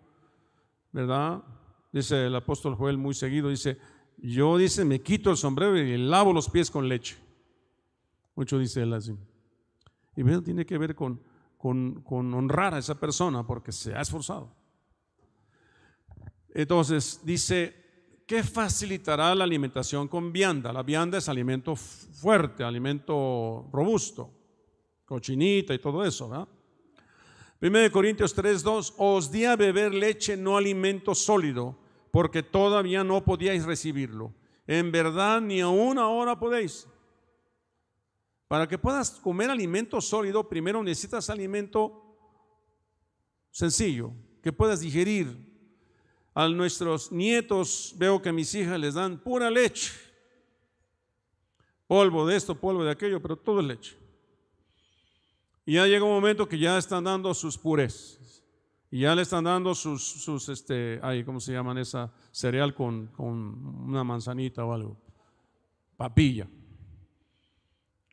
¿verdad? 0.91 1.43
Dice 1.91 2.27
el 2.27 2.35
apóstol 2.35 2.75
Joel 2.75 2.97
muy 2.97 3.13
seguido, 3.13 3.49
dice, 3.49 3.77
yo 4.17 4.57
dice, 4.57 4.83
me 4.85 5.01
quito 5.01 5.29
el 5.29 5.37
sombrero 5.37 5.77
y 5.77 5.97
lavo 5.97 6.33
los 6.33 6.49
pies 6.49 6.71
con 6.71 6.87
leche. 6.87 7.17
Mucho 8.35 8.57
dice 8.57 8.81
él 8.81 8.93
así. 8.93 9.15
Y 10.15 10.27
eso 10.27 10.41
tiene 10.41 10.65
que 10.65 10.77
ver 10.77 10.95
con, 10.95 11.21
con, 11.57 12.01
con 12.01 12.33
honrar 12.33 12.73
a 12.73 12.79
esa 12.79 12.99
persona 12.99 13.45
porque 13.45 13.71
se 13.71 13.95
ha 13.95 14.01
esforzado. 14.01 14.53
Entonces 16.49 17.21
dice, 17.23 17.78
¿qué 18.29 18.43
facilitará 18.43 19.33
la 19.33 19.43
alimentación 19.43 20.07
con 20.07 20.31
vianda? 20.31 20.71
La 20.71 20.83
vianda 20.83 21.17
es 21.17 21.27
alimento 21.27 21.75
fuerte, 21.75 22.63
alimento 22.63 23.67
robusto, 23.73 24.31
cochinita 25.03 25.73
y 25.73 25.79
todo 25.79 26.05
eso, 26.05 26.29
¿verdad? 26.29 26.47
1 27.59 27.91
Corintios 27.91 28.35
3:2, 28.37 28.93
os 28.99 29.31
di 29.31 29.45
a 29.45 29.55
beber 29.55 29.95
leche, 29.95 30.37
no 30.37 30.57
alimento 30.57 31.15
sólido, 31.15 31.75
porque 32.11 32.43
todavía 32.43 33.03
no 33.03 33.25
podíais 33.25 33.65
recibirlo. 33.65 34.31
En 34.67 34.91
verdad, 34.91 35.41
ni 35.41 35.61
aún 35.61 35.97
ahora 35.97 36.37
podéis. 36.37 36.87
Para 38.47 38.67
que 38.67 38.77
puedas 38.77 39.09
comer 39.09 39.49
alimento 39.49 39.99
sólido, 40.01 40.47
primero 40.47 40.83
necesitas 40.83 41.31
alimento 41.31 42.15
sencillo, 43.49 44.11
que 44.43 44.53
puedas 44.53 44.81
digerir, 44.81 45.48
a 46.33 46.47
nuestros 46.47 47.11
nietos 47.11 47.93
veo 47.97 48.21
que 48.21 48.31
mis 48.31 48.53
hijas 48.55 48.79
les 48.79 48.93
dan 48.93 49.17
pura 49.17 49.49
leche. 49.49 49.91
Polvo 51.87 52.27
de 52.27 52.35
esto, 52.35 52.55
polvo 52.55 52.83
de 52.83 52.91
aquello, 52.91 53.21
pero 53.21 53.35
todo 53.35 53.61
es 53.61 53.65
leche. 53.65 53.97
Y 55.65 55.73
ya 55.73 55.85
llega 55.87 56.05
un 56.05 56.11
momento 56.11 56.47
que 56.47 56.57
ya 56.57 56.77
están 56.77 57.03
dando 57.03 57.33
sus 57.33 57.57
purés. 57.57 58.43
Y 58.91 59.01
ya 59.01 59.13
le 59.13 59.21
están 59.21 59.43
dando 59.43 59.75
sus, 59.75 60.49
este, 60.49 60.99
¿cómo 61.25 61.39
se 61.39 61.53
llaman 61.53 61.77
esa 61.77 62.11
cereal 62.31 62.73
con, 62.73 63.07
con 63.07 63.35
una 63.87 64.03
manzanita 64.03 64.65
o 64.65 64.73
algo? 64.73 64.97
Papilla. 65.95 66.47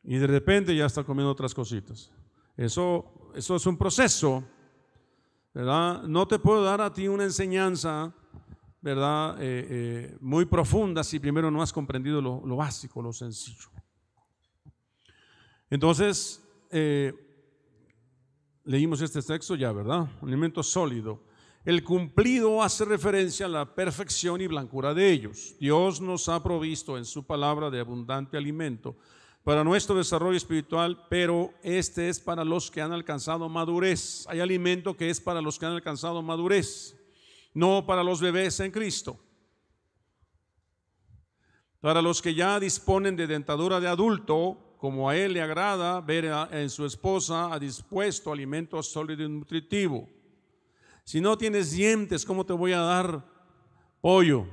Y 0.03 0.17
de 0.17 0.27
repente 0.27 0.75
ya 0.75 0.85
está 0.85 1.03
comiendo 1.03 1.31
otras 1.31 1.53
cositas. 1.53 2.11
Eso, 2.55 3.31
eso 3.35 3.55
es 3.55 3.65
un 3.65 3.77
proceso 3.77 4.43
No 5.57 6.27
te 6.27 6.37
puedo 6.37 6.63
dar 6.63 6.81
a 6.81 6.93
ti 6.93 7.07
una 7.07 7.23
enseñanza, 7.23 8.13
¿verdad? 8.79 9.41
Eh, 9.41 9.67
eh, 9.69 10.17
muy 10.21 10.45
profunda 10.45 11.03
si 11.03 11.19
primero 11.19 11.49
no 11.49 11.63
has 11.63 11.73
comprendido 11.73 12.21
lo, 12.21 12.55
básico, 12.55 13.01
lo 13.01 13.11
sencillo. 13.11 13.69
Entonces, 15.67 16.43
eh, 16.69 17.11
leímos 18.65 19.01
este 19.01 19.19
texto 19.23 19.55
ya, 19.55 19.71
¿verdad? 19.71 20.07
Un 20.21 20.29
alimento 20.29 20.61
sólido. 20.61 21.23
El 21.65 21.83
cumplido 21.83 22.61
hace 22.61 22.85
referencia 22.85 23.47
a 23.47 23.49
la 23.49 23.73
perfección 23.73 24.39
y 24.41 24.47
blancura 24.47 24.93
de 24.93 25.11
ellos. 25.11 25.55
Dios 25.59 25.99
nos 25.99 26.29
ha 26.29 26.41
provisto 26.43 26.99
en 26.99 27.05
su 27.05 27.25
palabra 27.25 27.71
de 27.71 27.79
abundante 27.79 28.37
alimento 28.37 28.95
para 29.47 29.63
nuestro 29.63 29.95
desarrollo 29.95 30.35
espiritual, 30.35 31.05
pero 31.09 31.53
este 31.63 32.09
es 32.09 32.19
para 32.19 32.43
los 32.43 32.69
que 32.69 32.81
han 32.81 32.91
alcanzado 32.91 33.47
madurez. 33.47 34.27
Hay 34.27 34.41
alimento 34.41 34.97
que 34.97 35.09
es 35.09 35.21
para 35.21 35.41
los 35.41 35.57
que 35.57 35.65
han 35.65 35.71
alcanzado 35.71 36.21
madurez, 36.21 36.97
no 37.53 37.85
para 37.85 38.03
los 38.03 38.19
bebés 38.19 38.59
en 38.59 38.71
Cristo. 38.71 39.17
Para 41.79 42.01
los 42.01 42.21
que 42.21 42.35
ya 42.35 42.59
disponen 42.59 43.15
de 43.15 43.25
dentadura 43.25 43.79
de 43.79 43.87
adulto, 43.87 44.75
como 44.79 45.09
a 45.09 45.15
él 45.15 45.31
le 45.31 45.41
agrada 45.41 46.01
ver 46.01 46.25
en 46.51 46.69
su 46.69 46.85
esposa 46.85 47.53
ha 47.53 47.57
dispuesto 47.57 48.33
alimento 48.33 48.83
sólido 48.83 49.23
y 49.23 49.29
nutritivo. 49.29 50.09
Si 51.05 51.21
no 51.21 51.37
tienes 51.37 51.71
dientes, 51.71 52.25
¿cómo 52.25 52.45
te 52.45 52.51
voy 52.51 52.73
a 52.73 52.81
dar 52.81 53.23
pollo? 54.01 54.45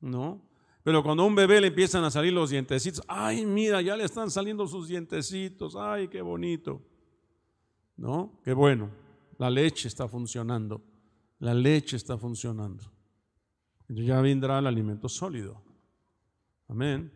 ¿No? 0.00 0.45
Pero 0.86 1.02
cuando 1.02 1.24
a 1.24 1.26
un 1.26 1.34
bebé 1.34 1.60
le 1.60 1.66
empiezan 1.66 2.04
a 2.04 2.12
salir 2.12 2.32
los 2.32 2.50
dientecitos, 2.50 3.02
ay, 3.08 3.44
mira, 3.44 3.82
ya 3.82 3.96
le 3.96 4.04
están 4.04 4.30
saliendo 4.30 4.68
sus 4.68 4.86
dientecitos, 4.86 5.74
ay, 5.74 6.06
qué 6.06 6.22
bonito. 6.22 6.80
¿No? 7.96 8.38
Qué 8.44 8.52
bueno. 8.52 8.88
La 9.36 9.50
leche 9.50 9.88
está 9.88 10.06
funcionando. 10.06 10.80
La 11.40 11.54
leche 11.54 11.96
está 11.96 12.16
funcionando. 12.16 12.84
Entonces 13.80 14.06
ya 14.06 14.20
vendrá 14.20 14.60
el 14.60 14.68
alimento 14.68 15.08
sólido. 15.08 15.60
Amén. 16.68 17.10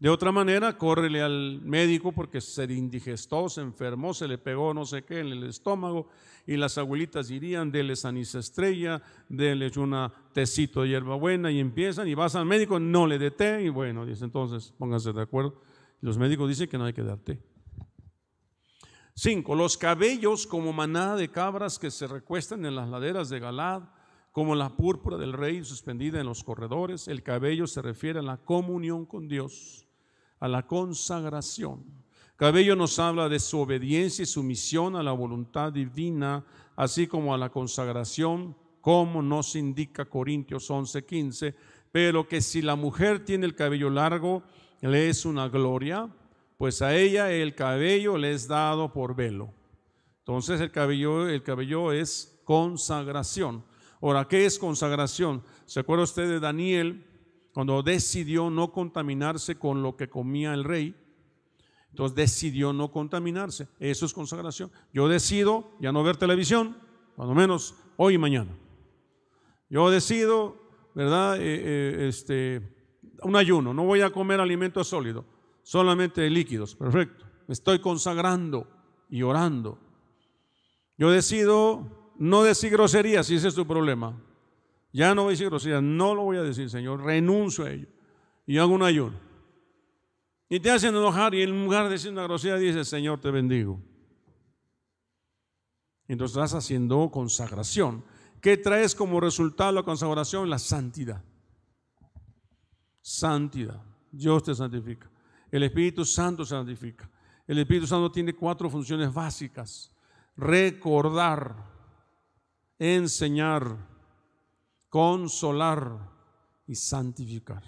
De 0.00 0.08
otra 0.08 0.32
manera, 0.32 0.78
córrele 0.78 1.20
al 1.20 1.60
médico 1.60 2.10
porque 2.10 2.40
se 2.40 2.64
indigestó, 2.64 3.50
se 3.50 3.60
enfermó, 3.60 4.14
se 4.14 4.26
le 4.26 4.38
pegó 4.38 4.72
no 4.72 4.86
sé 4.86 5.04
qué 5.04 5.20
en 5.20 5.26
el 5.26 5.42
estómago 5.42 6.08
y 6.46 6.56
las 6.56 6.78
abuelitas 6.78 7.28
dirían, 7.28 7.70
dele 7.70 7.94
sanisa 7.96 8.38
estrella, 8.38 9.02
dele 9.28 9.70
una 9.76 10.10
tecito 10.32 10.82
de 10.82 10.88
hierbabuena 10.88 11.50
y 11.52 11.60
empiezan 11.60 12.08
y 12.08 12.14
vas 12.14 12.34
al 12.34 12.46
médico, 12.46 12.80
no 12.80 13.06
le 13.06 13.18
dé 13.18 13.30
té 13.30 13.62
y 13.62 13.68
bueno, 13.68 14.06
dice 14.06 14.24
entonces 14.24 14.72
pónganse 14.78 15.12
de 15.12 15.20
acuerdo. 15.20 15.60
Los 16.00 16.16
médicos 16.16 16.48
dicen 16.48 16.70
que 16.70 16.78
no 16.78 16.86
hay 16.86 16.94
que 16.94 17.02
dar 17.02 17.18
té. 17.18 17.38
Cinco, 19.14 19.54
los 19.54 19.76
cabellos 19.76 20.46
como 20.46 20.72
manada 20.72 21.14
de 21.16 21.30
cabras 21.30 21.78
que 21.78 21.90
se 21.90 22.06
recuestan 22.06 22.64
en 22.64 22.74
las 22.74 22.88
laderas 22.88 23.28
de 23.28 23.38
Galad, 23.38 23.82
como 24.32 24.54
la 24.54 24.78
púrpura 24.78 25.18
del 25.18 25.34
rey 25.34 25.62
suspendida 25.62 26.20
en 26.20 26.26
los 26.26 26.42
corredores. 26.42 27.06
El 27.06 27.22
cabello 27.22 27.66
se 27.66 27.82
refiere 27.82 28.20
a 28.20 28.22
la 28.22 28.38
comunión 28.38 29.04
con 29.04 29.28
Dios 29.28 29.88
a 30.40 30.48
la 30.48 30.66
consagración. 30.66 31.84
Cabello 32.36 32.74
nos 32.74 32.98
habla 32.98 33.28
de 33.28 33.38
su 33.38 33.60
obediencia 33.60 34.22
y 34.22 34.26
sumisión 34.26 34.96
a 34.96 35.02
la 35.02 35.12
voluntad 35.12 35.72
divina, 35.72 36.44
así 36.74 37.06
como 37.06 37.34
a 37.34 37.38
la 37.38 37.50
consagración, 37.50 38.56
como 38.80 39.20
nos 39.20 39.54
indica 39.56 40.06
Corintios 40.06 40.70
11:15, 40.70 41.54
pero 41.92 42.26
que 42.26 42.40
si 42.40 42.62
la 42.62 42.76
mujer 42.76 43.24
tiene 43.24 43.44
el 43.44 43.54
cabello 43.54 43.90
largo, 43.90 44.42
le 44.80 45.10
es 45.10 45.26
una 45.26 45.48
gloria, 45.48 46.08
pues 46.56 46.80
a 46.80 46.96
ella 46.96 47.30
el 47.30 47.54
cabello 47.54 48.16
le 48.16 48.32
es 48.32 48.48
dado 48.48 48.90
por 48.90 49.14
velo. 49.14 49.52
Entonces 50.20 50.60
el 50.62 50.70
cabello, 50.70 51.28
el 51.28 51.42
cabello 51.42 51.92
es 51.92 52.40
consagración. 52.44 53.64
Ahora, 54.00 54.26
¿qué 54.26 54.46
es 54.46 54.58
consagración? 54.58 55.42
¿Se 55.66 55.80
acuerda 55.80 56.04
usted 56.04 56.26
de 56.26 56.40
Daniel 56.40 57.04
cuando 57.52 57.82
decidió 57.82 58.50
no 58.50 58.72
contaminarse 58.72 59.58
con 59.58 59.82
lo 59.82 59.96
que 59.96 60.08
comía 60.08 60.54
el 60.54 60.64
rey, 60.64 60.94
entonces 61.90 62.14
decidió 62.14 62.72
no 62.72 62.92
contaminarse. 62.92 63.68
Eso 63.78 64.06
es 64.06 64.14
consagración. 64.14 64.70
Yo 64.92 65.08
decido 65.08 65.72
ya 65.80 65.92
no 65.92 66.02
ver 66.02 66.16
televisión, 66.16 66.76
cuando 67.16 67.34
menos 67.34 67.74
hoy 67.96 68.14
y 68.14 68.18
mañana. 68.18 68.56
Yo 69.68 69.90
decido, 69.90 70.56
¿verdad? 70.94 71.36
Eh, 71.36 71.42
eh, 71.42 72.08
este, 72.08 72.76
un 73.22 73.36
ayuno, 73.36 73.74
no 73.74 73.84
voy 73.84 74.00
a 74.00 74.10
comer 74.10 74.40
alimento 74.40 74.82
sólido, 74.84 75.24
solamente 75.62 76.28
líquidos. 76.30 76.74
Perfecto. 76.74 77.24
Me 77.46 77.52
estoy 77.52 77.80
consagrando 77.80 78.66
y 79.08 79.22
orando. 79.22 79.78
Yo 80.96 81.10
decido 81.10 82.12
no 82.18 82.42
decir 82.42 82.70
groserías, 82.70 83.26
si 83.26 83.34
ese 83.34 83.48
es 83.48 83.54
tu 83.54 83.66
problema. 83.66 84.16
Ya 84.92 85.14
no 85.14 85.22
voy 85.22 85.30
a 85.30 85.32
decir 85.32 85.48
groserías, 85.48 85.82
no 85.82 86.14
lo 86.14 86.22
voy 86.22 86.36
a 86.36 86.42
decir, 86.42 86.68
Señor, 86.68 87.02
renuncio 87.02 87.64
a 87.64 87.70
ello. 87.70 87.86
Y 88.46 88.58
hago 88.58 88.74
un 88.74 88.82
ayuno. 88.82 89.16
Y 90.48 90.58
te 90.58 90.70
hacen 90.70 90.96
enojar 90.96 91.34
y 91.34 91.42
en 91.42 91.62
lugar 91.62 91.84
de 91.84 91.90
decir 91.90 92.10
una 92.10 92.24
grosería 92.24 92.56
dices, 92.56 92.88
Señor, 92.88 93.20
te 93.20 93.30
bendigo. 93.30 93.80
Entonces 96.08 96.36
estás 96.36 96.54
haciendo 96.54 97.08
consagración. 97.10 98.04
¿Qué 98.40 98.56
traes 98.56 98.96
como 98.96 99.20
resultado 99.20 99.70
la 99.70 99.84
consagración? 99.84 100.50
La 100.50 100.58
santidad. 100.58 101.22
Santidad. 103.00 103.80
Dios 104.10 104.42
te 104.42 104.54
santifica. 104.54 105.08
El 105.52 105.62
Espíritu 105.62 106.04
Santo 106.04 106.44
santifica. 106.44 107.08
El 107.46 107.58
Espíritu 107.58 107.86
Santo 107.86 108.10
tiene 108.10 108.34
cuatro 108.34 108.68
funciones 108.68 109.12
básicas. 109.12 109.94
Recordar, 110.36 111.54
enseñar, 112.78 113.89
consolar 114.90 116.10
y 116.66 116.74
santificar. 116.74 117.62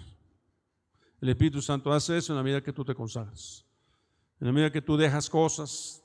El 1.19 1.29
Espíritu 1.29 1.61
Santo 1.61 1.91
hace 1.91 2.17
eso 2.17 2.33
en 2.33 2.37
la 2.37 2.43
medida 2.43 2.61
que 2.61 2.73
tú 2.73 2.85
te 2.85 2.93
consagras. 2.93 3.65
En 4.39 4.47
la 4.47 4.53
medida 4.53 4.71
que 4.71 4.81
tú 4.81 4.97
dejas 4.97 5.29
cosas, 5.29 6.03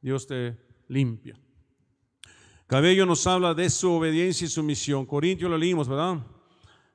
Dios 0.00 0.26
te 0.26 0.56
limpia. 0.88 1.38
Cabello 2.66 3.04
nos 3.04 3.26
habla 3.26 3.52
de 3.52 3.68
su 3.68 3.92
obediencia 3.92 4.46
y 4.46 4.48
sumisión. 4.48 5.04
Corintios 5.04 5.50
lo 5.50 5.58
leímos, 5.58 5.88
¿verdad? 5.88 6.18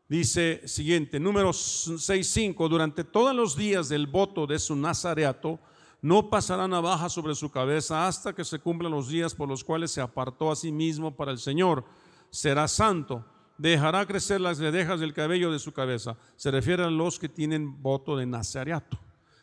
Dice 0.08 0.68
siguiente, 0.68 1.20
número 1.20 1.50
6.5, 1.50 2.68
durante 2.70 3.04
todos 3.04 3.36
los 3.36 3.56
días 3.56 3.90
del 3.90 4.08
voto 4.08 4.48
de 4.48 4.58
su 4.58 4.76
nazareato, 4.76 5.60
no 6.02 6.30
pasará 6.30 6.68
navaja 6.68 7.10
sobre 7.10 7.36
su 7.36 7.52
cabeza 7.52 8.08
hasta 8.08 8.34
que 8.34 8.46
se 8.46 8.60
cumplan 8.60 8.92
los 8.92 9.10
días 9.10 9.36
por 9.36 9.50
los 9.50 9.64
cuales 9.64 9.92
se 9.92 10.02
apartó 10.02 10.50
a 10.50 10.56
sí 10.56 10.72
mismo 10.72 11.16
para 11.16 11.32
el 11.32 11.38
Señor. 11.38 11.84
Será 12.32 12.68
santo, 12.68 13.26
dejará 13.60 14.06
crecer 14.06 14.40
las 14.42 14.58
redejas 14.58 15.02
del 15.02 15.14
cabello 15.14 15.52
de 15.52 15.60
su 15.60 15.74
cabeza. 15.74 16.18
Se 16.38 16.50
refiere 16.50 16.84
a 16.84 16.90
los 16.90 17.20
que 17.20 17.30
tienen 17.30 17.82
voto 17.82 18.16
de 18.18 18.26
nazareato. 18.26 18.98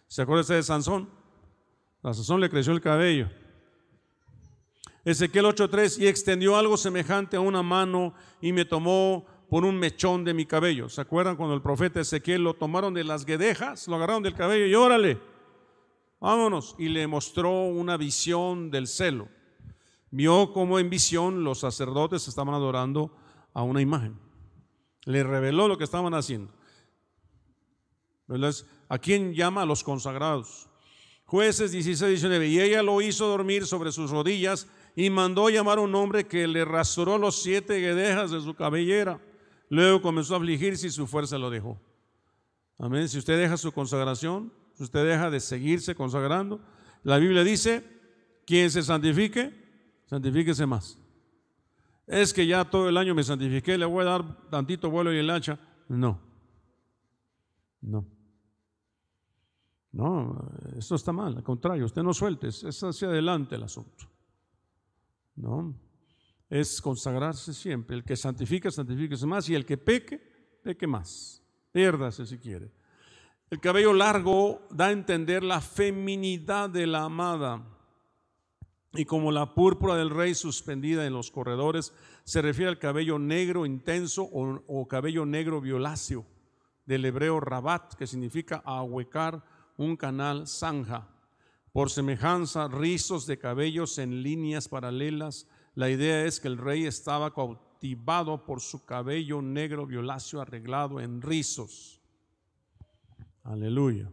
¿Se 0.09 0.23
acuerda 0.23 0.55
de 0.55 0.63
Sansón? 0.63 1.09
A 2.03 2.15
Sansón 2.15 2.41
le 2.41 2.49
creció 2.49 2.73
el 2.73 2.81
cabello. 2.81 3.29
Ezequiel 5.05 5.45
8.3, 5.45 6.01
y 6.01 6.07
extendió 6.09 6.57
algo 6.57 6.77
semejante 6.77 7.37
a 7.37 7.41
una 7.41 7.63
mano 7.63 8.15
y 8.41 8.53
me 8.53 8.65
tomó 8.65 9.25
por 9.49 9.65
un 9.65 9.79
mechón 9.79 10.25
de 10.25 10.35
mi 10.35 10.47
cabello. 10.47 10.89
¿Se 10.89 11.01
acuerdan 11.01 11.37
cuando 11.37 11.55
el 11.55 11.63
profeta 11.63 12.01
Ezequiel 12.01 12.43
lo 12.43 12.55
tomaron 12.55 12.95
de 12.95 13.05
las 13.05 13.25
guedejas, 13.25 13.87
lo 13.87 13.97
agarraron 13.97 14.23
del 14.23 14.35
cabello 14.35 14.67
y 14.67 14.75
órale, 14.75 15.21
vámonos? 16.19 16.75
Y 16.79 16.89
le 16.89 17.07
mostró 17.07 17.67
una 17.67 17.97
visión 17.97 18.71
del 18.71 18.89
celo. 18.89 19.29
Vio 20.11 20.53
como 20.53 20.79
en 20.79 20.89
visión 20.89 21.45
los 21.45 21.61
sacerdotes 21.61 22.27
estaban 22.27 22.55
adorando 22.55 23.13
a 23.57 23.63
una 23.63 23.81
imagen. 23.81 24.19
Le 25.07 25.25
reveló 25.25 25.67
lo 25.67 25.79
que 25.79 25.85
estaban 25.85 26.13
haciendo. 26.13 26.53
¿A 28.91 28.99
quién 28.99 29.33
llama? 29.33 29.63
A 29.63 29.67
los 29.67 29.83
consagrados. 29.83 30.69
Jueces 31.25 31.73
16, 31.73 32.21
19. 32.21 32.49
Y 32.49 32.61
ella 32.61 32.83
lo 32.83 33.01
hizo 33.01 33.27
dormir 33.27 33.67
sobre 33.67 33.93
sus 33.93 34.11
rodillas 34.11 34.69
y 34.95 35.09
mandó 35.09 35.49
llamar 35.49 35.79
a 35.79 35.81
un 35.81 35.95
hombre 35.95 36.27
que 36.27 36.47
le 36.47 36.67
rasuró 36.67 37.17
los 37.17 37.43
siete 37.43 37.81
guedejas 37.81 38.31
de 38.31 38.43
su 38.43 38.55
cabellera 38.55 39.19
Luego 39.71 40.03
comenzó 40.03 40.35
a 40.35 40.37
afligirse 40.37 40.89
y 40.89 40.91
su 40.91 41.07
fuerza 41.07 41.39
lo 41.39 41.49
dejó. 41.49 41.81
Amén. 42.79 43.09
Si 43.09 43.17
usted 43.17 43.39
deja 43.39 43.57
su 43.57 43.73
consagración, 43.73 44.53
si 44.75 44.83
usted 44.85 45.09
deja 45.09 45.31
de 45.31 45.41
seguirse 45.41 45.95
consagrando, 45.95 46.61
la 47.03 47.17
Biblia 47.17 47.43
dice, 47.43 47.83
quien 48.47 48.71
se 48.71 48.83
santifique, 48.83 49.51
santifíquese 50.05 50.67
más. 50.67 50.99
Es 52.07 52.33
que 52.33 52.47
ya 52.47 52.65
todo 52.65 52.89
el 52.89 52.97
año 52.97 53.15
me 53.15 53.23
santifiqué, 53.23 53.77
le 53.77 53.85
voy 53.85 54.03
a 54.03 54.11
dar 54.11 54.49
tantito 54.49 54.91
vuelo 54.91 55.13
y 55.13 55.19
el 55.19 55.31
hacha. 55.31 55.59
No. 55.89 56.21
No. 57.81 58.07
No, 59.93 60.51
esto 60.77 60.95
está 60.95 61.11
mal, 61.11 61.37
al 61.37 61.43
contrario, 61.43 61.87
usted 61.87 62.03
no 62.03 62.13
suelte, 62.13 62.49
es 62.49 62.83
hacia 62.83 63.09
adelante 63.09 63.55
el 63.55 63.63
asunto. 63.63 64.05
No 65.37 65.75
es 66.49 66.81
consagrarse 66.81 67.53
siempre. 67.53 67.97
El 67.97 68.05
que 68.05 68.17
santifica, 68.17 68.71
santifíquese 68.71 69.27
más, 69.27 69.49
y 69.49 69.55
el 69.55 69.65
que 69.65 69.77
peque, 69.77 70.19
peque 70.63 70.87
más. 70.87 71.43
Piérdase 71.73 72.27
si 72.27 72.39
quiere. 72.39 72.71
El 73.51 73.61
cabello 73.61 73.93
largo 73.93 74.67
da 74.71 74.87
a 74.87 74.93
entender 74.93 75.43
la 75.43 75.61
feminidad 75.61 76.71
de 76.71 76.87
la 76.87 77.05
amada. 77.05 77.63
Y 78.97 79.05
como 79.05 79.31
la 79.31 79.55
púrpura 79.55 79.95
del 79.97 80.11
rey 80.11 80.35
suspendida 80.35 81.07
en 81.07 81.13
los 81.13 81.31
corredores, 81.31 81.93
se 82.25 82.43
refiere 82.43 82.71
al 82.71 82.79
cabello 82.79 83.19
negro 83.19 83.67
intenso 83.67 84.23
o, 84.23 84.89
cabello 84.89 85.27
negro 85.27 85.61
violáceo, 85.61 86.25
del 86.87 87.05
hebreo 87.05 87.41
rabat, 87.41 87.95
que 87.95 88.07
significa 88.07 88.63
ahuecar 88.65 89.45
un 89.77 89.97
canal 89.97 90.47
zanja. 90.47 91.09
Por 91.73 91.91
semejanza, 91.91 92.69
rizos 92.69 93.27
de 93.27 93.39
cabellos 93.39 93.99
en 93.99 94.23
líneas 94.23 94.69
paralelas 94.69 95.47
la 95.77 95.91
idea 95.91 96.25
es 96.25 96.41
que 96.41 96.49
el 96.49 96.57
rey 96.57 96.87
estaba 96.87 97.35
cautivado 97.35 98.47
por 98.47 98.63
su 98.63 98.87
cabello 98.87 99.43
negro 99.43 99.87
violáceo 99.87 100.41
arreglado 100.41 101.01
en 101.01 101.21
rizos. 101.21 102.01
Aleluya. 103.45 104.11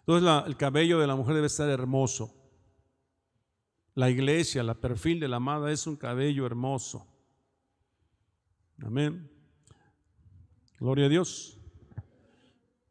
Entonces 0.00 0.46
el 0.46 0.56
cabello 0.58 0.98
de 0.98 1.06
la 1.06 1.16
mujer 1.16 1.36
debe 1.36 1.46
estar 1.46 1.70
hermoso. 1.70 2.41
La 3.94 4.08
iglesia, 4.08 4.62
la 4.62 4.74
perfil 4.74 5.20
de 5.20 5.28
la 5.28 5.36
amada 5.36 5.70
es 5.70 5.86
un 5.86 5.96
cabello 5.96 6.46
hermoso. 6.46 7.06
Amén. 8.82 9.30
Gloria 10.78 11.06
a 11.06 11.08
Dios. 11.08 11.58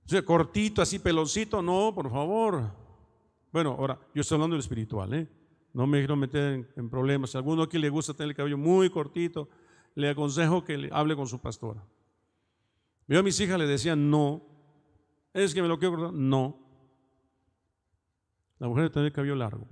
O 0.05 0.09
sea, 0.09 0.23
cortito, 0.23 0.81
así 0.81 0.99
peloncito, 0.99 1.61
no, 1.61 1.93
por 1.95 2.09
favor. 2.11 2.71
Bueno, 3.51 3.75
ahora, 3.77 3.99
yo 4.13 4.21
estoy 4.21 4.35
hablando 4.35 4.55
del 4.55 4.61
espiritual, 4.61 5.13
¿eh? 5.13 5.27
No 5.73 5.87
me 5.87 5.99
quiero 5.99 6.15
meter 6.15 6.69
en, 6.75 6.89
problemas. 6.89 7.31
Si 7.31 7.37
a 7.37 7.39
alguno 7.39 7.63
aquí 7.63 7.77
le 7.77 7.89
gusta 7.89 8.13
tener 8.13 8.29
el 8.29 8.35
cabello 8.35 8.57
muy 8.57 8.89
cortito, 8.89 9.49
le 9.95 10.09
aconsejo 10.09 10.63
que 10.63 10.77
le 10.77 10.89
hable 10.91 11.15
con 11.15 11.27
su 11.27 11.39
pastora. 11.39 11.83
Yo 13.07 13.19
a 13.19 13.23
mis 13.23 13.39
hijas 13.39 13.57
le 13.57 13.65
decía, 13.65 13.95
no. 13.95 14.41
Es 15.33 15.53
que 15.53 15.61
me 15.61 15.67
lo 15.67 15.79
quiero 15.79 15.95
cortar. 15.95 16.13
No. 16.13 16.59
La 18.59 18.67
mujer 18.67 18.89
tener 18.89 19.07
el 19.07 19.13
cabello 19.13 19.35
largo. 19.35 19.67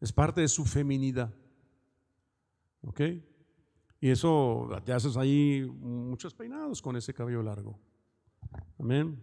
Es 0.00 0.12
parte 0.12 0.40
de 0.40 0.48
su 0.48 0.64
feminidad. 0.64 1.32
¿Ok? 2.82 3.00
Y 4.00 4.10
eso 4.10 4.68
te 4.84 4.92
haces 4.92 5.16
ahí 5.16 5.68
muchos 5.80 6.34
peinados 6.34 6.80
con 6.80 6.96
ese 6.96 7.12
cabello 7.12 7.42
largo. 7.42 7.78
Amén. 8.78 9.20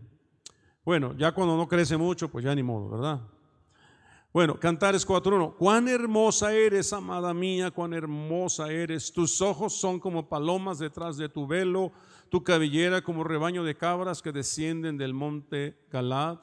Bueno, 0.83 1.15
ya 1.17 1.31
cuando 1.33 1.55
no 1.55 1.67
crece 1.67 1.97
mucho, 1.97 2.29
pues 2.29 2.43
ya 2.43 2.53
ni 2.53 2.61
modo, 2.61 2.89
¿verdad? 2.89 3.21
Bueno, 4.35 4.59
Cantares 4.59 5.07
4.1. 5.07 5.55
Cuán 5.55 5.87
hermosa 5.87 6.53
eres, 6.53 6.91
amada 6.91 7.33
mía, 7.33 7.71
cuán 7.71 7.93
hermosa 7.93 8.69
eres. 8.69 9.13
Tus 9.13 9.41
ojos 9.41 9.79
son 9.79 9.97
como 9.97 10.27
palomas 10.27 10.77
detrás 10.77 11.15
de 11.15 11.29
tu 11.29 11.47
velo, 11.47 11.93
tu 12.27 12.43
cabellera 12.43 13.01
como 13.01 13.23
rebaño 13.23 13.63
de 13.63 13.77
cabras 13.77 14.21
que 14.21 14.33
descienden 14.33 14.97
del 14.97 15.13
monte 15.13 15.87
Galad. 15.89 16.39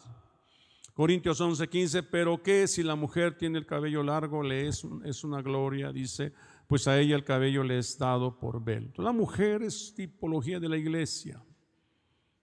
Corintios 0.94 1.40
11.15. 1.40 2.06
Pero 2.10 2.42
qué 2.42 2.66
si 2.66 2.82
la 2.82 2.94
mujer 2.94 3.36
tiene 3.36 3.58
el 3.58 3.66
cabello 3.66 4.02
largo, 4.02 4.42
le 4.42 4.68
es, 4.68 4.86
es 5.04 5.24
una 5.24 5.42
gloria, 5.42 5.92
dice, 5.92 6.32
pues 6.66 6.88
a 6.88 6.98
ella 6.98 7.16
el 7.16 7.24
cabello 7.24 7.64
le 7.64 7.78
es 7.78 7.98
dado 7.98 8.38
por 8.38 8.62
velo. 8.62 8.92
La 8.96 9.12
mujer 9.12 9.62
es 9.62 9.94
tipología 9.94 10.60
de 10.60 10.68
la 10.68 10.76
iglesia. 10.76 11.42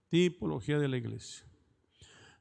Tipología 0.10 0.80
de 0.80 0.88
la 0.88 0.98
iglesia. 0.98 1.46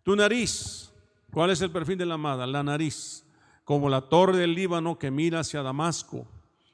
Tu 0.02 0.16
nariz 0.16 0.92
¿Cuál 1.30 1.50
es 1.50 1.60
el 1.60 1.70
perfil 1.70 1.98
de 1.98 2.06
la 2.06 2.14
amada? 2.14 2.46
La 2.46 2.62
nariz, 2.62 3.24
como 3.64 3.90
la 3.90 4.08
torre 4.08 4.38
del 4.38 4.54
Líbano 4.54 4.98
que 4.98 5.10
mira 5.10 5.40
hacia 5.40 5.62
Damasco. 5.62 6.26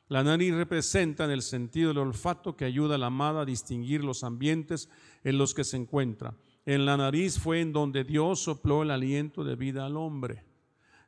La 0.09 0.23
nariz 0.23 0.55
representa 0.55 1.25
en 1.25 1.33
el 1.33 1.43
sentido 1.43 1.89
del 1.89 1.99
olfato 1.99 2.57
que 2.57 2.65
ayuda 2.65 2.95
a 2.95 2.99
la 2.99 3.07
amada 3.07 3.41
a 3.41 3.45
distinguir 3.45 4.05
los 4.05 4.23
ambientes 4.23 4.89
en 5.25 5.39
los 5.39 5.55
que 5.55 5.65
se 5.65 5.77
encuentra. 5.77 6.37
En 6.67 6.87
la 6.87 6.97
nariz 6.97 7.39
fue 7.39 7.61
en 7.61 7.73
donde 7.73 8.05
Dios 8.05 8.41
sopló 8.41 8.83
el 8.83 8.91
aliento 8.91 9.45
de 9.45 9.55
vida 9.55 9.85
al 9.85 9.97
hombre. 9.97 10.43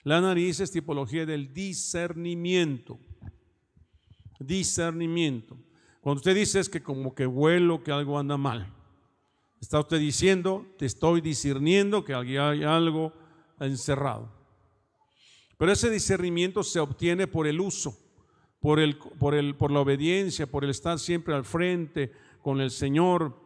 La 0.02 0.20
nariz 0.20 0.60
es 0.60 0.70
tipología 0.70 1.24
del 1.24 1.52
discernimiento. 1.52 2.98
Discernimiento. 4.38 5.56
Cuando 6.00 6.20
usted 6.20 6.34
dice 6.34 6.60
es 6.60 6.68
que 6.68 6.82
como 6.82 7.14
que 7.14 7.26
vuelo 7.26 7.82
que 7.82 7.90
algo 7.90 8.18
anda 8.18 8.36
mal, 8.36 8.72
está 9.60 9.80
usted 9.80 9.98
diciendo, 9.98 10.66
te 10.78 10.86
estoy 10.86 11.20
discerniendo 11.20 12.04
que 12.04 12.14
hay 12.14 12.36
algo 12.36 13.12
encerrado. 13.58 14.30
Pero 15.58 15.72
ese 15.72 15.90
discernimiento 15.90 16.62
se 16.62 16.80
obtiene 16.80 17.26
por 17.26 17.46
el 17.46 17.60
uso, 17.60 17.98
por, 18.60 18.78
el, 18.78 18.98
por, 18.98 19.34
el, 19.34 19.56
por 19.56 19.70
la 19.70 19.80
obediencia, 19.80 20.46
por 20.46 20.64
el 20.64 20.70
estar 20.70 20.98
siempre 20.98 21.34
al 21.34 21.44
frente 21.44 22.12
con 22.42 22.60
el 22.60 22.70
Señor. 22.70 23.45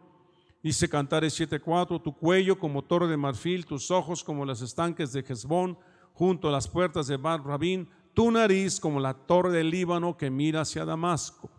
Dice 0.63 0.89
Cantares 0.89 1.39
7:4, 1.39 2.03
tu 2.03 2.15
cuello 2.15 2.59
como 2.59 2.83
torre 2.83 3.07
de 3.09 3.17
marfil, 3.17 3.65
tus 3.65 3.91
ojos 3.91 4.23
como 4.23 4.45
las 4.45 4.61
estanques 4.61 5.13
de 5.13 5.21
Hezbón, 5.21 5.79
junto 6.13 6.49
a 6.49 6.53
las 6.53 6.69
puertas 6.69 7.07
de 7.07 7.17
Bar 7.17 7.45
Rabín, 7.45 7.89
tu 8.13 8.31
nariz 8.31 8.79
como 8.79 9.01
la 9.01 9.15
torre 9.15 9.53
del 9.53 9.71
Líbano 9.71 10.17
que 10.17 10.31
mira 10.31 10.63
hacia 10.63 10.85
Damasco. 10.85 11.51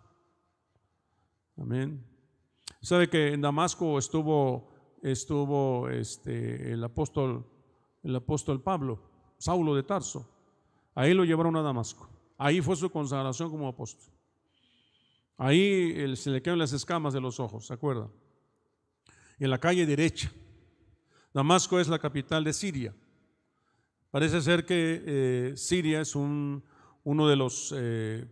Amén. 1.57 2.05
¿Sabe 2.81 3.09
que 3.09 3.33
en 3.33 3.41
Damasco 3.41 3.97
estuvo, 3.97 4.71
estuvo 5.01 5.89
este, 5.89 6.73
el 6.73 6.83
apóstol 6.83 7.45
el 8.03 8.15
apóstol 8.15 8.61
Pablo, 8.61 8.99
Saulo 9.37 9.75
de 9.75 9.83
Tarso. 9.83 10.27
Ahí 10.95 11.13
lo 11.13 11.23
llevaron 11.23 11.55
a 11.55 11.61
Damasco. 11.61 12.09
Ahí 12.37 12.61
fue 12.61 12.75
su 12.75 12.89
consagración 12.89 13.49
como 13.49 13.67
apóstol. 13.67 14.11
Ahí 15.37 16.15
se 16.15 16.29
le 16.29 16.41
quedan 16.41 16.59
las 16.59 16.73
escamas 16.73 17.13
de 17.13 17.21
los 17.21 17.39
ojos, 17.39 17.67
¿se 17.67 17.73
acuerdan? 17.73 18.11
En 19.41 19.49
la 19.49 19.57
calle 19.57 19.87
derecha. 19.87 20.31
Damasco 21.33 21.79
es 21.79 21.87
la 21.87 21.97
capital 21.97 22.43
de 22.43 22.53
Siria. 22.53 22.93
Parece 24.11 24.39
ser 24.39 24.67
que 24.67 25.03
eh, 25.03 25.53
Siria 25.55 26.01
es 26.01 26.15
un, 26.15 26.63
uno 27.03 27.27
de 27.27 27.35
los 27.35 27.73
eh, 27.75 28.27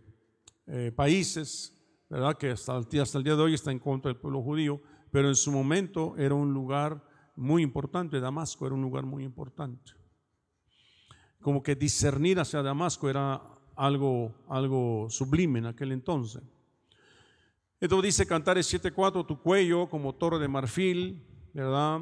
eh, 0.68 0.92
países 0.94 1.76
¿verdad? 2.08 2.38
que 2.38 2.50
hasta 2.50 2.76
el, 2.76 3.00
hasta 3.00 3.18
el 3.18 3.24
día 3.24 3.34
de 3.34 3.42
hoy 3.42 3.54
está 3.54 3.72
en 3.72 3.80
contra 3.80 4.12
del 4.12 4.20
pueblo 4.20 4.40
judío, 4.40 4.80
pero 5.10 5.26
en 5.26 5.34
su 5.34 5.50
momento 5.50 6.14
era 6.16 6.36
un 6.36 6.54
lugar 6.54 7.02
muy 7.34 7.64
importante, 7.64 8.20
Damasco 8.20 8.66
era 8.66 8.76
un 8.76 8.82
lugar 8.82 9.04
muy 9.04 9.24
importante. 9.24 9.90
Como 11.40 11.60
que 11.60 11.74
discernir 11.74 12.38
hacia 12.38 12.62
Damasco 12.62 13.10
era 13.10 13.42
algo, 13.74 14.32
algo 14.48 15.08
sublime 15.10 15.58
en 15.58 15.66
aquel 15.66 15.90
entonces. 15.90 16.44
Esto 17.80 18.02
dice 18.02 18.26
Cantares 18.26 18.70
7.4, 18.72 19.26
tu 19.26 19.40
cuello 19.40 19.88
como 19.88 20.14
torre 20.14 20.38
de 20.38 20.48
marfil, 20.48 21.24
¿verdad? 21.54 22.00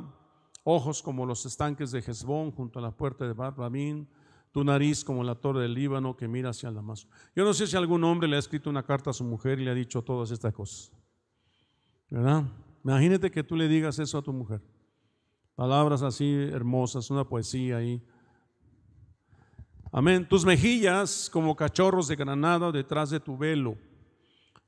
Ojos 0.64 1.00
como 1.00 1.24
los 1.24 1.46
estanques 1.46 1.92
de 1.92 2.00
Hezbón 2.00 2.50
junto 2.50 2.80
a 2.80 2.82
la 2.82 2.90
puerta 2.90 3.24
de 3.24 3.32
Bat 3.32 3.56
tu 4.50 4.64
nariz 4.64 5.04
como 5.04 5.22
la 5.22 5.36
torre 5.36 5.62
del 5.62 5.74
Líbano 5.74 6.16
que 6.16 6.26
mira 6.26 6.50
hacia 6.50 6.68
el 6.68 6.74
Damasco. 6.74 7.08
Yo 7.36 7.44
no 7.44 7.54
sé 7.54 7.68
si 7.68 7.76
algún 7.76 8.02
hombre 8.02 8.28
le 8.28 8.34
ha 8.34 8.40
escrito 8.40 8.68
una 8.68 8.82
carta 8.82 9.10
a 9.10 9.12
su 9.12 9.22
mujer 9.22 9.60
y 9.60 9.64
le 9.64 9.70
ha 9.70 9.74
dicho 9.74 10.02
todas 10.02 10.32
estas 10.32 10.52
cosas. 10.52 10.90
¿Verdad? 12.10 12.42
Imagínate 12.82 13.30
que 13.30 13.44
tú 13.44 13.54
le 13.54 13.68
digas 13.68 14.00
eso 14.00 14.18
a 14.18 14.22
tu 14.22 14.32
mujer. 14.32 14.60
Palabras 15.54 16.02
así 16.02 16.32
hermosas, 16.52 17.08
una 17.08 17.22
poesía 17.22 17.76
ahí. 17.76 18.02
Amén. 19.92 20.26
Tus 20.28 20.44
mejillas 20.44 21.30
como 21.32 21.54
cachorros 21.54 22.08
de 22.08 22.16
granada 22.16 22.72
detrás 22.72 23.10
de 23.10 23.20
tu 23.20 23.36
velo. 23.36 23.76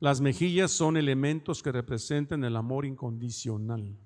Las 0.01 0.22
mejillas 0.22 0.70
son 0.70 0.96
elementos 0.96 1.62
que 1.62 1.70
representan 1.70 2.42
el 2.42 2.57
amor 2.57 2.86
incondicional. 2.86 3.96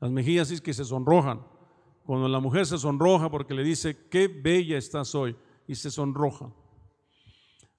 Las 0.00 0.10
mejillas 0.10 0.50
es 0.50 0.62
que 0.62 0.72
se 0.72 0.86
sonrojan. 0.86 1.46
Cuando 2.04 2.28
la 2.28 2.40
mujer 2.40 2.66
se 2.66 2.78
sonroja 2.78 3.30
porque 3.30 3.52
le 3.52 3.62
dice, 3.62 4.08
qué 4.08 4.26
bella 4.26 4.78
estás 4.78 5.14
hoy, 5.14 5.36
y 5.68 5.74
se 5.74 5.90
sonroja. 5.90 6.50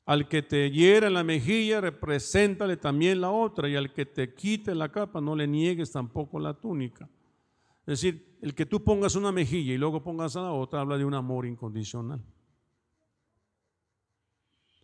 Al 0.05 0.28
que 0.28 0.41
te 0.41 0.70
hiera 0.70 1.09
la 1.09 1.24
mejilla, 1.24 1.82
represéntale 1.82 2.78
también 2.78 3.20
la 3.20 3.32
otra, 3.32 3.68
y 3.68 3.76
al 3.76 3.93
que 3.93 4.05
te 4.05 4.34
quite 4.34 4.76
la 4.76 4.91
capa, 4.91 5.20
no 5.20 5.36
le 5.36 5.47
niegues 5.47 5.91
tampoco 5.91 6.39
la 6.39 6.53
túnica. 6.53 7.09
Es 7.82 8.01
decir, 8.01 8.38
el 8.41 8.53
que 8.53 8.65
tú 8.65 8.84
pongas 8.84 9.15
una 9.15 9.32
mejilla 9.32 9.74
y 9.74 9.78
luego 9.78 10.03
pongas 10.03 10.36
a 10.36 10.41
la 10.41 10.51
otra 10.51 10.82
habla 10.82 10.97
de 10.97 11.05
un 11.05 11.13
amor 11.13 11.45
incondicional. 11.45 12.22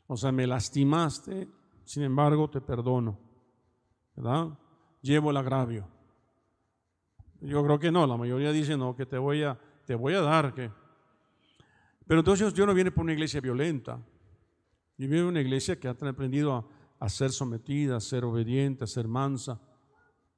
O 0.07 0.17
sea, 0.17 0.31
me 0.31 0.47
lastimaste, 0.47 1.47
sin 1.85 2.03
embargo 2.03 2.49
te 2.49 2.61
perdono. 2.61 3.19
¿Verdad? 4.15 4.49
Llevo 5.01 5.31
el 5.31 5.37
agravio. 5.37 5.87
Yo 7.41 7.63
creo 7.63 7.79
que 7.79 7.91
no, 7.91 8.07
la 8.07 8.15
mayoría 8.15 8.51
dice 8.51 8.77
no, 8.77 8.95
que 8.95 9.05
te 9.05 9.17
voy 9.17 9.43
a, 9.43 9.59
te 9.85 9.95
voy 9.95 10.13
a 10.13 10.21
dar. 10.21 10.53
Pero 10.53 12.19
entonces 12.19 12.53
yo 12.53 12.65
no 12.65 12.73
viene 12.73 12.91
por 12.91 13.03
una 13.03 13.13
iglesia 13.13 13.41
violenta. 13.41 13.99
Yo 14.97 15.09
viene 15.09 15.25
una 15.25 15.41
iglesia 15.41 15.79
que 15.79 15.87
ha 15.87 15.91
aprendido 15.91 16.53
a, 16.53 16.65
a 16.99 17.09
ser 17.09 17.31
sometida, 17.31 17.97
a 17.97 17.99
ser 17.99 18.23
obediente, 18.23 18.85
a 18.85 18.87
ser 18.87 19.07
mansa, 19.07 19.59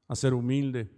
a 0.07 0.15
ser 0.15 0.33
humilde. 0.33 0.89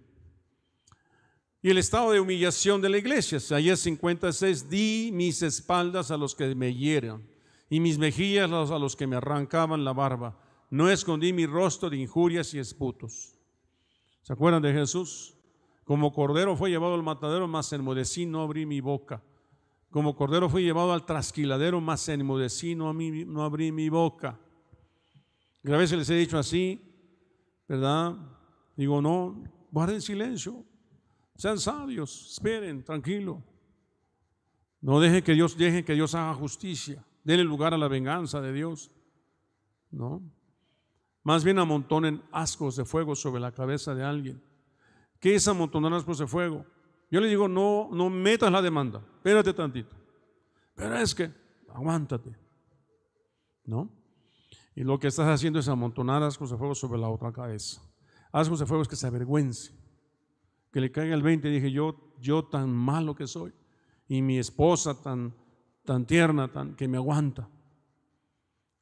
Y 1.61 1.71
el 1.71 1.79
estado 1.79 2.11
de 2.11 2.19
humillación 2.19 2.81
de 2.81 2.89
la 2.89 2.97
iglesia, 2.99 3.37
Isaías 3.37 3.79
56, 3.79 4.69
di 4.69 5.09
mis 5.11 5.41
espaldas 5.41 6.11
a 6.11 6.17
los 6.17 6.35
que 6.35 6.53
me 6.55 6.73
hieran 6.73 7.27
y 7.69 7.79
mis 7.79 7.97
mejillas 7.97 8.51
a 8.51 8.79
los 8.79 8.95
que 8.95 9.07
me 9.07 9.15
arrancaban 9.15 9.83
la 9.83 9.93
barba. 9.93 10.37
No 10.69 10.89
escondí 10.89 11.33
mi 11.33 11.45
rostro 11.45 11.89
de 11.89 11.97
injurias 11.97 12.53
y 12.53 12.59
esputos. 12.59 13.37
¿Se 14.21 14.33
acuerdan 14.33 14.61
de 14.61 14.73
Jesús? 14.73 15.35
Como 15.83 16.11
cordero 16.11 16.57
fue 16.57 16.69
llevado 16.69 16.95
al 16.95 17.03
matadero, 17.03 17.47
más 17.47 17.71
enmudecí, 17.71 18.25
no 18.25 18.41
abrí 18.41 18.65
mi 18.65 18.81
boca. 18.81 19.23
Como 19.89 20.15
cordero 20.17 20.49
fue 20.49 20.61
llevado 20.61 20.91
al 20.91 21.05
trasquiladero, 21.05 21.79
más 21.79 22.09
enmudecí, 22.09 22.75
no, 22.75 22.93
no 22.93 23.43
abrí 23.43 23.71
mi 23.71 23.87
boca. 23.87 24.37
Y 25.63 25.71
a 25.71 25.77
veces 25.77 25.97
les 25.97 26.09
he 26.09 26.15
dicho 26.15 26.37
así, 26.37 26.81
¿verdad? 27.67 28.15
Digo, 28.75 29.01
no, 29.01 29.43
guarden 29.71 30.01
silencio. 30.01 30.65
Sean 31.35 31.57
sabios, 31.57 32.33
esperen, 32.33 32.83
tranquilo. 32.83 33.41
No 34.81 34.99
dejen 34.99 35.23
que 35.23 35.33
Dios, 35.33 35.57
dejen 35.57 35.85
que 35.85 35.93
Dios 35.93 36.13
haga 36.15 36.33
justicia. 36.33 37.06
Denle 37.27 37.43
lugar 37.43 37.73
a 37.73 37.77
la 37.77 37.89
venganza 37.89 38.39
de 38.39 38.53
Dios. 38.53 38.89
No. 39.91 40.21
Más 41.23 41.43
bien 41.43 41.59
amontonen 41.59 42.23
ascos 42.31 42.77
de 42.77 42.85
fuego 42.85 43.17
sobre 43.17 43.41
la 43.41 43.51
cabeza 43.51 43.93
de 43.93 44.01
alguien. 44.01 44.41
¿Qué 45.19 45.35
es 45.35 45.45
amontonar 45.49 45.91
ascos 45.91 46.19
de 46.19 46.25
fuego? 46.25 46.65
Yo 47.11 47.19
le 47.19 47.27
digo, 47.27 47.49
no, 47.49 47.89
no 47.91 48.09
metas 48.09 48.49
la 48.49 48.61
demanda. 48.61 49.03
Espérate 49.17 49.51
tantito. 49.53 49.93
Pero 50.73 50.95
es 50.95 51.13
que, 51.13 51.29
aguántate. 51.73 52.33
¿No? 53.65 53.91
Y 54.73 54.85
lo 54.85 54.97
que 54.97 55.07
estás 55.07 55.27
haciendo 55.27 55.59
es 55.59 55.67
amontonar 55.67 56.23
ascos 56.23 56.51
de 56.51 56.57
fuego 56.57 56.75
sobre 56.75 56.97
la 56.97 57.09
otra 57.09 57.33
cabeza. 57.33 57.81
Ascos 58.31 58.59
de 58.59 58.65
fuego 58.65 58.83
es 58.83 58.87
que 58.87 58.95
se 58.95 59.05
avergüence 59.05 59.73
que 60.71 60.79
le 60.79 60.93
caiga 60.93 61.13
el 61.13 61.23
20 61.23 61.49
y 61.49 61.51
dije, 61.51 61.71
yo, 61.73 62.13
yo 62.21 62.45
tan 62.45 62.73
malo 62.73 63.15
que 63.15 63.27
soy, 63.27 63.51
y 64.07 64.21
mi 64.21 64.37
esposa 64.37 65.01
tan, 65.01 65.33
tan 65.87 66.05
tierna, 66.05 66.51
tan, 66.51 66.75
que 66.75 66.85
me 66.85 66.97
aguanta. 66.97 67.47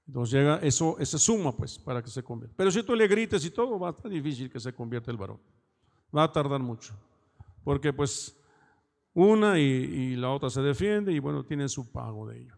Entonces 0.07 0.33
llega, 0.33 0.57
eso, 0.57 0.97
esa 0.97 1.19
suma 1.19 1.55
pues 1.55 1.77
para 1.77 2.01
que 2.01 2.09
se 2.09 2.23
convierta. 2.23 2.55
Pero 2.57 2.71
si 2.71 2.81
tú 2.81 2.95
le 2.95 3.07
grites 3.07 3.45
y 3.45 3.51
todo, 3.51 3.79
va 3.79 3.89
a 3.89 3.91
estar 3.91 4.09
difícil 4.09 4.49
que 4.49 4.59
se 4.59 4.73
convierta 4.73 5.11
el 5.11 5.17
varón. 5.17 5.39
Va 6.15 6.23
a 6.23 6.31
tardar 6.31 6.61
mucho. 6.61 6.95
Porque 7.63 7.93
pues 7.93 8.35
una 9.13 9.59
y, 9.59 9.61
y 9.61 10.15
la 10.15 10.31
otra 10.31 10.49
se 10.49 10.63
defiende 10.63 11.13
y 11.13 11.19
bueno, 11.19 11.45
tienen 11.45 11.69
su 11.69 11.91
pago 11.91 12.27
de 12.27 12.41
ello. 12.41 12.55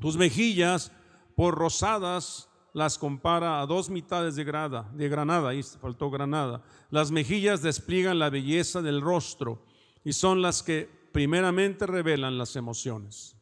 Tus 0.00 0.16
mejillas 0.16 0.92
por 1.34 1.56
rosadas 1.56 2.48
las 2.72 2.96
compara 2.96 3.60
a 3.60 3.66
dos 3.66 3.90
mitades 3.90 4.36
de, 4.36 4.44
grada, 4.44 4.88
de 4.94 5.08
granada, 5.08 5.48
ahí 5.48 5.64
faltó 5.64 6.10
granada. 6.10 6.62
Las 6.90 7.10
mejillas 7.10 7.60
despliegan 7.60 8.20
la 8.20 8.30
belleza 8.30 8.82
del 8.82 9.00
rostro 9.00 9.64
y 10.04 10.12
son 10.12 10.42
las 10.42 10.62
que 10.62 10.88
primeramente 11.12 11.86
revelan 11.86 12.38
las 12.38 12.54
emociones. 12.54 13.37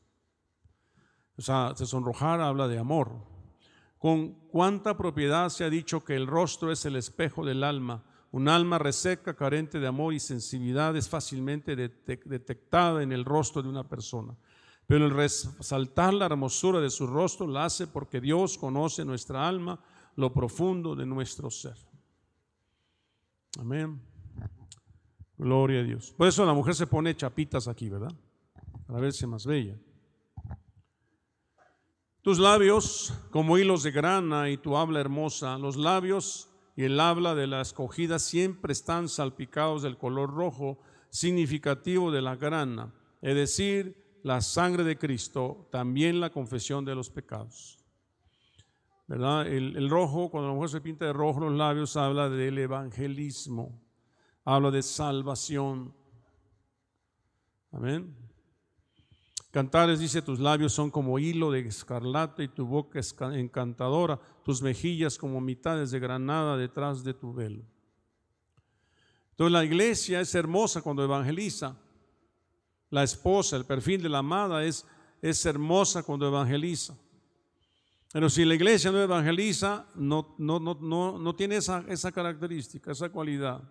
O 1.39 1.43
sea, 1.43 1.75
se 1.77 1.87
sonrojar 1.87 2.41
habla 2.41 2.69
de 2.69 2.79
amor. 2.79 3.13
Con 3.99 4.35
cuánta 4.49 4.97
propiedad 4.97 5.49
se 5.49 5.65
ha 5.65 5.71
dicho 5.71 6.05
que 6.05 6.15
el 6.15 6.27
rostro 6.27 6.71
es 6.71 6.85
el 6.85 6.97
espejo 6.97 7.45
del 7.45 7.65
alma. 7.65 8.05
Un 8.31 8.49
alma 8.49 8.79
reseca, 8.79 9.35
carente 9.35 9.81
de 9.81 9.87
amor 9.87 10.15
y 10.15 10.21
sensibilidad 10.21 10.97
es 10.97 11.09
fácilmente 11.09 11.77
detectada 11.77 13.03
en 13.03 13.13
el 13.13 13.25
rostro 13.25 13.63
de 13.63 13.69
una 13.69 13.89
persona. 13.89 14.37
Pero 14.87 15.07
el 15.07 15.11
resaltar 15.11 16.15
la 16.15 16.27
hermosura 16.27 16.81
de 16.81 16.91
su 16.91 17.07
rostro 17.07 17.47
la 17.47 17.65
hace 17.65 17.87
porque 17.87 18.21
Dios 18.21 18.57
conoce 18.59 19.05
nuestra 19.05 19.47
alma, 19.49 19.81
lo 20.17 20.33
profundo 20.33 20.95
de 20.95 21.07
nuestro 21.07 21.51
ser. 21.51 21.77
Amén. 23.59 24.01
Gloria 25.37 25.81
a 25.81 25.83
Dios. 25.83 26.15
Por 26.17 26.29
eso 26.29 26.45
la 26.47 26.55
mujer 26.55 26.75
se 26.75 26.87
pone 26.87 27.17
chapitas 27.17 27.69
aquí, 27.69 27.89
¿verdad? 27.89 28.13
Para 28.87 29.01
verse 29.01 29.27
más 29.27 29.45
bella. 29.45 29.77
Tus 32.27 32.41
labios 32.41 33.15
como 33.31 33.57
hilos 33.57 33.85
de 33.85 33.93
grana 33.93 34.51
y 34.51 34.57
tu 34.57 34.77
habla 34.77 34.99
hermosa. 34.99 35.59
Los 35.59 35.77
labios 35.77 36.51
y 36.75 36.83
el 36.83 36.99
habla 36.99 37.37
de 37.37 37.47
la 37.47 37.61
escogida 37.61 38.19
siempre 38.19 38.73
están 38.73 39.09
salpicados 39.09 39.83
del 39.83 39.97
color 39.97 40.35
rojo 40.35 40.77
significativo 41.09 42.11
de 42.11 42.23
la 42.23 42.35
grana. 42.35 42.93
Es 43.23 43.37
decir, 43.37 44.19
la 44.25 44.41
sangre 44.41 44.83
de 44.83 44.99
Cristo, 44.99 45.69
también 45.71 46.19
la 46.19 46.31
confesión 46.31 46.85
de 46.85 46.97
los 46.97 47.11
pecados. 47.11 47.79
¿Verdad? 49.07 49.47
El, 49.47 49.89
rojo, 49.89 50.29
cuando 50.29 50.49
la 50.49 50.55
mujer 50.57 50.71
se 50.71 50.81
pinta 50.81 51.05
de 51.05 51.13
rojo 51.13 51.39
los 51.39 51.53
labios, 51.53 51.97
habla 51.97 52.29
del 52.29 52.59
evangelismo, 52.59 53.81
habla 54.45 54.73
de 54.73 54.83
salvación. 54.83 55.95
Amén. 57.71 58.26
Cantares 59.57 60.01
dice, 60.01 60.21
tus 60.21 60.39
labios 60.39 60.75
son 60.75 60.91
como 60.91 61.19
hilo 61.19 61.51
de 61.51 61.61
escarlata 61.61 62.43
y 62.43 62.49
tu 62.49 62.67
boca 62.67 62.99
es 62.99 63.17
encantadora, 63.19 64.21
tus 64.45 64.61
mejillas 64.61 65.17
como 65.17 65.41
mitades 65.41 65.91
de 65.91 65.99
granada 65.99 66.59
detrás 66.59 67.03
de 67.03 67.15
tu 67.15 67.33
velo. 67.33 67.65
Entonces 69.31 69.53
la 69.53 69.65
iglesia 69.65 70.21
es 70.21 70.35
hermosa 70.35 70.83
cuando 70.83 71.03
evangeliza, 71.03 71.75
la 72.91 73.03
esposa, 73.03 73.57
el 73.57 73.65
perfil 73.65 74.03
de 74.03 74.11
la 74.11 74.19
amada 74.19 74.63
es, 74.63 74.85
es 75.23 75.47
hermosa 75.47 76.03
cuando 76.03 76.29
evangeliza. 76.29 76.95
Pero 78.13 78.29
si 78.29 78.45
la 78.45 78.57
iglesia 78.57 78.93
no 78.93 79.01
evangeliza, 79.01 79.87
no, 79.95 80.35
no, 80.37 80.61
no, 80.61 81.19
no, 81.19 81.35
tiene 81.35 81.57
esa, 81.57 81.83
esa 81.89 82.13
característica, 82.13 82.93
esa 82.93 83.09
cualidad. 83.09 83.63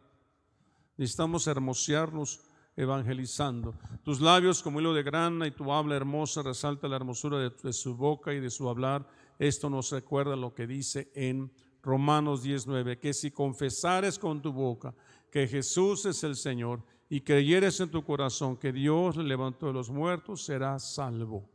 Necesitamos 0.98 1.46
hermosearnos 1.46 2.42
evangelizando. 2.76 3.76
Tus 4.04 4.20
labios 4.20 4.62
como 4.62 4.80
hilo 4.80 4.94
de 4.94 5.04
grana 5.04 5.48
y 5.48 5.52
tu 5.52 5.72
habla 5.72 5.96
hermosa 5.96 6.44
resalta 6.44 6.88
la 6.88 6.98
hermosura 6.98 7.50
de, 7.50 7.74
su 7.74 7.96
boca 7.96 8.34
y 8.34 8.40
de 8.40 8.50
su 8.50 8.70
hablar. 8.70 9.08
Esto 9.40 9.70
nos 9.70 9.92
recuerda 9.92 10.36
lo 10.36 10.54
que 10.54 10.68
dice 10.68 11.12
en 11.16 11.52
Romanos 11.82 12.44
19, 12.44 13.00
que 13.00 13.14
si 13.14 13.32
confesares 13.32 14.20
con 14.20 14.42
tu 14.42 14.52
boca 14.52 14.94
que 15.32 15.48
Jesús 15.48 16.06
es 16.06 16.24
el 16.24 16.36
Señor 16.36 16.84
y 17.10 17.22
creyeres 17.22 17.80
en 17.80 17.92
tu 17.92 18.04
corazón 18.04 18.58
que 18.58 18.72
Dios 18.72 19.16
le 19.16 19.24
levantó 19.24 19.68
de 19.68 19.74
los 19.74 19.90
muertos, 19.90 20.44
serás 20.44 20.96
salvo. 20.96 21.50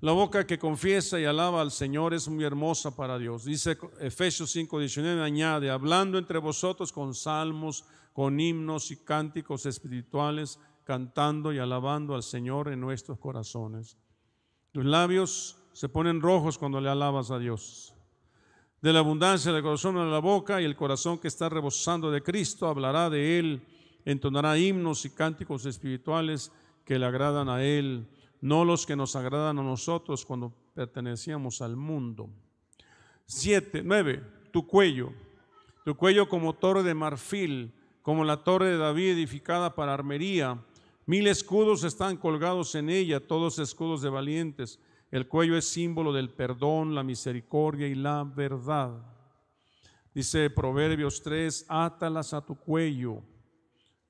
La 0.00 0.12
boca 0.12 0.46
que 0.46 0.58
confiesa 0.58 1.18
y 1.18 1.24
alaba 1.24 1.62
al 1.62 1.70
Señor 1.70 2.12
es 2.12 2.28
muy 2.28 2.44
hermosa 2.44 2.94
para 2.94 3.18
Dios. 3.18 3.44
Dice 3.44 3.78
Efesios 4.00 4.54
5:19, 4.54 5.22
añade, 5.22 5.70
hablando 5.70 6.18
entre 6.18 6.38
vosotros 6.38 6.92
con 6.92 7.14
salmos, 7.14 7.86
con 8.14 8.38
himnos 8.38 8.92
y 8.92 8.96
cánticos 8.96 9.66
espirituales, 9.66 10.60
cantando 10.84 11.52
y 11.52 11.58
alabando 11.58 12.14
al 12.14 12.22
Señor 12.22 12.68
en 12.68 12.80
nuestros 12.80 13.18
corazones. 13.18 13.98
Los 14.72 14.84
labios 14.84 15.58
se 15.72 15.88
ponen 15.88 16.20
rojos 16.20 16.56
cuando 16.56 16.80
le 16.80 16.88
alabas 16.88 17.32
a 17.32 17.40
Dios. 17.40 17.92
De 18.80 18.92
la 18.92 19.00
abundancia 19.00 19.52
del 19.52 19.64
corazón 19.64 19.96
a 19.96 20.04
la 20.04 20.20
boca 20.20 20.62
y 20.62 20.64
el 20.64 20.76
corazón 20.76 21.18
que 21.18 21.26
está 21.26 21.48
rebosando 21.48 22.10
de 22.12 22.22
Cristo 22.22 22.68
hablará 22.68 23.10
de 23.10 23.40
Él, 23.40 23.66
entonará 24.04 24.56
himnos 24.56 25.04
y 25.04 25.10
cánticos 25.10 25.66
espirituales 25.66 26.52
que 26.84 26.98
le 27.00 27.06
agradan 27.06 27.48
a 27.48 27.64
Él, 27.64 28.06
no 28.40 28.64
los 28.64 28.86
que 28.86 28.94
nos 28.94 29.16
agradan 29.16 29.58
a 29.58 29.62
nosotros 29.62 30.24
cuando 30.24 30.54
pertenecíamos 30.72 31.62
al 31.62 31.74
mundo. 31.74 32.30
Siete, 33.26 33.82
nueve, 33.82 34.22
tu 34.52 34.68
cuello, 34.68 35.12
tu 35.84 35.96
cuello 35.96 36.28
como 36.28 36.52
torre 36.52 36.84
de 36.84 36.94
marfil, 36.94 37.74
como 38.04 38.22
la 38.22 38.44
torre 38.44 38.68
de 38.68 38.76
David 38.76 39.12
edificada 39.12 39.74
para 39.74 39.94
armería. 39.94 40.62
Mil 41.06 41.26
escudos 41.26 41.84
están 41.84 42.18
colgados 42.18 42.74
en 42.74 42.90
ella, 42.90 43.26
todos 43.26 43.58
escudos 43.58 44.02
de 44.02 44.10
valientes. 44.10 44.78
El 45.10 45.26
cuello 45.26 45.56
es 45.56 45.66
símbolo 45.66 46.12
del 46.12 46.28
perdón, 46.28 46.94
la 46.94 47.02
misericordia 47.02 47.88
y 47.88 47.94
la 47.94 48.22
verdad. 48.22 48.90
Dice 50.14 50.50
Proverbios 50.50 51.22
3, 51.22 51.64
átalas 51.66 52.34
a 52.34 52.44
tu 52.44 52.56
cuello 52.56 53.22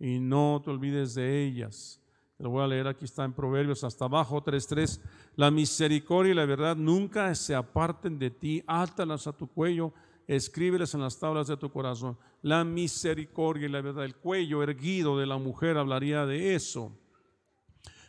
y 0.00 0.18
no 0.18 0.60
te 0.64 0.72
olvides 0.72 1.14
de 1.14 1.44
ellas. 1.44 2.00
Lo 2.38 2.50
voy 2.50 2.64
a 2.64 2.66
leer 2.66 2.88
aquí, 2.88 3.04
está 3.04 3.24
en 3.24 3.32
Proverbios 3.32 3.84
hasta 3.84 4.06
abajo 4.06 4.42
3.3. 4.42 5.00
La 5.36 5.52
misericordia 5.52 6.32
y 6.32 6.34
la 6.34 6.46
verdad 6.46 6.74
nunca 6.74 7.32
se 7.36 7.54
aparten 7.54 8.18
de 8.18 8.30
ti, 8.30 8.60
átalas 8.66 9.28
a 9.28 9.32
tu 9.32 9.46
cuello 9.46 9.92
escríbeles 10.26 10.94
en 10.94 11.00
las 11.00 11.18
tablas 11.18 11.46
de 11.46 11.56
tu 11.56 11.70
corazón. 11.70 12.18
La 12.42 12.64
misericordia 12.64 13.66
y 13.66 13.70
la 13.70 13.80
verdad, 13.80 14.04
el 14.04 14.16
cuello 14.16 14.62
erguido 14.62 15.18
de 15.18 15.26
la 15.26 15.38
mujer 15.38 15.76
hablaría 15.76 16.26
de 16.26 16.54
eso. 16.54 16.96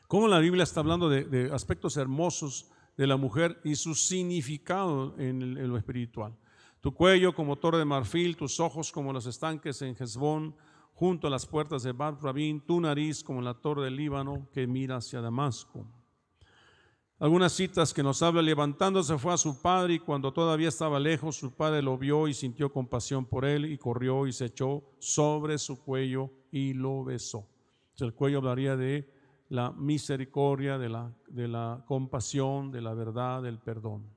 Cómo 0.07 0.28
la 0.28 0.39
Biblia 0.39 0.63
está 0.63 0.82
hablando 0.82 1.09
de, 1.09 1.49
aspectos 1.51 1.97
hermosos 1.97 2.70
de 2.97 3.07
la 3.07 3.18
mujer 3.18 3.59
y 3.63 3.76
su 3.76 3.95
significado 3.95 5.16
en, 5.18 5.68
lo 5.68 5.78
espiritual. 5.78 6.36
Tu 6.82 6.93
cuello 6.93 7.34
como 7.34 7.55
torre 7.55 7.80
de 7.80 7.86
marfil, 7.86 8.38
tus 8.38 8.59
ojos 8.59 8.91
como 8.91 9.11
los 9.11 9.26
estanques 9.26 9.82
en 9.82 9.95
Hezbón, 9.95 10.55
junto 10.93 11.28
a 11.28 11.30
las 11.32 11.45
puertas 11.45 11.84
de 11.84 11.91
Bad 11.91 12.22
Rabin, 12.22 12.61
tu 12.61 12.80
nariz 12.80 13.24
como 13.24 13.41
la 13.41 13.55
torre 13.55 13.86
del 13.86 13.95
Líbano 13.95 14.47
que 14.53 14.68
mira 14.68 14.97
hacia 14.97 15.20
Damasco. 15.20 15.86
Algunas 17.18 17.53
citas 17.53 17.93
que 17.93 18.03
nos 18.03 18.22
habla, 18.22 18.41
levantándose 18.41 19.18
fue 19.18 19.34
a 19.34 19.38
su 19.38 19.61
padre 19.61 19.93
y 19.93 19.99
cuando 19.99 20.34
todavía 20.34 20.68
estaba 20.68 20.99
lejos, 20.99 21.38
su 21.38 21.55
padre 21.55 21.82
lo 21.82 21.97
vio 21.97 22.28
y 22.28 22.34
sintió 22.34 22.74
compasión 22.74 23.26
por 23.26 23.45
él 23.45 23.72
y 23.72 23.78
corrió 23.78 24.28
y 24.28 24.34
se 24.34 24.45
echó 24.45 24.84
sobre 24.99 25.57
su 25.57 25.82
cuello 25.82 26.30
y 26.51 26.74
lo 26.74 27.05
besó. 27.05 27.47
El 27.99 28.13
cuello 28.13 28.39
hablaría 28.39 28.76
de 28.76 29.09
la 29.47 29.72
misericordia, 29.72 30.78
de 30.78 30.89
la, 30.89 31.16
de 31.30 31.47
la 31.47 31.86
compasión, 31.88 32.70
de 32.70 32.82
la 32.82 32.93
verdad, 32.93 33.43
del 33.43 33.59
perdón. 33.59 34.13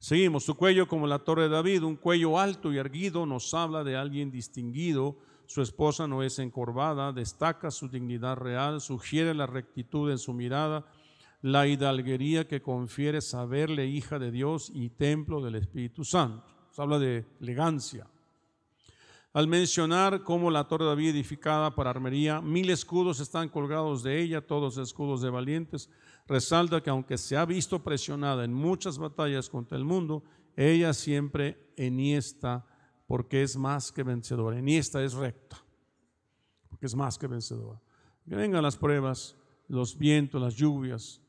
Seguimos, 0.00 0.42
su 0.42 0.56
cuello 0.56 0.88
como 0.88 1.06
la 1.06 1.20
torre 1.20 1.44
de 1.44 1.50
David, 1.50 1.84
un 1.84 1.94
cuello 1.94 2.40
alto 2.40 2.72
y 2.72 2.78
erguido 2.78 3.24
nos 3.24 3.54
habla 3.54 3.84
de 3.84 3.94
alguien 3.94 4.32
distinguido. 4.32 5.16
Su 5.46 5.62
esposa 5.62 6.08
no 6.08 6.24
es 6.24 6.40
encorvada, 6.40 7.12
destaca 7.12 7.70
su 7.70 7.88
dignidad 7.88 8.36
real, 8.36 8.80
sugiere 8.80 9.32
la 9.32 9.46
rectitud 9.46 10.10
en 10.10 10.18
su 10.18 10.32
mirada 10.32 10.84
la 11.42 11.66
hidalguería 11.66 12.46
que 12.46 12.62
confiere 12.62 13.20
saberle 13.20 13.86
hija 13.86 14.18
de 14.18 14.30
Dios 14.30 14.70
y 14.72 14.90
templo 14.90 15.42
del 15.42 15.56
Espíritu 15.56 16.04
Santo. 16.04 16.46
Se 16.70 16.80
habla 16.80 16.98
de 16.98 17.26
elegancia. 17.40 18.06
Al 19.34 19.48
mencionar 19.48 20.22
cómo 20.22 20.50
la 20.50 20.68
torre 20.68 20.84
de 20.84 20.90
David 20.90 21.10
edificada 21.10 21.74
para 21.74 21.90
armería, 21.90 22.40
mil 22.40 22.70
escudos 22.70 23.18
están 23.18 23.48
colgados 23.48 24.02
de 24.02 24.20
ella, 24.20 24.46
todos 24.46 24.76
escudos 24.76 25.20
de 25.20 25.30
valientes, 25.30 25.90
resalta 26.28 26.82
que 26.82 26.90
aunque 26.90 27.18
se 27.18 27.36
ha 27.36 27.44
visto 27.44 27.82
presionada 27.82 28.44
en 28.44 28.52
muchas 28.52 28.98
batallas 28.98 29.48
contra 29.48 29.76
el 29.76 29.84
mundo, 29.84 30.22
ella 30.54 30.92
siempre 30.92 31.72
eniesta 31.76 32.66
porque 33.06 33.42
es 33.42 33.56
más 33.56 33.90
que 33.90 34.02
vencedora. 34.02 34.58
Eniesta 34.58 35.02
es 35.02 35.14
recta, 35.14 35.56
porque 36.68 36.86
es 36.86 36.94
más 36.94 37.18
que 37.18 37.26
vencedora. 37.26 37.80
Que 38.28 38.36
vengan 38.36 38.62
las 38.62 38.76
pruebas, 38.76 39.34
los 39.66 39.96
vientos, 39.96 40.40
las 40.40 40.54
lluvias, 40.54 41.21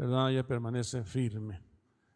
¿verdad? 0.00 0.30
Ella 0.30 0.46
permanece 0.46 1.04
firme, 1.04 1.60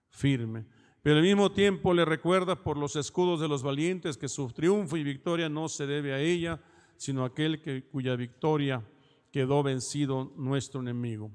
firme. 0.09 0.65
Pero 1.03 1.17
al 1.17 1.23
mismo 1.23 1.53
tiempo 1.53 1.93
le 1.93 2.07
recuerda 2.07 2.57
por 2.57 2.79
los 2.79 2.97
escudos 2.97 3.41
de 3.41 3.47
los 3.47 3.63
valientes 3.63 4.17
que 4.17 4.27
su 4.27 4.49
triunfo 4.49 4.97
y 4.97 5.05
victoria 5.05 5.51
no 5.51 5.69
se 5.69 5.87
debe 5.87 6.15
a 6.15 6.19
ella, 6.19 6.63
sino 6.97 7.25
a 7.25 7.27
aquel 7.27 7.61
que, 7.61 7.85
cuya 7.85 8.17
victoria 8.17 8.83
quedó 9.31 9.63
vencido 9.63 10.33
nuestro 10.39 10.81
enemigo. 10.81 11.31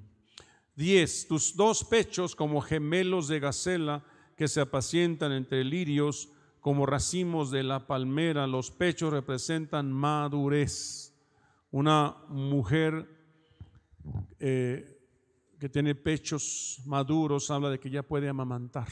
10. 0.75 1.27
Tus 1.27 1.55
dos 1.55 1.83
pechos 1.83 2.35
como 2.35 2.61
gemelos 2.61 3.27
de 3.27 3.39
gacela 3.39 4.03
que 4.35 4.47
se 4.47 4.59
apacientan 4.59 5.31
entre 5.33 5.63
lirios 5.63 6.29
como 6.61 6.87
racimos 6.87 7.51
de 7.51 7.61
la 7.61 7.85
palmera. 7.85 8.47
Los 8.47 8.71
pechos 8.71 9.13
representan 9.13 9.93
madurez. 9.93 11.13
Una 11.69 12.15
mujer 12.27 13.07
eh, 14.39 14.98
que 15.59 15.69
tiene 15.69 15.93
pechos 15.93 16.81
maduros 16.85 17.51
habla 17.51 17.69
de 17.69 17.79
que 17.79 17.89
ya 17.89 18.01
puede 18.01 18.29
amamantar. 18.29 18.87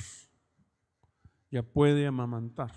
Ya 1.50 1.64
puede 1.64 2.06
amamantar. 2.06 2.74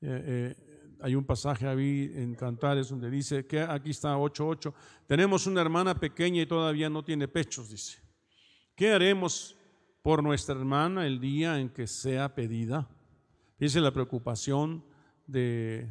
Eh, 0.00 0.56
eh, 0.56 0.96
hay 1.02 1.14
un 1.14 1.24
pasaje 1.24 1.66
ahí 1.66 2.10
en 2.14 2.34
Cantares 2.34 2.88
donde 2.88 3.10
dice 3.10 3.46
que 3.46 3.60
aquí 3.60 3.90
está 3.90 4.16
8.8. 4.16 4.72
Tenemos 5.06 5.46
una 5.46 5.60
hermana 5.60 5.94
pequeña 5.94 6.40
y 6.40 6.46
todavía 6.46 6.88
no 6.88 7.04
tiene 7.04 7.28
pechos, 7.28 7.68
dice. 7.68 8.00
¿Qué 8.74 8.90
haremos 8.90 9.54
por 10.00 10.22
nuestra 10.22 10.54
hermana 10.54 11.06
el 11.06 11.20
día 11.20 11.60
en 11.60 11.68
que 11.68 11.86
sea 11.86 12.34
pedida? 12.34 12.88
Dice 13.58 13.80
la 13.80 13.92
preocupación 13.92 14.82
de, 15.26 15.88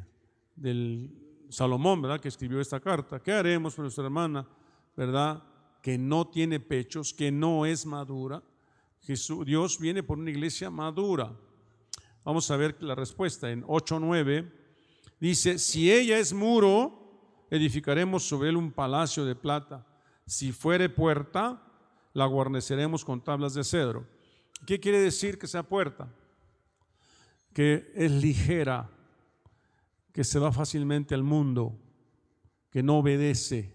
del 0.55 1.45
Salomón, 1.49 2.01
¿verdad? 2.01 2.19
Que 2.19 2.29
escribió 2.29 2.59
esta 2.59 2.79
carta. 2.79 3.19
¿Qué 3.21 3.31
haremos 3.31 3.75
por 3.75 3.83
nuestra 3.83 4.05
hermana, 4.05 4.47
verdad? 4.95 5.43
Que 5.81 5.97
no 5.97 6.27
tiene 6.27 6.59
pechos, 6.59 7.13
que 7.13 7.31
no 7.31 7.65
es 7.65 7.85
madura. 7.85 8.43
Jesús, 9.01 9.45
Dios 9.45 9.79
viene 9.79 10.03
por 10.03 10.19
una 10.19 10.29
iglesia 10.29 10.69
madura. 10.69 11.35
Vamos 12.23 12.49
a 12.51 12.57
ver 12.57 12.81
la 12.81 12.93
respuesta 12.93 13.49
en 13.49 13.63
8.9. 13.63 14.51
Dice, 15.19 15.57
si 15.57 15.91
ella 15.91 16.19
es 16.19 16.33
muro, 16.33 17.45
edificaremos 17.49 18.23
sobre 18.23 18.49
él 18.49 18.57
un 18.57 18.71
palacio 18.71 19.25
de 19.25 19.35
plata. 19.35 19.85
Si 20.25 20.51
fuere 20.51 20.87
puerta, 20.87 21.61
la 22.13 22.25
guarneceremos 22.25 23.03
con 23.03 23.23
tablas 23.23 23.55
de 23.55 23.63
cedro. 23.63 24.07
¿Qué 24.65 24.79
quiere 24.79 24.99
decir 24.99 25.39
que 25.39 25.47
sea 25.47 25.63
puerta? 25.63 26.13
Que 27.53 27.91
es 27.95 28.11
ligera, 28.11 28.89
que 30.13 30.23
se 30.23 30.39
va 30.39 30.51
fácilmente 30.51 31.15
al 31.15 31.23
mundo, 31.23 31.75
que 32.69 32.83
no 32.83 32.99
obedece. 32.99 33.73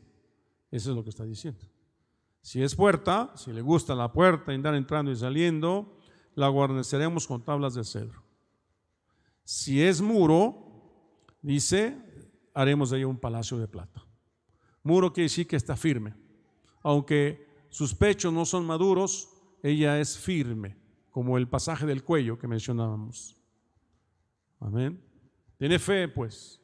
Eso 0.70 0.90
es 0.90 0.96
lo 0.96 1.02
que 1.02 1.10
está 1.10 1.24
diciendo. 1.24 1.66
Si 2.46 2.62
es 2.62 2.76
puerta, 2.76 3.32
si 3.34 3.52
le 3.52 3.60
gusta 3.60 3.92
la 3.96 4.12
puerta, 4.12 4.52
andar 4.52 4.76
entrando 4.76 5.10
y 5.10 5.16
saliendo, 5.16 5.98
la 6.36 6.46
guarneceremos 6.46 7.26
con 7.26 7.42
tablas 7.44 7.74
de 7.74 7.82
cedro. 7.82 8.22
Si 9.42 9.82
es 9.82 10.00
muro, 10.00 11.26
dice, 11.42 11.98
haremos 12.54 12.90
de 12.90 12.98
ella 12.98 13.08
un 13.08 13.18
palacio 13.18 13.58
de 13.58 13.66
plata. 13.66 14.06
Muro 14.84 15.12
quiere 15.12 15.24
decir 15.24 15.48
que 15.48 15.56
está 15.56 15.76
firme. 15.76 16.14
Aunque 16.84 17.48
sus 17.68 17.96
pechos 17.96 18.32
no 18.32 18.44
son 18.44 18.64
maduros, 18.64 19.28
ella 19.60 19.98
es 19.98 20.16
firme, 20.16 20.76
como 21.10 21.38
el 21.38 21.48
pasaje 21.48 21.84
del 21.84 22.04
cuello 22.04 22.38
que 22.38 22.46
mencionábamos. 22.46 23.36
Amén. 24.60 25.02
Tiene 25.58 25.80
fe, 25.80 26.06
pues. 26.06 26.60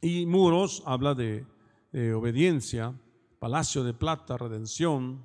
Y 0.00 0.24
muros 0.24 0.84
habla 0.86 1.16
de, 1.16 1.44
de 1.90 2.14
obediencia 2.14 2.94
Palacio 3.40 3.82
de 3.82 3.94
Plata, 3.94 4.36
redención. 4.36 5.22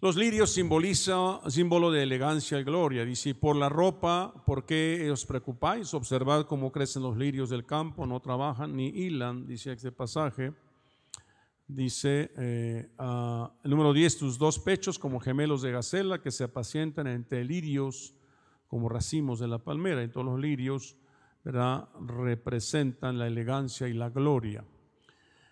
Los 0.00 0.16
lirios 0.16 0.50
simboliza 0.50 1.42
símbolo 1.50 1.90
de 1.90 2.04
elegancia 2.04 2.58
y 2.58 2.64
gloria. 2.64 3.04
Dice, 3.04 3.34
por 3.34 3.54
la 3.54 3.68
ropa, 3.68 4.32
¿por 4.46 4.64
qué 4.64 5.10
os 5.10 5.26
preocupáis? 5.26 5.92
Observad 5.92 6.46
cómo 6.46 6.72
crecen 6.72 7.02
los 7.02 7.18
lirios 7.18 7.50
del 7.50 7.66
campo, 7.66 8.06
no 8.06 8.18
trabajan 8.20 8.74
ni 8.74 8.88
hilan, 8.88 9.46
dice 9.46 9.72
este 9.72 9.92
pasaje. 9.92 10.54
Dice 11.68 12.30
eh, 12.38 12.88
el 13.62 13.70
número 13.70 13.92
10, 13.92 14.16
tus 14.16 14.38
dos 14.38 14.58
pechos 14.58 14.98
como 14.98 15.20
gemelos 15.20 15.60
de 15.60 15.72
gacela 15.72 16.22
que 16.22 16.30
se 16.30 16.44
apacientan 16.44 17.08
entre 17.08 17.44
lirios 17.44 18.14
como 18.68 18.88
racimos 18.88 19.38
de 19.38 19.48
la 19.48 19.58
palmera. 19.58 20.02
Y 20.02 20.08
todos 20.08 20.24
los 20.24 20.40
lirios 20.40 20.96
representan 21.44 23.18
la 23.18 23.26
elegancia 23.26 23.86
y 23.86 23.92
la 23.92 24.08
gloria. 24.08 24.64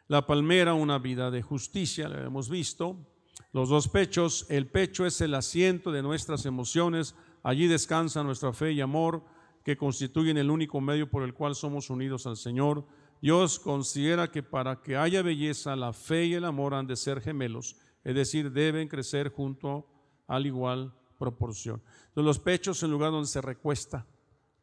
La 0.09 0.27
palmera, 0.27 0.75
una 0.75 0.99
vida 0.99 1.31
de 1.31 1.43
justicia, 1.43 2.09
la 2.09 2.25
hemos 2.25 2.49
visto 2.49 3.07
los 3.55 3.69
dos 3.69 3.87
pechos, 3.87 4.47
el 4.49 4.67
pecho 4.67 5.07
es 5.07 5.21
el 5.21 5.33
asiento 5.33 5.93
de 5.93 6.03
nuestras 6.03 6.45
emociones, 6.45 7.15
allí 7.45 7.69
descansa 7.69 8.25
nuestra 8.25 8.53
fe 8.53 8.73
y 8.73 8.81
amor 8.81 9.25
que 9.65 9.77
constituyen 9.77 10.37
el 10.39 10.51
único 10.51 10.81
medio 10.81 11.09
por 11.09 11.23
el 11.23 11.35
cual 11.35 11.55
somos 11.55 11.89
unidos 11.89 12.27
al 12.27 12.37
Señor. 12.37 12.85
Dios 13.23 13.61
considera 13.61 14.33
que 14.33 14.43
para 14.43 14.83
que 14.83 14.97
haya 14.97 15.23
belleza, 15.23 15.77
la 15.77 15.93
fe 15.93 16.27
y 16.27 16.35
el 16.35 16.45
amor 16.45 16.75
han 16.75 16.89
de 16.89 16.97
ser 16.97 17.21
gemelos, 17.21 17.77
es 18.03 18.17
decir, 18.17 18.51
deben 18.51 18.89
crecer 18.89 19.31
junto 19.31 19.87
al 20.27 20.47
igual 20.47 20.93
proporción. 21.17 21.81
Entonces, 22.09 22.25
los 22.25 22.39
pechos 22.41 22.79
es 22.79 22.83
el 22.83 22.91
lugar 22.91 23.13
donde 23.13 23.29
se 23.29 23.41
recuesta 23.41 24.05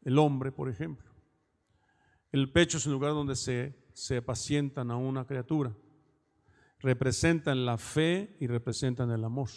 el 0.03 0.19
hombre, 0.19 0.51
por 0.51 0.69
ejemplo. 0.69 1.09
El 2.33 2.51
pecho 2.51 2.77
es 2.77 2.85
el 2.85 2.91
lugar 2.91 3.13
donde 3.13 3.37
se, 3.37 3.73
se 3.93 4.17
apacientan 4.17 4.91
a 4.91 4.97
una 4.97 5.25
criatura 5.25 5.73
representan 6.81 7.65
la 7.65 7.77
fe 7.77 8.35
y 8.39 8.47
representan 8.47 9.11
el 9.11 9.23
amor. 9.23 9.49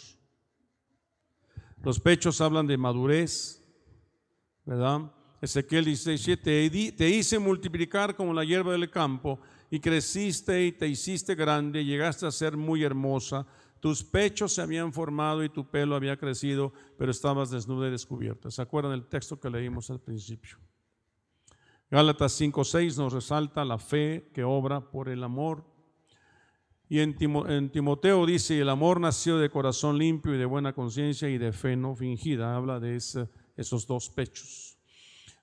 Los 1.83 1.99
pechos 1.99 2.41
hablan 2.41 2.67
de 2.67 2.77
madurez, 2.77 3.63
¿verdad? 4.65 5.11
Ezequiel 5.41 5.85
16, 5.85 6.41
te, 6.41 6.91
te 6.91 7.09
hice 7.09 7.37
multiplicar 7.37 8.15
como 8.15 8.33
la 8.33 8.43
hierba 8.43 8.71
del 8.71 8.89
campo 8.89 9.39
y 9.69 9.79
creciste 9.79 10.65
y 10.65 10.71
te 10.71 10.87
hiciste 10.87 11.35
grande, 11.35 11.83
llegaste 11.83 12.25
a 12.25 12.31
ser 12.31 12.57
muy 12.57 12.83
hermosa. 12.83 13.45
Tus 13.79 14.03
pechos 14.03 14.53
se 14.53 14.61
habían 14.61 14.93
formado 14.93 15.43
y 15.43 15.49
tu 15.49 15.69
pelo 15.69 15.95
había 15.95 16.17
crecido, 16.17 16.73
pero 16.97 17.11
estabas 17.11 17.51
desnuda 17.51 17.87
y 17.87 17.91
descubierta. 17.91 18.49
¿Se 18.49 18.61
acuerdan 18.61 18.93
del 18.93 19.05
texto 19.05 19.39
que 19.39 19.49
leímos 19.49 19.91
al 19.91 19.99
principio? 19.99 20.57
Gálatas 21.91 22.39
5:6 22.41 22.97
nos 22.97 23.13
resalta 23.13 23.63
la 23.63 23.77
fe 23.77 24.31
que 24.33 24.43
obra 24.43 24.89
por 24.89 25.07
el 25.09 25.23
amor. 25.23 25.63
Y 26.87 26.99
en, 26.99 27.15
Timoteo 27.71 28.25
dice, 28.25 28.59
el 28.59 28.69
amor 28.69 28.99
nació 28.99 29.37
de 29.37 29.49
corazón 29.49 29.97
limpio 29.97 30.35
y 30.35 30.37
de 30.37 30.45
buena 30.45 30.73
conciencia 30.73 31.29
y 31.29 31.37
de 31.37 31.51
fe 31.51 31.75
no 31.75 31.95
fingida. 31.95 32.55
Habla 32.55 32.79
de 32.79 32.95
esos 32.95 33.87
dos 33.87 34.09
pechos. 34.09 34.77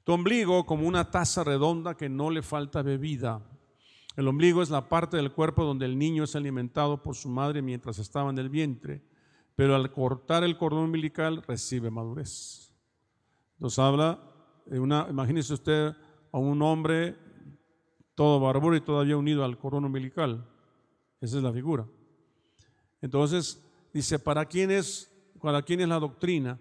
Tu 0.05 0.12
ombligo 0.12 0.66
como 0.66 0.86
una 0.86 1.11
taza 1.11 1.45
redonda 1.45 1.97
que 1.97 2.09
no 2.09 2.30
le 2.30 2.43
falta 2.43 2.82
bebida. 2.82 3.40
El 4.16 4.28
ombligo 4.28 4.62
es 4.62 4.70
la 4.70 4.88
parte 4.88 5.16
del 5.16 5.32
cuerpo 5.32 5.64
donde 5.64 5.86
el 5.86 5.99
niño 5.99 6.24
es 6.24 6.36
alimentado 6.36 7.03
por 7.03 7.16
su 7.16 7.28
madre 7.28 7.62
mientras 7.62 7.99
estaba 7.99 8.30
en 8.30 8.38
el 8.38 8.49
vientre, 8.49 9.03
pero 9.57 9.74
al 9.74 9.90
cortar 9.90 10.45
el 10.45 10.59
cordón 10.59 10.84
umbilical 10.84 11.43
recibe 11.43 11.90
madurez. 11.90 12.72
Nos 13.59 13.78
habla 13.78 14.20
una, 14.66 15.07
imagínese 15.09 15.55
usted 15.55 15.95
a 16.33 16.39
un 16.39 16.61
hombre 16.62 17.16
todo 18.14 18.41
barbudo 18.41 18.76
y 18.76 18.80
todavía 18.80 19.16
unido 19.16 19.45
al 19.45 19.59
cordón 19.59 19.85
umbilical 19.85 20.49
esa 21.22 21.37
es 21.37 21.43
la 21.45 21.53
figura. 21.53 21.87
Entonces, 23.01 23.64
dice, 23.95 24.18
¿para 24.18 24.45
quién 24.45 24.72
es, 24.72 25.09
para 25.41 25.64
la 25.64 26.01
doctrina? 26.01 26.61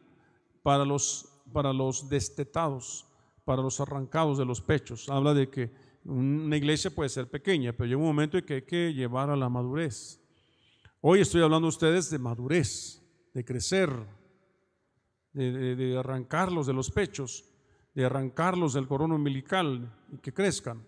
Para 0.61 0.85
los, 0.85 1.27
para 1.51 1.73
los 1.73 2.07
destetados, 2.07 3.07
para 3.43 3.63
los 3.63 3.79
arrancados 3.79 4.37
de 4.37 4.45
los 4.45 4.61
pechos. 4.61 5.09
Habla 5.09 5.33
de 5.33 5.49
que 5.49 5.71
una 6.05 6.55
iglesia 6.55 6.91
puede 6.91 7.09
ser 7.09 7.27
pequeña, 7.27 7.73
pero 7.73 7.87
llega 7.87 7.97
un 7.97 8.05
momento 8.05 8.37
en 8.37 8.45
que 8.45 8.53
hay 8.53 8.61
que 8.61 8.93
llevar 8.93 9.31
a 9.31 9.35
la 9.35 9.49
madurez. 9.49 10.21
Hoy 11.01 11.21
estoy 11.21 11.41
hablando 11.41 11.65
a 11.65 11.69
ustedes 11.69 12.11
de 12.11 12.19
madurez, 12.19 13.01
de 13.33 13.43
crecer, 13.43 13.89
de, 15.33 15.75
de 15.75 15.97
arrancarlos 15.97 16.67
de 16.67 16.73
los 16.73 16.91
pechos, 16.91 17.45
de 17.93 18.05
arrancarlos 18.05 18.73
del 18.73 18.87
cordón 18.87 19.11
umbilical 19.11 19.93
y 20.11 20.17
que 20.17 20.33
crezcan. 20.33 20.85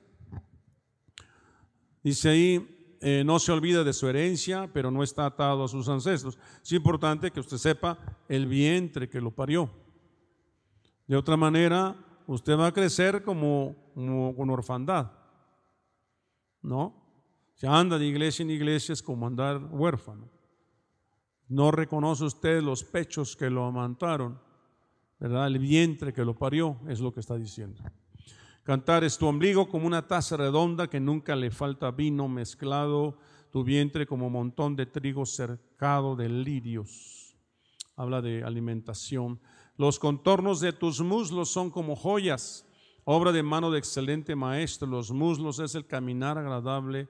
Dice 2.04 2.30
ahí, 2.30 2.98
eh, 3.02 3.24
no 3.26 3.38
se 3.40 3.52
olvida 3.52 3.84
de 3.84 3.94
su 3.94 4.08
herencia, 4.08 4.70
pero 4.74 4.90
no 4.90 5.04
está 5.04 5.26
atado 5.26 5.64
a 5.64 5.68
sus 5.68 5.90
ancestros. 5.90 6.38
Es 6.62 6.72
importante 6.72 7.32
que 7.32 7.40
usted 7.40 7.58
sepa 7.58 7.98
el 8.30 8.48
vientre 8.48 9.10
que 9.10 9.20
lo 9.20 9.32
parió. 9.32 9.70
De 11.08 11.18
otra 11.18 11.36
manera, 11.36 11.96
usted 12.28 12.58
va 12.58 12.68
a 12.68 12.74
crecer 12.74 13.24
como, 13.24 13.76
con 13.94 14.50
orfandad. 14.50 15.12
¿No? 16.62 17.04
Se 17.56 17.68
anda 17.68 18.00
de 18.00 18.06
iglesia 18.06 18.44
en 18.44 18.52
iglesia 18.52 18.94
es 18.94 19.04
como 19.04 19.28
andar 19.28 19.62
huérfano. 19.72 20.30
No 21.50 21.72
reconoce 21.72 22.24
usted 22.24 22.62
los 22.62 22.84
pechos 22.84 23.36
que 23.36 23.50
lo 23.50 23.66
amantaron, 23.66 24.40
El 25.24 25.58
vientre 25.58 26.12
que 26.12 26.26
lo 26.26 26.38
parió, 26.38 26.82
es 26.90 27.00
lo 27.00 27.14
que 27.14 27.22
está 27.22 27.38
diciendo. 27.38 27.82
Cantar 28.64 29.06
es 29.06 29.18
tu 29.18 29.26
ombligo 29.26 29.70
como 29.70 29.88
una 29.88 30.06
taza 30.06 30.36
redonda 30.36 30.90
que 30.90 31.00
nunca 31.00 31.34
le 31.38 31.50
falta 31.50 31.92
vino 31.92 32.28
mezclado, 32.28 33.18
tu 33.50 33.64
vientre 33.64 34.06
como 34.06 34.30
montón 34.30 34.76
de 34.76 34.86
trigo 34.86 35.26
cercado 35.26 36.18
de 36.18 36.28
lirios. 36.28 37.38
Habla 37.96 38.22
de 38.22 38.44
alimentación. 38.44 39.40
Los 39.78 39.98
contornos 39.98 40.60
de 40.60 40.74
tus 40.74 41.00
muslos 41.00 41.50
son 41.50 41.72
como 41.72 41.96
joyas, 41.96 42.66
obra 43.06 43.32
de 43.32 43.44
mano 43.44 43.72
de 43.72 43.80
excelente 43.80 44.36
maestro. 44.36 44.90
Los 44.90 45.12
muslos 45.12 45.60
es 45.60 45.74
el 45.76 45.88
caminar 45.88 46.38
agradable 46.38 47.08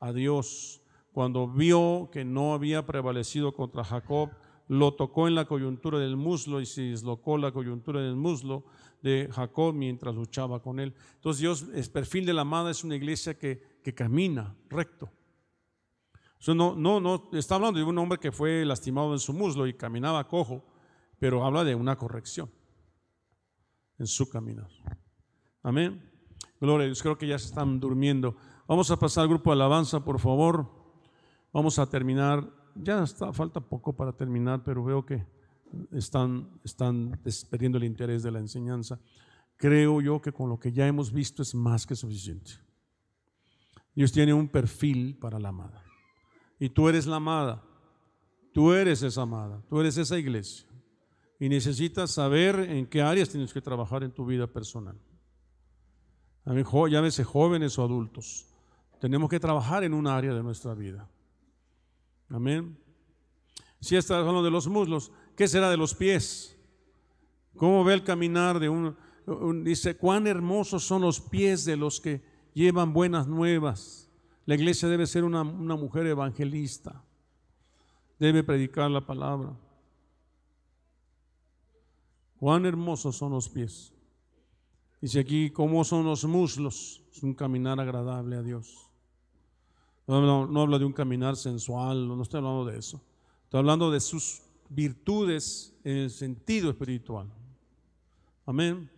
a 0.00 0.12
Dios. 0.12 0.82
Cuando 1.12 1.48
vio 1.48 2.10
que 2.12 2.26
no 2.26 2.52
había 2.52 2.84
prevalecido 2.84 3.54
contra 3.54 3.84
Jacob, 3.84 4.30
lo 4.68 4.94
tocó 4.94 5.28
en 5.28 5.34
la 5.34 5.44
coyuntura 5.44 5.98
del 5.98 6.16
muslo 6.16 6.60
y 6.60 6.66
se 6.66 6.82
dislocó 6.82 7.36
la 7.36 7.52
coyuntura 7.52 8.00
del 8.00 8.16
muslo 8.16 8.64
de 9.02 9.28
Jacob 9.30 9.74
mientras 9.74 10.14
luchaba 10.14 10.60
con 10.62 10.80
él. 10.80 10.94
Entonces 11.16 11.40
Dios, 11.40 11.66
el 11.74 11.90
perfil 11.90 12.24
de 12.24 12.32
la 12.32 12.42
amada 12.42 12.70
es 12.70 12.84
una 12.84 12.96
iglesia 12.96 13.38
que, 13.38 13.80
que 13.82 13.94
camina 13.94 14.56
recto. 14.70 15.10
no, 16.48 16.74
no, 16.74 17.00
no, 17.00 17.28
está 17.32 17.56
hablando 17.56 17.78
de 17.78 17.84
un 17.84 17.98
hombre 17.98 18.18
que 18.18 18.32
fue 18.32 18.64
lastimado 18.64 19.12
en 19.12 19.18
su 19.18 19.34
muslo 19.34 19.66
y 19.66 19.74
caminaba 19.74 20.26
cojo, 20.26 20.64
pero 21.18 21.44
habla 21.44 21.64
de 21.64 21.74
una 21.74 21.96
corrección 21.96 22.50
en 23.98 24.06
su 24.06 24.28
caminar. 24.28 24.68
Amén. 25.62 26.10
Gloria 26.60 26.84
a 26.84 26.86
Dios, 26.86 27.02
creo 27.02 27.18
que 27.18 27.26
ya 27.26 27.38
se 27.38 27.46
están 27.46 27.78
durmiendo. 27.78 28.36
Vamos 28.66 28.90
a 28.90 28.96
pasar 28.96 29.22
al 29.22 29.28
grupo 29.28 29.50
de 29.50 29.56
alabanza, 29.56 30.02
por 30.02 30.18
favor. 30.18 30.66
Vamos 31.52 31.78
a 31.78 31.88
terminar. 31.88 32.63
Ya 32.74 33.06
falta 33.06 33.60
poco 33.60 33.92
para 33.92 34.12
terminar, 34.12 34.62
pero 34.64 34.84
veo 34.84 35.04
que 35.04 35.24
están, 35.92 36.48
están 36.64 37.20
perdiendo 37.50 37.78
el 37.78 37.84
interés 37.84 38.22
de 38.22 38.30
la 38.30 38.38
enseñanza. 38.38 38.98
Creo 39.56 40.00
yo 40.00 40.20
que 40.20 40.32
con 40.32 40.48
lo 40.48 40.58
que 40.58 40.72
ya 40.72 40.86
hemos 40.86 41.12
visto 41.12 41.42
es 41.42 41.54
más 41.54 41.86
que 41.86 41.94
suficiente. 41.94 42.52
Dios 43.94 44.12
tiene 44.12 44.34
un 44.34 44.48
perfil 44.48 45.16
para 45.16 45.38
la 45.38 45.50
amada. 45.50 45.84
Y 46.58 46.68
tú 46.68 46.88
eres 46.88 47.06
la 47.06 47.16
amada. 47.16 47.62
Tú 48.52 48.72
eres 48.72 49.02
esa 49.02 49.22
amada. 49.22 49.62
Tú 49.68 49.80
eres 49.80 49.96
esa 49.96 50.18
iglesia. 50.18 50.68
Y 51.38 51.48
necesitas 51.48 52.10
saber 52.10 52.58
en 52.58 52.86
qué 52.86 53.02
áreas 53.02 53.28
tienes 53.28 53.52
que 53.52 53.60
trabajar 53.60 54.02
en 54.02 54.12
tu 54.12 54.24
vida 54.24 54.46
personal. 54.46 54.98
Llámese 56.44 57.24
jóvenes 57.24 57.78
o 57.78 57.84
adultos. 57.84 58.46
Tenemos 59.00 59.28
que 59.28 59.40
trabajar 59.40 59.84
en 59.84 59.94
un 59.94 60.06
área 60.06 60.32
de 60.32 60.42
nuestra 60.42 60.74
vida. 60.74 61.08
Amén. 62.28 62.78
Si 63.80 63.96
estás 63.96 64.18
hablando 64.18 64.42
de 64.42 64.50
los 64.50 64.66
muslos, 64.66 65.12
¿Qué 65.36 65.48
será 65.48 65.70
de 65.70 65.76
los 65.76 65.94
pies? 65.94 66.56
¿Cómo 67.56 67.84
ve 67.84 67.94
el 67.94 68.04
caminar 68.04 68.58
de 68.58 68.68
un, 68.68 68.96
Dice, 69.64 69.96
cuán 69.96 70.26
hermosos 70.26 70.84
son 70.84 71.00
los 71.00 71.18
pies 71.20 71.64
de 71.64 71.76
los 71.76 72.00
que 72.00 72.22
llevan 72.52 72.92
buenas 72.92 73.26
nuevas. 73.26 74.10
La 74.44 74.54
iglesia 74.54 74.86
debe 74.86 75.06
ser 75.06 75.24
una, 75.24 75.40
una 75.40 75.76
mujer 75.76 76.06
evangelista. 76.06 77.02
Debe 78.18 78.44
predicar 78.44 78.90
la 78.90 79.06
palabra. 79.06 79.56
Cuán 82.36 82.66
hermosos 82.66 83.16
son 83.16 83.32
los 83.32 83.48
pies. 83.48 83.94
Dice 85.00 85.20
aquí, 85.20 85.50
¿cómo 85.50 85.82
son 85.84 86.04
los 86.04 86.24
muslos? 86.26 87.02
Es 87.10 87.22
un 87.22 87.32
caminar 87.32 87.80
agradable 87.80 88.36
a 88.36 88.42
Dios. 88.42 88.83
No, 90.06 90.46
no 90.46 90.60
habla 90.60 90.78
de 90.78 90.84
un 90.84 90.92
caminar 90.92 91.36
sensual, 91.36 92.06
no 92.06 92.22
estoy 92.22 92.38
hablando 92.38 92.64
de 92.66 92.78
eso. 92.78 93.00
Estoy 93.44 93.60
hablando 93.60 93.90
de 93.90 94.00
sus 94.00 94.42
virtudes 94.68 95.74
en 95.84 95.96
el 95.96 96.10
sentido 96.10 96.70
espiritual. 96.70 97.28
Amén. 98.46 98.90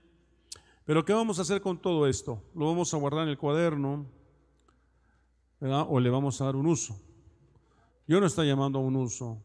Pero 0.84 1.04
¿qué 1.04 1.12
vamos 1.12 1.38
a 1.38 1.42
hacer 1.42 1.60
con 1.60 1.78
todo 1.78 2.06
esto? 2.06 2.42
¿Lo 2.54 2.66
vamos 2.66 2.92
a 2.92 2.96
guardar 2.96 3.24
en 3.24 3.30
el 3.30 3.38
cuaderno? 3.38 4.06
¿verdad? 5.60 5.86
¿O 5.88 6.00
le 6.00 6.10
vamos 6.10 6.40
a 6.40 6.44
dar 6.44 6.56
un 6.56 6.66
uso? 6.66 6.98
Yo 8.06 8.20
no 8.20 8.26
está 8.26 8.44
llamando 8.44 8.78
a 8.78 8.82
un 8.82 8.96
uso. 8.96 9.42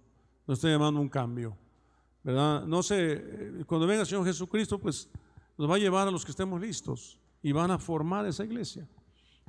nos 0.48 0.60
está 0.60 0.70
llamando 0.70 1.00
a 1.00 1.04
un 1.04 1.10
cambio. 1.10 1.58
¿Verdad? 2.24 2.66
No 2.66 2.84
sé, 2.84 3.14
eh, 3.14 3.64
cuando 3.66 3.88
venga 3.88 4.02
el 4.02 4.08
Señor 4.08 4.26
Jesucristo, 4.26 4.78
pues 4.78 5.10
nos 5.58 5.70
va 5.70 5.76
a 5.76 5.80
llevar 5.80 6.08
a 6.08 6.12
los 6.12 6.24
que 6.24 6.32
estemos 6.32 6.62
listos 6.62 7.18
y 7.42 7.52
van 7.52 7.72
a 7.72 7.80
formar 7.80 8.26
esa 8.28 8.44
iglesia. 8.44 8.88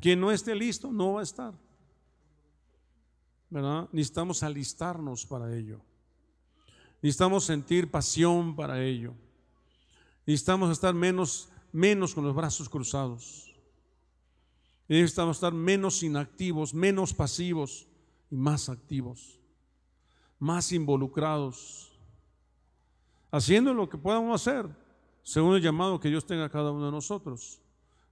Quien 0.00 0.20
no 0.20 0.30
esté 0.30 0.54
listo 0.54 0.90
no 0.92 1.14
va 1.14 1.20
a 1.20 1.22
estar. 1.24 1.52
Necesitamos 3.92 4.42
alistarnos 4.42 5.26
para 5.26 5.54
ello. 5.54 5.80
Necesitamos 7.02 7.44
sentir 7.44 7.90
pasión 7.90 8.56
para 8.56 8.82
ello. 8.82 9.14
Necesitamos 10.24 10.70
estar 10.70 10.94
menos, 10.94 11.50
menos 11.72 12.14
con 12.14 12.24
los 12.24 12.34
brazos 12.34 12.68
cruzados. 12.68 13.54
Necesitamos 14.88 15.36
estar 15.36 15.52
menos 15.52 16.02
inactivos, 16.02 16.72
menos 16.72 17.12
pasivos 17.12 17.86
y 18.30 18.36
más 18.36 18.68
activos, 18.68 19.38
más 20.38 20.72
involucrados, 20.72 21.98
haciendo 23.30 23.74
lo 23.74 23.88
que 23.88 23.98
podamos 23.98 24.40
hacer 24.40 24.68
según 25.22 25.56
el 25.56 25.62
llamado 25.62 26.00
que 26.00 26.08
Dios 26.08 26.26
tenga 26.26 26.46
a 26.46 26.50
cada 26.50 26.72
uno 26.72 26.86
de 26.86 26.92
nosotros, 26.92 27.60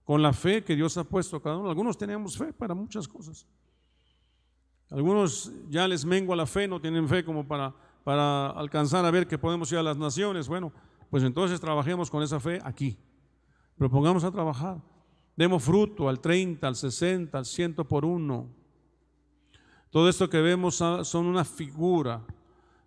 con 0.04 0.22
la 0.22 0.32
fe 0.32 0.64
que 0.64 0.76
Dios 0.76 0.96
ha 0.96 1.04
puesto 1.04 1.36
a 1.36 1.42
cada 1.42 1.56
uno. 1.56 1.68
Algunos 1.68 1.98
tenemos 1.98 2.36
fe 2.36 2.52
para 2.52 2.74
muchas 2.74 3.06
cosas. 3.06 3.46
Algunos 4.90 5.52
ya 5.68 5.86
les 5.86 6.04
mengua 6.04 6.34
la 6.34 6.46
fe, 6.46 6.66
no 6.66 6.80
tienen 6.80 7.08
fe 7.08 7.24
como 7.24 7.46
para, 7.46 7.74
para 8.02 8.50
alcanzar 8.50 9.04
a 9.04 9.10
ver 9.10 9.26
que 9.26 9.38
podemos 9.38 9.70
ir 9.72 9.78
a 9.78 9.82
las 9.82 9.96
naciones. 9.96 10.48
Bueno, 10.48 10.72
pues 11.10 11.22
entonces 11.22 11.60
trabajemos 11.60 12.10
con 12.10 12.22
esa 12.22 12.40
fe 12.40 12.60
aquí. 12.64 12.98
Propongamos 13.78 14.24
a 14.24 14.30
trabajar. 14.30 14.78
Demos 15.36 15.62
fruto 15.62 16.08
al 16.08 16.20
30, 16.20 16.66
al 16.66 16.76
60, 16.76 17.38
al 17.38 17.46
100 17.46 17.74
por 17.76 18.04
uno. 18.04 18.48
Todo 19.90 20.08
esto 20.08 20.28
que 20.28 20.40
vemos 20.40 20.76
son 20.76 21.26
una 21.26 21.44
figura 21.44 22.22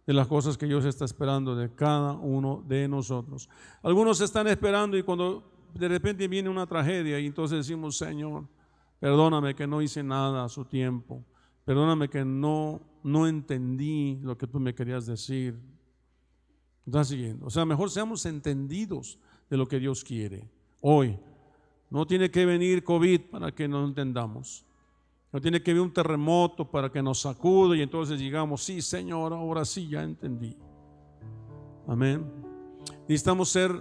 de 0.05 0.13
las 0.13 0.27
cosas 0.27 0.57
que 0.57 0.65
Dios 0.65 0.85
está 0.85 1.05
esperando 1.05 1.55
de 1.55 1.73
cada 1.73 2.13
uno 2.13 2.63
de 2.67 2.87
nosotros. 2.87 3.49
Algunos 3.81 4.21
están 4.21 4.47
esperando 4.47 4.97
y 4.97 5.03
cuando 5.03 5.43
de 5.73 5.87
repente 5.87 6.27
viene 6.27 6.49
una 6.49 6.67
tragedia 6.67 7.19
y 7.19 7.25
entonces 7.25 7.57
decimos, 7.57 7.97
Señor, 7.97 8.45
perdóname 8.99 9.55
que 9.55 9.65
no 9.65 9.81
hice 9.81 10.03
nada 10.03 10.45
a 10.45 10.49
su 10.49 10.65
tiempo, 10.65 11.23
perdóname 11.65 12.09
que 12.09 12.25
no, 12.25 12.81
no 13.03 13.27
entendí 13.27 14.19
lo 14.21 14.37
que 14.37 14.47
tú 14.47 14.59
me 14.59 14.73
querías 14.73 15.05
decir. 15.05 15.59
Está 16.85 17.03
siguiendo. 17.03 17.45
O 17.45 17.49
sea, 17.49 17.65
mejor 17.65 17.89
seamos 17.89 18.25
entendidos 18.25 19.17
de 19.49 19.57
lo 19.57 19.67
que 19.67 19.79
Dios 19.79 20.03
quiere. 20.03 20.49
Hoy, 20.81 21.17
no 21.89 22.05
tiene 22.05 22.29
que 22.29 22.45
venir 22.45 22.83
COVID 22.83 23.21
para 23.31 23.53
que 23.53 23.67
no 23.67 23.85
entendamos. 23.85 24.65
No 25.31 25.41
tiene 25.41 25.63
que 25.63 25.71
haber 25.71 25.81
un 25.81 25.93
terremoto 25.93 26.69
para 26.69 26.91
que 26.91 27.01
nos 27.01 27.21
sacude 27.21 27.77
y 27.77 27.81
entonces 27.81 28.19
digamos, 28.19 28.63
sí, 28.63 28.81
Señor, 28.81 29.33
ahora 29.33 29.65
sí 29.65 29.87
ya 29.87 30.03
entendí. 30.03 30.55
Amén. 31.87 32.23
Necesitamos 33.07 33.49
ser, 33.49 33.71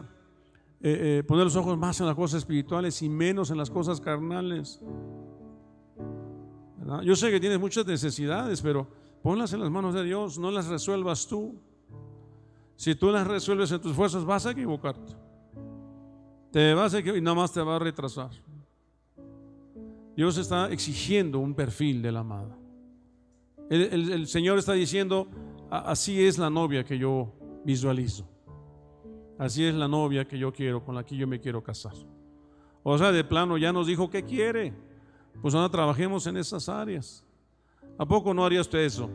eh, 0.80 1.18
eh, 1.20 1.24
poner 1.26 1.44
los 1.44 1.56
ojos 1.56 1.76
más 1.76 2.00
en 2.00 2.06
las 2.06 2.14
cosas 2.14 2.38
espirituales 2.38 3.02
y 3.02 3.08
menos 3.08 3.50
en 3.50 3.58
las 3.58 3.70
cosas 3.70 4.00
carnales. 4.00 4.80
Yo 7.04 7.16
sé 7.16 7.30
que 7.30 7.40
tienes 7.40 7.60
muchas 7.60 7.86
necesidades, 7.86 8.60
pero 8.60 8.88
ponlas 9.22 9.52
en 9.52 9.60
las 9.60 9.70
manos 9.70 9.94
de 9.94 10.04
Dios, 10.04 10.38
no 10.38 10.50
las 10.50 10.66
resuelvas 10.66 11.26
tú. 11.26 11.54
Si 12.76 12.94
tú 12.94 13.10
las 13.10 13.26
resuelves 13.26 13.70
en 13.70 13.80
tus 13.80 13.94
fuerzas, 13.94 14.24
vas 14.24 14.46
a 14.46 14.50
equivocarte. 14.50 15.14
Te 16.50 16.74
vas 16.74 16.92
a 16.94 16.98
equivocar 16.98 17.18
y 17.18 17.24
nada 17.24 17.36
más 17.36 17.52
te 17.52 17.60
va 17.60 17.76
a 17.76 17.78
retrasar. 17.78 18.30
Dios 20.16 20.36
está 20.36 20.70
exigiendo 20.70 21.38
un 21.38 21.54
perfil 21.54 22.02
de 22.02 22.12
la 22.12 22.20
amada. 22.20 22.58
El, 23.70 24.26
Señor 24.26 24.58
está 24.58 24.74
diciendo, 24.74 25.28
así 25.70 26.22
es 26.22 26.36
la 26.36 26.50
novia 26.50 26.84
que 26.84 26.98
yo 26.98 27.32
visualizo. 27.64 28.28
Así 29.38 29.64
es 29.64 29.74
la 29.74 29.88
novia 29.88 30.26
que 30.26 30.38
yo 30.38 30.52
quiero, 30.52 30.84
con 30.84 30.94
la 30.94 31.04
que 31.04 31.16
yo 31.16 31.26
me 31.26 31.40
quiero 31.40 31.62
casar. 31.62 31.94
O 32.82 32.98
sea, 32.98 33.12
de 33.12 33.24
plano 33.24 33.56
ya 33.56 33.72
nos 33.72 33.86
dijo 33.86 34.10
que 34.10 34.24
quiere. 34.24 34.74
Pues 35.40 35.54
ahora 35.54 35.68
trabajemos 35.68 36.26
en 36.26 36.36
esas 36.36 36.68
áreas. 36.68 37.24
¿A 37.98 38.06
poco 38.06 38.32
no 38.34 38.44
haría 38.44 38.60
usted 38.60 38.80
eso? 38.80 39.08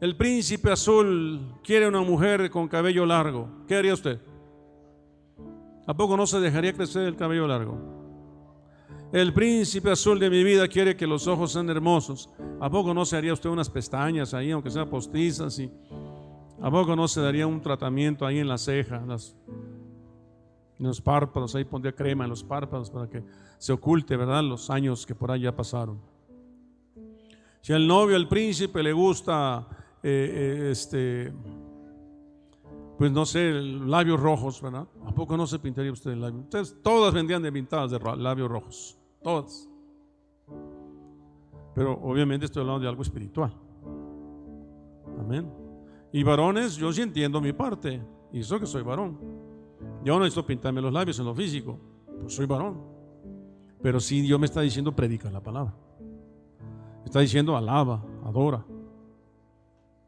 El 0.00 0.16
príncipe 0.16 0.70
azul 0.70 1.54
quiere 1.62 1.86
una 1.86 2.00
mujer 2.00 2.50
con 2.50 2.68
cabello 2.68 3.06
largo. 3.06 3.48
¿Qué 3.68 3.76
haría 3.76 3.94
usted? 3.94 4.20
¿A 5.86 5.94
poco 5.94 6.16
no 6.16 6.26
se 6.26 6.40
dejaría 6.40 6.72
crecer 6.72 7.02
el 7.02 7.16
cabello 7.16 7.46
largo? 7.46 7.78
El 9.12 9.32
príncipe 9.32 9.90
azul 9.90 10.18
de 10.18 10.30
mi 10.30 10.42
vida 10.42 10.66
quiere 10.68 10.96
que 10.96 11.06
los 11.06 11.26
ojos 11.26 11.52
sean 11.52 11.68
hermosos. 11.68 12.30
¿A 12.60 12.70
poco 12.70 12.94
no 12.94 13.04
se 13.04 13.16
haría 13.16 13.32
usted 13.32 13.50
unas 13.50 13.68
pestañas 13.68 14.32
ahí, 14.32 14.50
aunque 14.50 14.70
sea 14.70 14.88
postizas? 14.88 15.58
Y 15.58 15.70
¿A 16.62 16.70
poco 16.70 16.94
no 16.94 17.08
se 17.08 17.20
daría 17.20 17.46
un 17.46 17.60
tratamiento 17.60 18.24
ahí 18.24 18.38
en 18.38 18.48
la 18.48 18.56
ceja, 18.56 19.04
en, 20.78 20.86
los 20.86 21.00
párpados? 21.00 21.54
Ahí 21.54 21.64
pondría 21.64 21.94
crema 21.94 22.24
en 22.24 22.30
los 22.30 22.42
párpados 22.42 22.90
para 22.90 23.08
que 23.08 23.22
se 23.58 23.72
oculte, 23.72 24.16
¿verdad? 24.16 24.42
Los 24.42 24.70
años 24.70 25.06
que 25.06 25.14
por 25.14 25.36
ya 25.36 25.54
pasaron. 25.54 26.00
Si 27.60 27.72
al 27.72 27.86
novio, 27.86 28.16
al 28.16 28.28
príncipe 28.28 28.82
le 28.82 28.92
gusta, 28.92 29.66
eh, 30.02 30.64
eh, 30.64 30.70
este, 30.72 31.32
pues 32.98 33.12
no 33.12 33.24
sé, 33.24 33.52
labios 33.52 34.20
rojos, 34.20 34.60
¿verdad? 34.60 34.86
¿A 35.06 35.14
poco 35.14 35.36
no 35.36 35.46
se 35.46 35.58
pintaría 35.58 35.92
usted 35.92 36.10
el 36.12 36.20
labio? 36.20 36.40
Ustedes 36.40 36.82
todas 36.82 37.14
vendían 37.14 37.42
de 37.42 37.52
pintadas 37.52 37.90
de 37.90 37.98
labios 38.16 38.50
rojos. 38.50 38.98
Todas. 39.22 39.68
Pero 41.74 41.98
obviamente 42.02 42.46
estoy 42.46 42.60
hablando 42.60 42.80
de 42.80 42.88
algo 42.88 43.02
espiritual. 43.02 43.52
Amén. 45.18 45.50
Y 46.12 46.22
varones, 46.22 46.76
yo 46.76 46.92
sí 46.92 47.02
entiendo 47.02 47.40
mi 47.40 47.52
parte. 47.52 48.02
Y 48.32 48.40
eso 48.40 48.58
que 48.60 48.66
soy 48.66 48.82
varón. 48.82 49.18
Yo 50.04 50.14
no 50.14 50.20
necesito 50.20 50.46
pintarme 50.46 50.80
los 50.80 50.92
labios 50.92 51.18
en 51.18 51.24
lo 51.24 51.34
físico. 51.34 51.78
Pues 52.20 52.34
soy 52.34 52.46
varón. 52.46 52.80
Pero 53.82 54.00
sí 54.00 54.20
Dios 54.20 54.38
me 54.38 54.46
está 54.46 54.60
diciendo 54.60 54.94
predica 54.94 55.30
la 55.30 55.42
palabra. 55.42 55.74
Está 57.04 57.20
diciendo 57.20 57.56
alaba, 57.56 58.04
adora. 58.24 58.64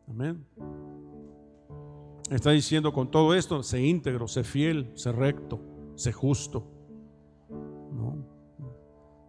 Amén. 0.09 0.45
Está 2.31 2.51
diciendo 2.51 2.93
con 2.93 3.11
todo 3.11 3.35
esto, 3.35 3.63
sé 3.63 3.83
íntegro, 3.83 4.29
sé 4.29 4.45
fiel, 4.45 4.91
sé 4.95 5.13
recto, 5.13 5.61
sé 5.95 6.13
justo 6.13 6.75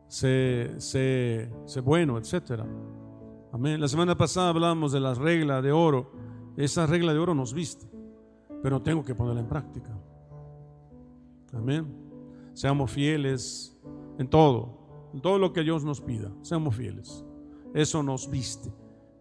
sé, 0.07 0.75
sé, 0.79 1.81
bueno, 1.83 2.17
etc. 2.17 2.61
Amén. 3.51 3.79
La 3.81 3.87
semana 3.87 4.17
pasada 4.17 4.49
hablamos 4.49 4.91
de 4.91 4.99
la 4.99 5.13
regla 5.13 5.61
de 5.61 5.71
oro. 5.71 6.11
Esa 6.57 6.85
regla 6.85 7.13
de 7.13 7.19
oro 7.19 7.35
nos 7.35 7.53
viste, 7.53 7.85
pero 8.63 8.81
tengo 8.81 9.03
que 9.03 9.13
ponerla 9.13 9.41
en 9.41 9.47
práctica. 9.47 9.97
Amén. 11.55 11.87
Seamos 12.53 12.91
fieles 12.91 13.77
en 14.17 14.27
todo, 14.29 15.09
en 15.13 15.21
todo 15.21 15.39
lo 15.39 15.51
que 15.53 15.61
Dios 15.61 15.83
nos 15.83 16.01
pida. 16.01 16.31
Seamos 16.41 16.75
fieles. 16.75 17.25
Eso 17.73 18.01
nos 18.03 18.29
viste, 18.29 18.71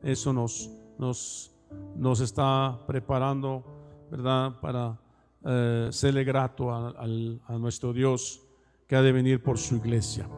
eso 0.03 0.33
nos, 0.33 0.71
nos, 0.99 1.53
nos 1.97 2.21
está 2.21 2.79
preparando, 2.87 3.65
¿verdad? 4.11 4.61
Para 4.61 5.01
eh, 5.45 5.89
serle 5.91 6.25
grato 6.25 6.73
a, 6.73 7.59
nuestro 7.59 7.93
Dios 7.93 8.41
que 8.87 8.97
ha 8.97 9.03
de 9.03 9.13
venir 9.13 9.43
por 9.43 9.59
su 9.59 9.77
iglesia. 9.77 10.29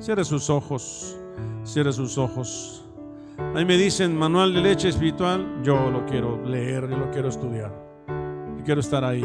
Cierre 0.00 0.24
sus 0.24 0.50
ojos, 0.50 1.16
cierre 1.62 1.92
sus 1.92 2.18
ojos. 2.18 2.84
Ahí 3.54 3.64
me 3.64 3.76
dicen 3.76 4.16
manual 4.16 4.52
de 4.52 4.60
leche 4.60 4.88
espiritual, 4.88 5.62
yo 5.62 5.90
lo 5.90 6.04
quiero 6.04 6.44
leer, 6.44 6.90
yo 6.90 6.96
lo 6.96 7.10
quiero 7.10 7.28
estudiar. 7.28 7.72
Y 8.58 8.62
quiero 8.62 8.80
estar 8.80 9.04
ahí, 9.04 9.24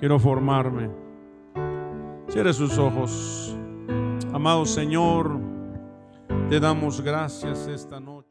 quiero 0.00 0.18
formarme. 0.18 1.07
Cierre 2.28 2.52
sus 2.52 2.76
ojos. 2.76 3.56
Amado 4.34 4.66
Señor, 4.66 5.40
te 6.50 6.60
damos 6.60 7.00
gracias 7.00 7.66
esta 7.66 7.98
noche. 7.98 8.28